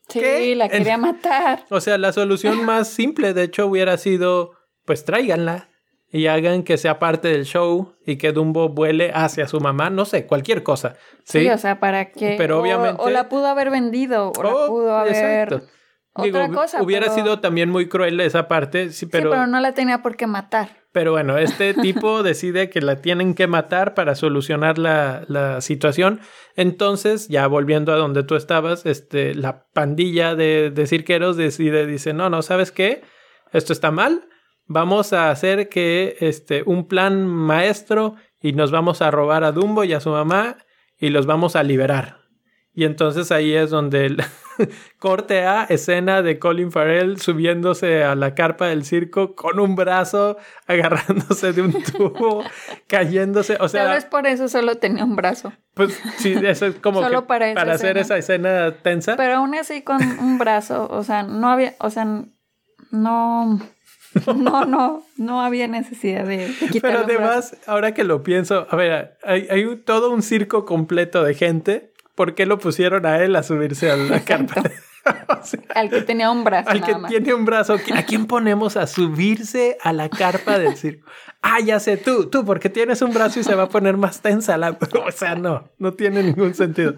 Sí, 0.07 0.19
¿Qué? 0.19 0.55
la 0.55 0.69
quería 0.69 0.97
matar. 0.97 1.65
O 1.69 1.79
sea, 1.81 1.97
la 1.97 2.11
solución 2.13 2.63
más 2.65 2.87
simple, 2.89 3.33
de 3.33 3.43
hecho, 3.43 3.67
hubiera 3.67 3.97
sido, 3.97 4.53
pues 4.85 5.05
tráiganla 5.05 5.68
y 6.11 6.27
hagan 6.27 6.63
que 6.63 6.77
sea 6.77 6.97
parte 6.99 7.27
del 7.27 7.45
show 7.45 7.93
y 8.05 8.17
que 8.17 8.31
Dumbo 8.31 8.69
vuele 8.69 9.11
hacia 9.13 9.47
su 9.47 9.59
mamá, 9.59 9.89
no 9.89 10.05
sé, 10.05 10.25
cualquier 10.25 10.63
cosa. 10.63 10.95
Sí, 11.23 11.41
Sí, 11.41 11.49
o 11.49 11.57
sea, 11.57 11.79
para 11.79 12.11
que. 12.11 12.35
Pero 12.37 12.57
o- 12.57 12.61
obviamente- 12.61 13.01
O, 13.03 13.09
la 13.09 13.29
pudo 13.29 13.47
haber 13.47 13.69
vendido, 13.69 14.31
o 14.37 14.43
la 14.43 14.49
Oh, 14.55 14.67
pudo 14.67 14.97
haber. 14.97 15.13
exacto. 15.53 15.67
Otra 16.13 16.49
cosa. 16.49 16.81
hubiera 16.83 17.05
pero- 17.05 17.15
sido 17.15 17.39
también 17.39 17.69
muy 17.69 17.87
cruel 17.87 18.19
esa 18.19 18.47
parte, 18.47 18.89
sí, 18.91 19.05
pero, 19.05 19.29
Sí, 19.29 19.35
pero 19.35 19.47
no 19.47 19.59
la 19.61 19.73
tenía 19.73 20.01
por 20.01 20.17
qué 20.17 20.27
matar. 20.27 20.69
pero 20.91 21.11
bueno, 21.11 21.37
este 21.37 21.73
tipo 22.01 22.23
decide 22.23 22.69
que 22.69 22.81
la 22.81 22.97
tienen 22.97 23.35
que 23.35 23.45
matar 23.47 23.93
para 23.93 24.15
solucionar 24.15 24.79
la, 24.79 25.23
la 25.27 25.61
situación. 25.61 26.19
Entonces, 26.55 27.29
ya 27.29 27.47
volviendo 27.47 27.93
a 27.93 27.95
donde 27.95 28.23
tú 28.23 28.35
estabas, 28.35 28.85
este, 28.85 29.33
la 29.35 29.67
pandilla 29.71 30.35
de, 30.35 30.71
de 30.71 30.87
cirqueros 30.87 31.37
decide, 31.37 31.85
dice, 31.85 32.13
no, 32.13 32.29
no, 32.29 32.41
¿sabes 32.41 32.71
qué? 32.71 33.01
Esto 33.53 33.71
está 33.71 33.91
mal. 33.91 34.27
Vamos 34.71 35.13
a 35.13 35.31
hacer 35.31 35.67
que 35.67 36.15
este, 36.19 36.61
un 36.63 36.87
plan 36.87 37.25
maestro 37.25 38.15
y 38.39 38.53
nos 38.53 38.69
vamos 38.69 39.01
a 39.01 39.09
robar 39.09 39.43
a 39.43 39.51
Dumbo 39.51 39.83
y 39.83 39.93
a 39.93 39.99
su 39.99 40.11
mamá 40.11 40.57
y 40.99 41.09
los 41.09 41.25
vamos 41.25 41.55
a 41.55 41.63
liberar. 41.63 42.19
Y 42.71 42.85
entonces 42.85 43.31
ahí 43.31 43.55
es 43.55 43.71
donde 43.71 44.05
el 44.05 44.23
corte 44.99 45.43
a 45.43 45.63
escena 45.63 46.21
de 46.21 46.37
Colin 46.37 46.71
Farrell 46.71 47.19
subiéndose 47.19 48.03
a 48.03 48.13
la 48.13 48.35
carpa 48.35 48.67
del 48.67 48.85
circo 48.85 49.33
con 49.33 49.59
un 49.59 49.75
brazo, 49.75 50.37
agarrándose 50.67 51.51
de 51.51 51.63
un 51.63 51.73
tubo, 51.83 52.43
cayéndose. 52.85 53.57
O 53.59 53.69
sea, 53.69 53.85
Tal 53.85 53.95
vez 53.95 54.05
por 54.05 54.27
eso 54.27 54.47
solo 54.49 54.75
tenía 54.75 55.03
un 55.03 55.15
brazo. 55.15 55.51
pues 55.73 55.99
sí, 56.19 56.35
eso 56.43 56.67
es 56.67 56.75
como 56.75 57.01
Solo 57.03 57.21
que 57.21 57.27
para 57.27 57.49
esa 57.49 57.61
hacer 57.71 57.97
esa 57.97 58.17
escena 58.17 58.71
tensa. 58.83 59.15
Pero 59.17 59.37
aún 59.37 59.55
así 59.55 59.81
con 59.81 59.99
un 60.19 60.37
brazo, 60.37 60.87
o 60.91 61.03
sea, 61.03 61.23
no 61.23 61.49
había, 61.49 61.73
o 61.79 61.89
sea, 61.89 62.05
no, 62.91 63.59
no, 64.35 64.65
no, 64.65 65.03
no 65.17 65.41
había 65.41 65.67
necesidad 65.67 66.25
de, 66.25 66.47
de 66.49 66.79
Pero 66.81 66.99
además, 66.99 67.55
ahora 67.67 67.93
que 67.93 68.03
lo 68.03 68.23
pienso, 68.23 68.67
a 68.69 68.75
ver, 68.75 69.17
hay, 69.23 69.47
hay 69.49 69.65
un- 69.65 69.81
todo 69.83 70.11
un 70.11 70.21
circo 70.23 70.65
completo 70.65 71.23
de 71.23 71.33
gente. 71.35 71.93
¿Por 72.15 72.35
qué 72.35 72.45
lo 72.45 72.59
pusieron 72.59 73.05
a 73.05 73.23
él 73.23 73.35
a 73.35 73.43
subirse 73.43 73.89
a 73.91 73.95
la 73.97 74.19
carpa? 74.21 74.61
O 75.29 75.43
sea, 75.43 75.61
Al 75.73 75.89
que 75.89 76.01
tenía 76.01 76.29
un 76.29 76.43
brazo 76.43 76.69
al 76.69 76.83
que 76.83 76.93
más. 76.93 77.09
tiene 77.09 77.33
un 77.33 77.45
brazo. 77.45 77.77
¿A 77.95 78.03
quién 78.03 78.27
ponemos 78.27 78.77
a 78.77 78.85
subirse 78.85 79.77
a 79.81 79.93
la 79.93 80.09
carpa 80.09 80.59
del 80.59 80.75
circo? 80.75 81.09
Ah, 81.41 81.59
ya 81.61 81.79
sé, 81.79 81.97
tú, 81.97 82.29
tú, 82.29 82.45
porque 82.45 82.69
tienes 82.69 83.01
un 83.01 83.13
brazo 83.13 83.39
y 83.39 83.43
se 83.43 83.55
va 83.55 83.63
a 83.63 83.69
poner 83.69 83.95
más 83.97 84.21
tensa 84.21 84.57
la... 84.57 84.77
O 85.07 85.11
sea, 85.11 85.35
no, 85.35 85.71
no 85.79 85.93
tiene 85.93 86.21
ningún 86.21 86.53
sentido. 86.53 86.95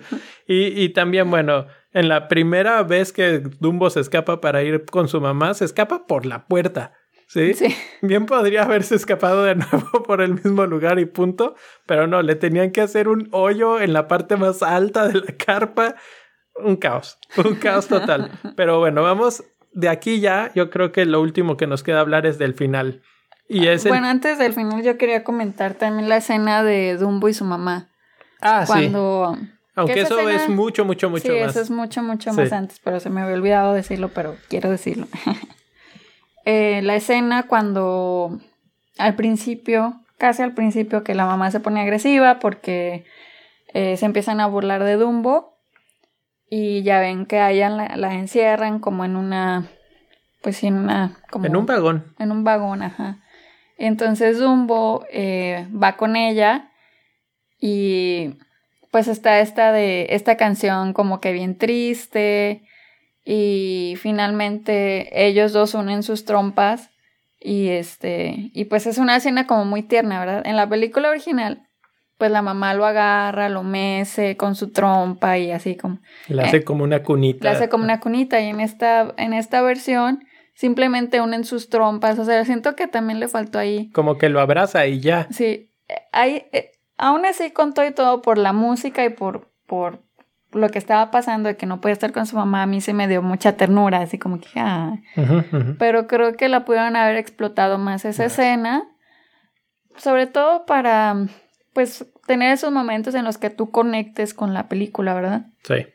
Y, 0.47 0.82
y 0.84 0.89
también, 0.89 1.30
bueno, 1.30 1.68
en 1.93 2.09
la 2.09 2.28
primera 2.28 2.82
vez 2.84 3.14
que 3.14 3.39
Dumbo 3.59 3.89
se 3.91 3.99
escapa 4.01 4.41
para 4.41 4.64
ir 4.64 4.84
con 4.86 5.07
su 5.07 5.22
mamá, 5.22 5.53
se 5.53 5.64
escapa 5.66 6.05
por 6.07 6.26
la 6.26 6.47
puerta. 6.47 6.93
¿Sí? 7.32 7.54
Sí. 7.54 7.74
Bien 8.02 8.26
podría 8.26 8.64
haberse 8.64 8.96
escapado 8.96 9.44
de 9.46 9.56
nuevo 9.56 10.04
por 10.06 10.22
el 10.22 10.34
mismo 10.34 10.66
lugar 10.66 11.00
y 11.00 11.06
punto, 11.06 11.56
pero 11.86 12.06
no, 12.06 12.22
le 12.22 12.36
tenían 12.36 12.72
que 12.72 12.82
hacer 12.82 13.08
un 13.08 13.30
hoyo 13.32 13.80
en 13.80 13.94
la 13.94 14.10
parte 14.10 14.36
más 14.36 14.62
alta 14.62 15.08
de 15.08 15.22
la 15.22 15.34
carpa. 15.38 15.96
Un 16.56 16.76
caos, 16.76 17.18
un 17.38 17.56
caos 17.56 17.88
total. 17.88 18.32
Pero 18.58 18.80
bueno, 18.80 19.02
vamos 19.02 19.46
de 19.72 19.88
aquí 19.88 20.20
ya. 20.20 20.52
Yo 20.54 20.70
creo 20.70 20.92
que 20.92 21.06
lo 21.06 21.22
último 21.22 21.56
que 21.56 21.66
nos 21.66 21.82
queda 21.84 22.02
hablar 22.02 22.26
es 22.26 22.38
del 22.38 22.54
final. 22.54 23.02
Y 23.48 23.68
es 23.68 23.86
el... 23.86 23.92
Bueno, 23.92 24.08
antes 24.08 24.38
del 24.38 24.52
final 24.52 24.84
yo 24.84 24.98
quería 24.98 25.24
comentar 25.24 25.76
también 25.76 26.10
la 26.10 26.18
escena 26.18 26.62
de 26.64 26.98
Dumbo 26.98 27.30
y 27.30 27.34
su 27.34 27.46
mamá. 27.46 27.88
ah, 28.42 28.66
sí. 28.66 28.72
cuando... 28.74 29.38
Aunque 29.76 30.02
eso 30.02 30.20
escena- 30.20 30.36
es 30.36 30.50
mucho, 30.50 30.84
mucho, 30.84 31.10
mucho 31.10 31.32
sí, 31.32 31.40
más. 31.40 31.52
eso 31.52 31.62
es 31.62 31.72
mucho, 31.72 32.04
mucho 32.04 32.32
Sí. 32.32 32.38
más 32.42 32.52
antes, 32.52 32.82
pero 32.84 33.00
se 33.00 33.10
me 33.10 33.22
había 33.22 33.36
olvidado 33.36 33.74
decirlo, 33.74 34.10
pero 34.10 34.36
quiero 34.50 34.70
decirlo. 34.70 35.08
Eh, 36.46 36.82
la 36.84 36.96
escena 36.96 37.44
cuando 37.48 38.39
al 38.98 39.16
principio, 39.16 40.02
casi 40.18 40.42
al 40.42 40.54
principio, 40.54 41.04
que 41.04 41.16
la 41.16 41.26
mamá 41.26 41.52
se 41.52 41.60
pone 41.60 41.82
agresiva 41.82 42.39
porque 42.39 43.06
eh, 43.74 43.98
se 43.98 44.06
empiezan 44.06 44.39
a 44.39 44.48
burlar 44.48 44.84
de 44.84 44.96
Dumbo 44.96 45.58
y 46.50 46.84
ya 46.84 47.00
ven 47.00 47.26
que 47.26 47.39
a 47.39 47.52
ella 47.52 47.70
la, 47.70 47.96
la 47.96 48.14
encierran 48.14 48.80
como 48.80 49.06
en 49.06 49.16
una, 49.16 49.70
pues 50.42 50.64
en 50.64 50.76
una, 50.76 51.18
como 51.30 51.46
En 51.46 51.56
un 51.56 51.66
vagón. 51.66 52.14
en 52.20 52.32
un 52.32 52.44
vagón, 52.44 52.84
ajá. 52.84 53.20
Entonces 53.78 54.38
Dumbo 54.38 55.06
eh, 55.12 55.68
va 55.72 55.98
con 55.98 56.16
ella 56.16 56.72
y 57.60 58.38
pues 58.92 59.08
está 59.08 59.39
esta 59.39 59.72
de 59.72 60.08
esta 60.10 60.36
canción 60.36 60.94
como 60.94 61.22
que 61.22 61.32
bien 61.32 61.58
triste 61.58 62.64
y 63.24 63.96
finalmente 64.00 65.26
ellos 65.28 65.54
dos 65.54 65.74
unen 65.74 66.04
sus 66.04 66.26
trompas 66.26 66.90
y 67.40 67.70
este 67.70 68.52
y 68.54 68.66
pues 68.66 68.88
es 68.88 68.98
una 68.98 69.16
escena 69.16 69.48
como 69.48 69.66
muy 69.66 69.84
tierna, 69.84 70.20
¿verdad? 70.20 70.42
En 70.46 70.56
la 70.56 70.68
película 70.68 71.10
original 71.10 71.68
pues 72.22 72.30
la 72.30 72.44
mamá 72.44 72.76
lo 72.76 72.86
agarra, 72.86 73.50
lo 73.50 73.64
mece 73.64 74.38
con 74.38 74.54
su 74.54 74.70
trompa 74.72 75.40
y 75.40 75.50
así 75.50 75.76
como 75.76 76.02
Le 76.28 76.44
hace 76.44 76.64
como 76.64 76.84
una 76.84 77.02
cunita. 77.02 77.46
la 77.46 77.58
hace 77.58 77.68
como 77.68 77.84
una 77.84 78.00
cunita 78.00 78.40
y 78.40 78.46
en 78.46 78.60
esta, 78.60 79.12
en 79.18 79.34
esta 79.34 79.64
versión 79.64 80.24
simplemente 80.54 81.20
unen 81.20 81.46
sus 81.46 81.70
trompas. 81.70 82.20
O 82.20 82.26
sea, 82.26 82.46
siento 82.46 82.76
que 82.76 82.86
también 82.86 83.20
le 83.20 83.28
faltó 83.28 83.58
ahí. 83.58 83.90
Como 83.90 84.20
que 84.20 84.30
lo 84.30 84.40
abraza 84.40 84.86
y 84.86 85.00
ya. 85.00 85.28
Sí, 85.32 85.72
eh, 85.88 85.96
hay, 86.12 86.46
eh, 86.52 86.74
aún 86.96 87.26
así 87.26 87.50
con 87.50 87.74
todo 87.74 87.88
y 87.88 87.92
todo 87.92 88.22
por 88.22 88.38
la 88.38 88.54
música 88.54 89.04
y 89.04 89.10
por, 89.10 89.50
por 89.66 90.04
lo 90.52 90.70
que 90.70 90.80
estaba 90.80 91.12
pasando 91.12 91.49
de 91.49 91.58
que 91.58 91.66
no 91.66 91.82
podía 91.82 91.93
estar 91.93 92.12
con 92.12 92.26
su 92.26 92.36
mamá, 92.36 92.64
a 92.64 92.66
mí 92.66 92.82
se 92.82 92.93
me 92.93 93.08
dio 93.08 93.22
mucha 93.22 93.58
ternura, 93.58 93.99
así 93.99 94.18
como 94.18 94.39
que, 94.39 94.47
ah. 94.58 94.97
Pero 95.80 96.08
creo 96.08 96.36
que 96.36 96.49
la 96.49 96.66
pudieron 96.66 96.95
haber 96.95 97.18
explotado 97.18 97.78
más 97.78 98.06
esa 98.06 98.26
escena, 98.26 98.84
sobre 99.97 100.28
todo 100.28 100.66
para, 100.66 101.16
pues, 101.74 102.06
tener 102.28 102.54
esos 102.54 102.72
momentos 102.72 103.16
en 103.16 103.26
los 103.26 103.38
que 103.38 103.49
tú 103.49 103.72
conectes 103.72 104.34
con 104.34 104.54
la 104.54 104.68
película, 104.68 105.14
¿verdad? 105.14 105.45
Sí. 105.64 105.88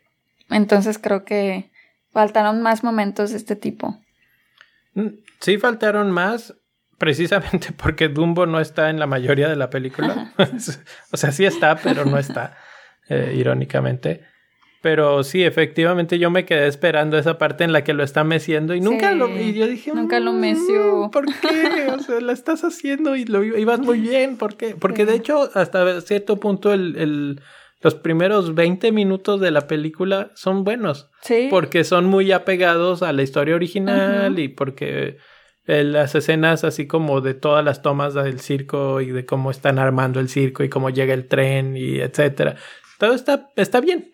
Entonces 0.49 0.97
creo 0.97 1.25
que 1.25 1.71
faltaron 2.11 2.61
más 2.61 2.83
momentos 2.83 3.31
de 3.31 3.37
este 3.37 3.55
tipo. 3.55 3.99
Mm, 4.93 5.09
Sí 5.39 5.57
faltaron 5.57 6.11
más 6.11 6.55
precisamente 6.97 7.71
porque 7.77 8.09
Dumbo 8.09 8.45
no 8.45 8.59
está 8.59 8.89
en 8.89 8.99
la 8.99 9.07
mayoría 9.07 9.49
de 9.49 9.55
la 9.55 9.69
película. 9.69 10.33
o 11.11 11.17
sea, 11.17 11.31
sí 11.31 11.45
está, 11.45 11.75
pero 11.75 12.05
no 12.05 12.17
está, 12.17 12.57
eh, 13.09 13.33
irónicamente. 13.35 14.25
Pero 14.81 15.23
sí, 15.23 15.43
efectivamente 15.43 16.19
yo 16.19 16.29
me 16.29 16.45
quedé 16.45 16.67
esperando 16.67 17.17
esa 17.17 17.37
parte 17.37 17.63
en 17.63 17.71
la 17.73 17.83
que 17.83 17.93
lo 17.93 18.03
está 18.03 18.23
meciendo 18.23 18.75
y 18.75 18.79
nunca 18.81 19.11
Sí, 19.11 19.17
lo... 19.17 19.27
Y 19.29 19.53
yo 19.53 19.67
dije... 19.67 19.91
nunca 19.93 20.19
lo 20.19 20.33
"Mm, 20.33 20.39
meció". 20.39 21.09
¿Por 21.11 21.25
qué? 21.25 21.87
O 21.93 21.99
sea, 21.99 22.21
la 22.21 22.31
estás 22.33 22.63
haciendo 22.63 23.15
y 23.15 23.25
lo 23.25 23.43
ibas 23.43 23.79
muy 23.79 23.99
bien. 23.99 24.37
¿Por 24.37 24.55
qué? 24.55 24.75
Porque 24.79 25.05
de 25.05 25.15
hecho 25.15 25.49
hasta 25.55 25.99
cierto 26.01 26.39
punto 26.39 26.73
el, 26.73 26.95
el- 26.97 27.41
los 27.81 27.93
primeros 27.95 28.55
20 28.55 28.91
minutos 28.91 29.39
de 29.39 29.51
la 29.51 29.67
película 29.67 30.31
son 30.33 30.63
buenos 30.63 31.09
Sí. 31.21 31.47
porque 31.51 31.83
son 31.83 32.05
muy 32.05 32.31
apegados 32.31 33.03
a 33.03 33.13
la 33.13 33.21
historia 33.21 33.53
original 33.55 34.39
y 34.39 34.47
porque 34.47 35.17
eh, 35.67 35.83
las 35.83 36.15
escenas 36.15 36.63
así 36.63 36.87
como 36.87 37.21
de 37.21 37.33
todas 37.35 37.63
las 37.63 37.81
tomas 37.83 38.13
del 38.15 38.39
circo 38.39 38.99
y 39.01 39.07
de 39.11 39.25
cómo 39.27 39.51
están 39.51 39.77
armando 39.79 40.19
el 40.19 40.27
circo 40.29 40.63
y 40.63 40.69
cómo 40.69 40.89
llega 40.89 41.13
el 41.13 41.27
tren 41.27 41.77
y 41.77 41.99
etcétera. 41.99 42.55
Todo 42.97 43.13
está, 43.13 43.49
está 43.55 43.79
bien, 43.79 44.11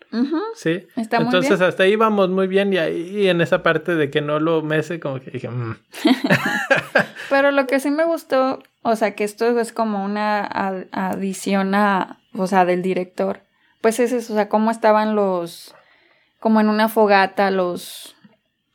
¿sí? 0.56 0.86
Está 0.96 1.18
muy 1.18 1.26
Entonces 1.26 1.58
bien. 1.58 1.68
hasta 1.70 1.84
ahí 1.84 1.96
vamos 1.96 2.28
muy 2.28 2.46
bien 2.46 2.72
y 2.72 2.76
ahí 2.76 3.28
en 3.28 3.40
esa 3.40 3.62
parte 3.62 3.94
de 3.94 4.10
que 4.10 4.20
no 4.20 4.40
lo 4.40 4.60
mece 4.62 5.00
como 5.00 5.20
que 5.20 5.30
dije, 5.30 5.48
"Mm". 5.48 5.76
Pero 7.30 7.50
lo 7.50 7.66
que 7.66 7.80
sí 7.80 7.90
me 7.90 8.04
gustó, 8.04 8.62
o 8.82 8.96
sea, 8.96 9.14
que 9.14 9.24
esto 9.24 9.58
es 9.58 9.72
como 9.72 10.04
una 10.04 10.44
ad- 10.44 10.86
adición 10.92 11.74
a, 11.74 12.18
o 12.34 12.46
sea, 12.46 12.64
del 12.64 12.82
director. 12.82 13.40
Pues 13.80 13.98
es 14.00 14.12
eso, 14.12 14.32
o 14.32 14.36
sea, 14.36 14.48
cómo 14.48 14.70
estaban 14.70 15.14
los, 15.14 15.74
como 16.40 16.60
en 16.60 16.68
una 16.68 16.88
fogata, 16.88 17.50
los, 17.50 18.14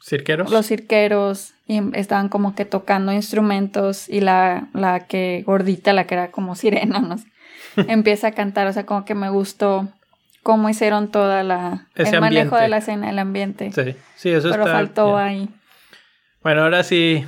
¿Cirqueros? 0.02 0.52
los 0.52 0.68
cirqueros, 0.68 1.54
y 1.68 1.82
estaban 1.98 2.30
como 2.30 2.56
que 2.56 2.66
tocando 2.66 3.12
instrumentos, 3.12 4.10
y 4.10 4.22
la, 4.22 4.70
la 4.74 5.08
que 5.08 5.44
gordita, 5.46 5.94
la 5.94 6.06
que 6.08 6.16
era 6.16 6.32
como 6.32 6.56
sirena, 6.56 7.00
no 7.00 7.18
sé, 7.18 7.28
empieza 7.88 8.28
a 8.28 8.32
cantar, 8.32 8.68
o 8.68 8.74
sea, 8.74 8.86
como 8.86 9.06
que 9.06 9.16
me 9.16 9.30
gustó 9.30 9.88
cómo 10.44 10.70
hicieron 10.70 11.10
toda 11.12 11.44
la, 11.44 11.88
Ese 11.96 12.16
el 12.16 12.22
manejo 12.22 12.56
ambiente. 12.56 12.64
de 12.64 12.68
la 12.70 12.78
escena, 12.78 13.10
el 13.10 13.20
ambiente. 13.20 13.72
Sí, 13.72 13.96
sí, 14.16 14.30
eso 14.30 14.50
Pero 14.50 14.64
está 14.64 14.74
faltó 14.76 15.08
bien. 15.16 15.18
ahí. 15.28 15.50
Bueno, 16.42 16.64
ahora 16.64 16.84
sí, 16.84 17.26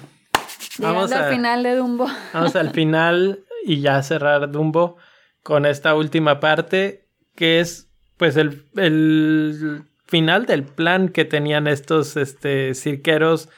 Llegando 0.78 0.99
Vamos 0.99 1.12
a- 1.12 1.26
al 1.28 1.34
final 1.34 1.64
de 1.64 1.76
Dumbo. 1.76 2.07
Vamos 2.34 2.55
al 2.55 2.70
final 2.74 3.39
y 3.66 3.82
ya 3.82 4.01
cerrar 4.03 4.49
Dumbo 4.51 4.97
con 5.43 5.66
esta 5.66 5.95
última 5.95 6.39
parte 6.39 7.07
que 7.36 7.59
es 7.59 7.89
pues 8.18 8.38
el, 8.38 8.66
el 8.78 9.84
final 10.05 10.45
del 10.45 10.64
plan 10.64 11.09
que 11.09 11.26
tenían 11.26 11.68
estos 11.68 12.16
este, 12.18 12.74
cirqueros 12.76 13.49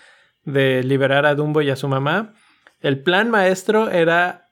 de 0.46 0.84
liberar 0.84 1.26
a 1.26 1.36
Dumbo 1.36 1.62
y 1.62 1.70
a 1.70 1.76
su 1.76 1.88
mamá. 1.88 2.34
El 2.82 3.02
plan 3.02 3.30
maestro 3.30 3.90
era 3.90 4.43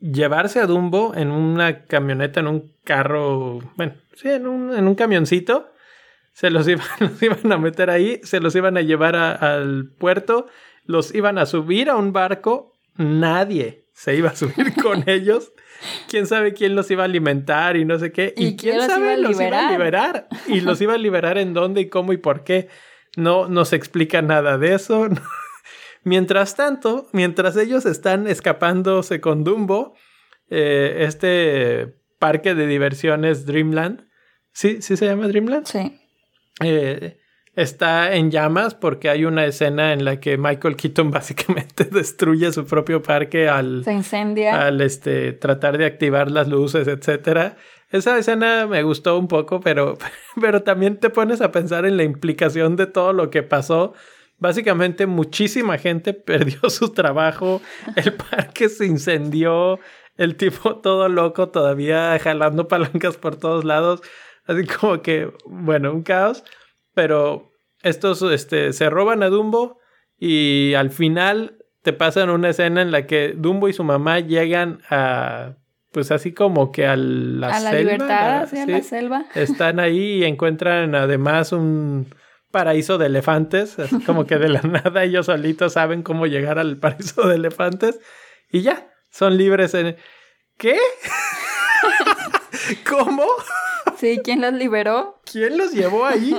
llevarse 0.00 0.60
a 0.60 0.66
Dumbo 0.66 1.14
en 1.14 1.30
una 1.30 1.84
camioneta, 1.84 2.40
en 2.40 2.48
un 2.48 2.72
carro, 2.84 3.60
bueno, 3.76 3.94
sí, 4.14 4.28
en 4.28 4.46
un, 4.46 4.76
en 4.76 4.86
un 4.88 4.94
camioncito. 4.94 5.72
Se 6.32 6.50
los 6.50 6.68
iban, 6.68 6.86
los 7.00 7.22
iban 7.22 7.52
a 7.52 7.58
meter 7.58 7.90
ahí, 7.90 8.20
se 8.22 8.40
los 8.40 8.54
iban 8.54 8.76
a 8.76 8.82
llevar 8.82 9.16
al 9.16 9.90
puerto, 9.98 10.46
los 10.84 11.14
iban 11.14 11.38
a 11.38 11.46
subir 11.46 11.90
a 11.90 11.96
un 11.96 12.12
barco. 12.12 12.72
Nadie 12.96 13.86
se 13.92 14.14
iba 14.14 14.30
a 14.30 14.36
subir 14.36 14.74
con 14.82 15.08
ellos. 15.08 15.52
Quién 16.08 16.26
sabe 16.26 16.54
quién 16.54 16.74
los 16.74 16.90
iba 16.90 17.02
a 17.02 17.06
alimentar 17.06 17.76
y 17.76 17.84
no 17.84 17.98
sé 17.98 18.12
qué. 18.12 18.32
Y, 18.36 18.56
quién, 18.56 18.80
sabe 18.80 19.16
los 19.18 19.40
iba 19.40 19.68
a 19.68 19.72
liberar. 19.72 20.28
Y 20.46 20.60
los 20.60 20.80
iba 20.80 20.94
a 20.94 20.98
liberar 20.98 21.38
en 21.38 21.54
dónde 21.54 21.82
y 21.82 21.88
cómo 21.88 22.12
y 22.12 22.16
por 22.16 22.44
qué. 22.44 22.68
No 23.16 23.48
nos 23.48 23.72
explica 23.72 24.22
nada 24.22 24.58
de 24.58 24.74
eso. 24.74 25.08
Mientras 26.06 26.54
tanto, 26.54 27.08
mientras 27.10 27.56
ellos 27.56 27.84
están 27.84 28.28
escapándose 28.28 29.20
con 29.20 29.42
Dumbo, 29.42 29.96
eh, 30.48 30.98
este 31.00 31.96
parque 32.20 32.54
de 32.54 32.68
diversiones 32.68 33.44
Dreamland, 33.44 34.06
¿sí? 34.52 34.82
¿Sí 34.82 34.96
se 34.96 35.06
llama 35.06 35.26
Dreamland? 35.26 35.66
Sí. 35.66 35.98
Eh, 36.62 37.18
está 37.56 38.14
en 38.14 38.30
llamas 38.30 38.76
porque 38.76 39.08
hay 39.08 39.24
una 39.24 39.46
escena 39.46 39.92
en 39.92 40.04
la 40.04 40.20
que 40.20 40.38
Michael 40.38 40.76
Keaton 40.76 41.10
básicamente 41.10 41.82
destruye 41.86 42.52
su 42.52 42.66
propio 42.66 43.02
parque 43.02 43.48
al... 43.48 43.82
Se 43.82 43.92
incendia. 43.92 44.64
Al 44.64 44.82
este, 44.82 45.32
tratar 45.32 45.76
de 45.76 45.86
activar 45.86 46.30
las 46.30 46.46
luces, 46.46 46.86
etcétera. 46.86 47.56
Esa 47.90 48.16
escena 48.16 48.68
me 48.68 48.84
gustó 48.84 49.18
un 49.18 49.26
poco, 49.26 49.58
pero, 49.58 49.98
pero 50.40 50.62
también 50.62 51.00
te 51.00 51.10
pones 51.10 51.40
a 51.40 51.50
pensar 51.50 51.84
en 51.84 51.96
la 51.96 52.04
implicación 52.04 52.76
de 52.76 52.86
todo 52.86 53.12
lo 53.12 53.28
que 53.28 53.42
pasó 53.42 53.92
Básicamente 54.38 55.06
muchísima 55.06 55.78
gente 55.78 56.12
perdió 56.14 56.68
su 56.70 56.90
trabajo, 56.90 57.60
el 57.96 58.12
parque 58.30 58.68
se 58.68 58.86
incendió, 58.86 59.78
el 60.16 60.36
tipo 60.36 60.76
todo 60.76 61.08
loco 61.08 61.48
todavía 61.48 62.18
jalando 62.18 62.68
palancas 62.68 63.16
por 63.16 63.36
todos 63.36 63.64
lados, 63.64 64.02
así 64.46 64.66
como 64.66 65.02
que, 65.02 65.30
bueno, 65.46 65.92
un 65.92 66.02
caos, 66.02 66.44
pero 66.94 67.52
estos 67.82 68.22
este, 68.22 68.72
se 68.72 68.90
roban 68.90 69.22
a 69.22 69.28
Dumbo 69.28 69.78
y 70.18 70.74
al 70.74 70.90
final 70.90 71.58
te 71.82 71.92
pasan 71.92 72.30
una 72.30 72.50
escena 72.50 72.82
en 72.82 72.90
la 72.90 73.06
que 73.06 73.34
Dumbo 73.36 73.68
y 73.68 73.72
su 73.72 73.84
mamá 73.84 74.20
llegan 74.20 74.80
a 74.90 75.56
pues 75.92 76.10
así 76.10 76.32
como 76.34 76.72
que 76.72 76.86
a 76.86 76.94
la, 76.94 77.56
a 77.56 77.60
la 77.60 77.72
libertad, 77.72 78.42
a 78.54 78.66
la 78.66 78.82
selva. 78.82 79.24
Están 79.34 79.80
ahí 79.80 80.18
y 80.18 80.24
encuentran 80.24 80.94
además 80.94 81.52
un 81.52 82.06
paraíso 82.56 82.96
de 82.96 83.04
elefantes, 83.04 83.78
así 83.78 84.00
como 84.00 84.24
que 84.24 84.38
de 84.38 84.48
la 84.48 84.62
nada 84.62 85.04
ellos 85.04 85.26
solitos 85.26 85.74
saben 85.74 86.02
cómo 86.02 86.26
llegar 86.26 86.58
al 86.58 86.78
paraíso 86.78 87.28
de 87.28 87.34
elefantes 87.34 88.00
y 88.50 88.62
ya, 88.62 88.90
son 89.10 89.36
libres 89.36 89.74
en... 89.74 89.94
¿Qué? 90.56 90.78
¿Cómo? 92.88 93.26
Sí, 93.98 94.20
¿quién 94.24 94.40
los 94.40 94.54
liberó? 94.54 95.20
¿Quién 95.30 95.58
los 95.58 95.72
llevó 95.72 96.06
ahí? 96.06 96.34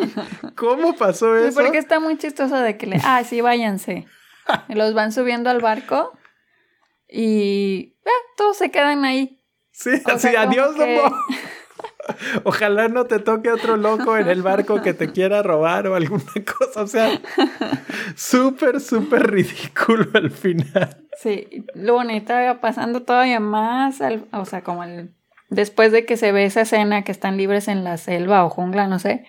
¿Cómo 0.55 0.95
pasó 0.95 1.36
eso? 1.36 1.59
Sí, 1.59 1.63
porque 1.63 1.78
está 1.78 1.99
muy 1.99 2.18
chistoso 2.18 2.57
de 2.57 2.78
que 2.78 2.88
le... 2.88 2.99
Ah, 3.03 3.24
sí, 3.24 3.41
váyanse. 3.41 4.07
los 4.70 4.95
van 4.95 5.11
subiendo 5.11 5.51
al 5.51 5.61
barco 5.61 6.18
y... 7.07 7.93
Eh, 8.03 8.09
todos 8.38 8.57
se 8.57 8.72
quedan 8.72 9.05
ahí. 9.05 9.39
Sí, 9.72 9.91
así, 10.05 10.36
adiós, 10.36 10.76
que... 10.76 10.99
Ojalá 12.43 12.88
no 12.88 13.05
te 13.05 13.20
toque 13.20 13.51
otro 13.51 13.78
loco 13.78 14.18
en 14.18 14.28
el 14.28 14.41
barco 14.41 14.82
que 14.82 14.93
te 14.93 15.12
quiera 15.12 15.43
robar 15.43 15.88
o 15.88 15.95
alguna 15.95 16.24
cosa. 16.58 16.82
O 16.82 16.88
sea, 16.88 17.20
súper, 18.16 18.80
súper 18.80 19.32
ridículo 19.32 20.08
al 20.14 20.32
final. 20.32 21.05
Sí, 21.20 21.66
lo 21.74 21.93
bonito 21.93 22.34
va 22.34 22.62
pasando 22.62 23.01
todavía 23.01 23.39
más, 23.39 23.99
o 24.32 24.45
sea, 24.45 24.64
como 24.64 24.84
el, 24.84 25.16
después 25.49 25.91
de 25.91 26.05
que 26.05 26.16
se 26.16 26.32
ve 26.32 26.45
esa 26.45 26.62
escena 26.62 27.03
que 27.03 27.12
están 27.12 27.38
libres 27.38 27.68
en 27.68 27.84
la 27.84 27.97
selva 27.97 28.45
o 28.45 28.49
jungla, 28.49 28.88
no 28.88 28.99
sé, 28.99 29.26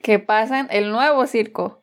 que 0.00 0.18
pasan 0.18 0.68
el 0.70 0.90
nuevo 0.90 1.26
circo. 1.26 1.80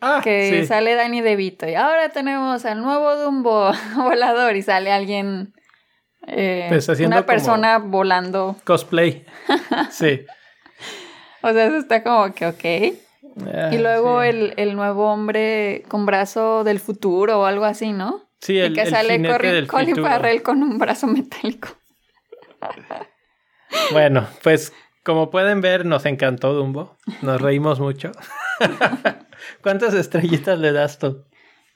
Ah, 0.00 0.20
que 0.22 0.66
sale 0.66 0.96
Danny 0.96 1.22
DeVito 1.22 1.66
y 1.66 1.76
ahora 1.76 2.10
tenemos 2.10 2.66
al 2.66 2.82
nuevo 2.82 3.16
Dumbo 3.16 3.70
volador 3.96 4.54
y 4.54 4.60
sale 4.60 4.92
alguien 4.92 5.54
eh, 6.26 6.66
pues 6.68 6.88
una 7.00 7.26
persona 7.26 7.78
volando. 7.78 8.56
Cosplay. 8.64 9.24
Sí. 9.90 10.24
o 11.42 11.52
sea, 11.52 11.66
eso 11.66 11.76
está 11.76 12.02
como 12.02 12.32
que 12.34 12.46
ok. 12.46 12.98
Ah, 13.52 13.70
y 13.72 13.78
luego 13.78 14.22
el, 14.22 14.76
nuevo 14.76 15.12
hombre 15.12 15.82
con 15.88 16.06
brazo 16.06 16.62
del 16.62 16.78
futuro 16.78 17.40
o 17.40 17.44
algo 17.44 17.64
así, 17.64 17.92
¿no? 17.92 18.28
Sí, 18.40 18.58
el, 18.58 18.72
y 18.72 18.74
que 18.74 18.86
sale 18.86 19.66
Colin 19.66 19.96
Farrell 19.96 20.42
con 20.42 20.62
un 20.62 20.78
brazo 20.78 21.06
metálico. 21.06 21.68
bueno, 23.92 24.28
pues 24.42 24.72
como 25.04 25.30
pueden 25.30 25.60
ver, 25.60 25.84
nos 25.84 26.06
encantó 26.06 26.54
Dumbo. 26.54 26.96
Nos 27.20 27.40
reímos 27.40 27.78
mucho. 27.78 28.10
¿Cuántas 29.62 29.92
estrellitas 29.92 30.58
le 30.58 30.72
das 30.72 30.98
tú? 30.98 31.26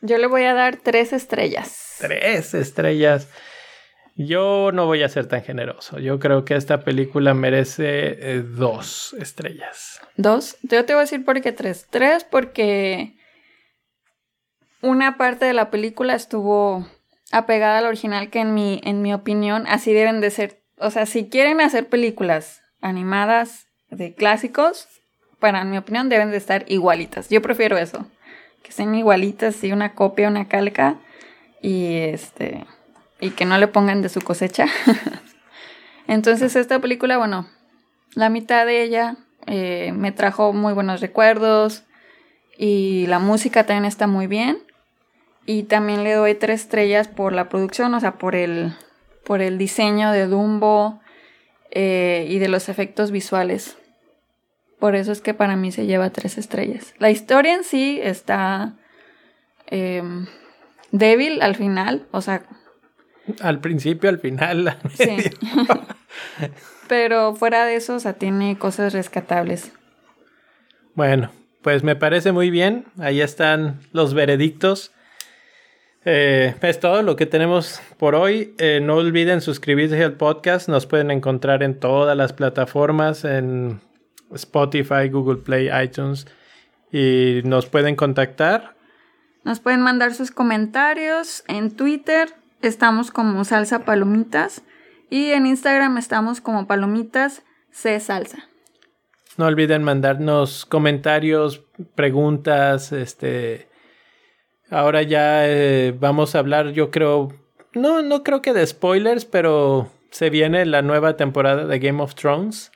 Yo 0.01 0.17
le 0.17 0.27
voy 0.27 0.45
a 0.45 0.55
dar 0.55 0.77
tres 0.77 1.13
estrellas. 1.13 1.97
Tres 1.99 2.55
estrellas. 2.55 3.29
Yo 4.21 4.73
no 4.73 4.87
voy 4.87 5.05
a 5.05 5.09
ser 5.09 5.27
tan 5.27 5.45
generoso. 5.45 6.01
Yo 6.01 6.19
creo 6.19 6.45
que 6.45 6.57
esta 6.57 6.81
película 6.81 7.35
merece 7.35 8.17
eh, 8.19 8.43
dos 8.43 9.15
estrellas. 9.17 10.01
¿Dos? 10.17 10.57
Yo 10.63 10.85
te 10.85 10.93
voy 10.93 11.03
a 11.03 11.05
decir 11.05 11.25
por 11.25 11.41
qué 11.41 11.53
tres. 11.53 11.87
Tres 11.89 12.25
porque 12.25 13.15
una 14.83 15.17
parte 15.17 15.45
de 15.45 15.53
la 15.53 15.71
película 15.71 16.17
estuvo 16.17 16.85
apegada 17.31 17.79
al 17.79 17.87
original 17.87 18.29
que 18.29 18.41
en 18.41 18.55
mi, 18.55 18.81
en 18.83 19.03
mi 19.03 19.15
opinión 19.15 19.69
así 19.69 19.93
deben 19.93 20.21
de 20.21 20.31
ser. 20.31 20.65
O 20.79 20.91
sea, 20.91 21.07
si 21.07 21.29
quieren 21.29 21.61
hacer 21.61 21.89
películas 21.89 22.61
animadas 22.81 23.69
de 23.89 24.15
clásicos, 24.15 24.89
para 25.39 25.63
mi 25.65 25.79
opinión 25.79 26.09
deben 26.09 26.33
de 26.33 26.39
estar 26.39 26.65
igualitas. 26.67 27.29
Yo 27.29 27.41
prefiero 27.41 27.79
eso. 27.79 28.05
Que 28.65 28.73
sean 28.73 28.97
igualitas 28.97 29.63
y 29.63 29.71
una 29.71 29.95
copia, 29.95 30.27
una 30.27 30.49
calca. 30.49 30.99
Y 31.63 31.99
este 31.99 32.67
y 33.21 33.31
que 33.31 33.45
no 33.45 33.59
le 33.59 33.69
pongan 33.69 34.03
de 34.03 34.09
su 34.09 34.21
cosecha. 34.21 34.67
Entonces 36.07 36.57
esta 36.57 36.79
película, 36.81 37.19
bueno, 37.19 37.47
la 38.15 38.31
mitad 38.31 38.67
de 38.67 38.83
ella 38.83 39.17
eh, 39.47 39.93
me 39.95 40.13
trajo 40.13 40.53
muy 40.53 40.73
buenos 40.73 41.01
recuerdos 41.01 41.85
y 42.57 43.07
la 43.07 43.19
música 43.19 43.65
también 43.65 43.85
está 43.85 44.07
muy 44.07 44.27
bien. 44.27 44.59
Y 45.47 45.63
también 45.63 46.05
le 46.05 46.13
doy 46.13 46.35
tres 46.35 46.63
estrellas 46.63 47.09
por 47.09 47.33
la 47.33 47.49
producción, 47.49 47.95
o 47.95 48.01
sea, 48.01 48.19
por 48.19 48.35
el, 48.35 48.75
por 49.25 49.41
el 49.41 49.57
diseño 49.57 50.13
de 50.13 50.27
Dumbo 50.27 51.01
eh, 51.71 52.27
y 52.29 52.39
de 52.39 52.49
los 52.49 52.69
efectos 52.69 53.11
visuales. 53.11 53.79
Por 54.79 54.95
eso 54.95 55.11
es 55.11 55.23
que 55.23 55.33
para 55.35 55.57
mí 55.57 55.73
se 55.73 55.87
lleva 55.87 56.11
tres 56.11 56.37
estrellas. 56.37 56.95
La 56.99 57.11
historia 57.11 57.55
en 57.55 57.65
sí 57.65 57.99
está 58.03 58.75
eh, 59.67 60.03
débil 60.93 61.41
al 61.41 61.57
final, 61.57 62.07
o 62.11 62.21
sea, 62.21 62.43
al 63.41 63.61
principio, 63.61 64.11
al 64.11 64.19
final. 64.19 64.79
Sí. 64.95 65.17
Pero 66.89 67.35
fuera 67.35 67.65
de 67.67 67.77
eso, 67.77 67.97
o 67.97 68.01
sea, 68.01 68.15
tiene 68.15 68.59
cosas 68.59 68.93
rescatables. 68.93 69.73
Bueno, 70.95 71.31
pues 71.63 71.85
me 71.85 71.97
parece 71.97 72.33
muy 72.33 72.51
bien. 72.51 72.87
Ahí 72.99 73.21
están 73.21 73.81
los 73.93 74.15
veredictos. 74.15 74.93
Eh, 76.05 76.55
es 76.63 76.81
todo 76.81 77.03
lo 77.03 77.17
que 77.17 77.27
tenemos 77.27 77.83
por 77.99 78.15
hoy. 78.15 78.55
Eh, 78.59 78.81
no 78.83 78.97
olviden 78.97 79.41
suscribirse 79.41 80.03
al 80.03 80.15
podcast. 80.15 80.69
Nos 80.69 80.87
pueden 80.87 81.11
encontrar 81.11 81.63
en 81.63 81.79
todas 81.79 82.17
las 82.17 82.33
plataformas, 82.33 83.25
en 83.25 83.81
Spotify, 84.33 85.09
Google 85.11 85.43
Play, 85.43 85.69
iTunes. 85.85 86.27
Y 86.91 87.43
nos 87.45 87.67
pueden 87.67 87.95
contactar. 87.95 88.75
Nos 89.45 89.61
pueden 89.61 89.81
mandar 89.81 90.15
sus 90.15 90.31
comentarios 90.31 91.45
en 91.49 91.71
Twitter 91.71 92.35
estamos 92.63 93.11
como 93.11 93.45
salsa 93.45 93.81
palomitas 93.81 94.63
y 95.11 95.31
en 95.31 95.47
Instagram 95.47 95.99
estamos 95.99 96.41
como 96.41 96.67
palomitas 96.67 97.43
C 97.71 97.99
salsa. 98.01 98.49
No 99.37 99.47
olviden 99.47 99.85
mandarnos 99.85 100.67
comentarios, 100.67 101.65
preguntas, 101.95 102.93
este 102.93 103.69
ahora 104.71 105.03
ya 105.03 105.49
eh, 105.49 105.95
vamos 105.99 106.35
a 106.35 106.41
hablar, 106.41 106.71
yo 106.73 106.91
creo, 106.91 107.33
no, 107.75 108.03
no 108.03 108.23
creo 108.23 108.43
que 108.43 108.53
de 108.53 108.67
spoilers, 108.67 109.25
pero 109.25 109.91
se 110.11 110.31
viene 110.31 110.67
la 110.67 110.83
nueva 110.83 111.17
temporada 111.17 111.67
de 111.67 111.79
Game 111.79 112.03
of 112.03 112.15
Thrones 112.15 112.73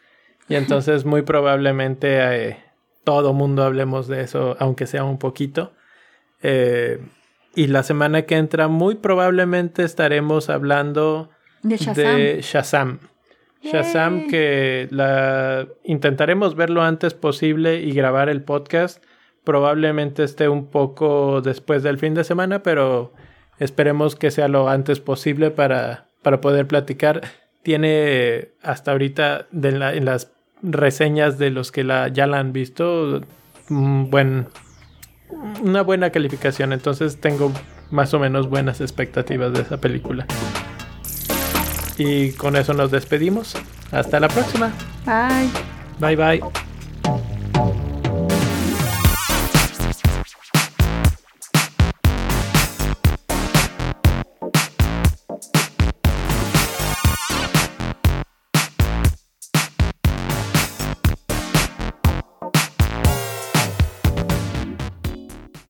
y 0.48 0.54
entonces 0.54 1.04
muy 1.06 1.22
probablemente 1.22 2.48
eh, 2.48 2.64
todo 3.04 3.32
mundo 3.32 3.64
hablemos 3.64 4.06
de 4.08 4.22
eso, 4.22 4.56
aunque 4.58 4.86
sea 4.86 5.04
un 5.04 5.18
poquito. 5.18 5.72
Eh, 6.42 7.00
y 7.54 7.66
la 7.66 7.82
semana 7.82 8.22
que 8.22 8.36
entra 8.36 8.68
muy 8.68 8.96
probablemente 8.96 9.84
estaremos 9.84 10.50
hablando 10.50 11.30
de 11.62 12.40
Shazam. 12.42 13.00
Shazam, 13.62 14.26
que 14.26 14.88
la 14.90 15.68
intentaremos 15.84 16.56
ver 16.56 16.70
lo 16.70 16.82
antes 16.82 17.14
posible 17.14 17.80
y 17.80 17.92
grabar 17.92 18.28
el 18.28 18.42
podcast. 18.42 19.04
Probablemente 19.44 20.24
esté 20.24 20.48
un 20.48 20.66
poco 20.66 21.40
después 21.42 21.82
del 21.82 21.98
fin 21.98 22.14
de 22.14 22.24
semana, 22.24 22.62
pero 22.62 23.12
esperemos 23.58 24.16
que 24.16 24.30
sea 24.30 24.48
lo 24.48 24.68
antes 24.68 24.98
posible 24.98 25.50
para 25.50 26.08
para 26.22 26.40
poder 26.40 26.66
platicar. 26.66 27.20
Tiene 27.62 28.48
hasta 28.62 28.92
ahorita 28.92 29.46
en 29.52 30.04
las 30.04 30.32
reseñas 30.62 31.38
de 31.38 31.50
los 31.50 31.70
que 31.70 31.84
la, 31.84 32.08
ya 32.08 32.26
la 32.26 32.38
han 32.38 32.52
visto 32.52 33.20
buen, 33.68 34.46
una 35.62 35.82
buena 35.82 36.10
calificación. 36.10 36.72
Entonces 36.72 37.20
tengo 37.20 37.52
más 37.90 38.14
o 38.14 38.18
menos 38.18 38.48
buenas 38.48 38.80
expectativas 38.80 39.52
de 39.52 39.62
esa 39.62 39.78
película. 39.78 40.26
Y 41.98 42.32
con 42.32 42.56
eso 42.56 42.72
nos 42.74 42.90
despedimos. 42.90 43.54
Hasta 43.90 44.18
la 44.18 44.28
próxima. 44.28 44.72
Bye. 45.06 45.50
Bye 45.98 46.16
bye. 46.16 46.62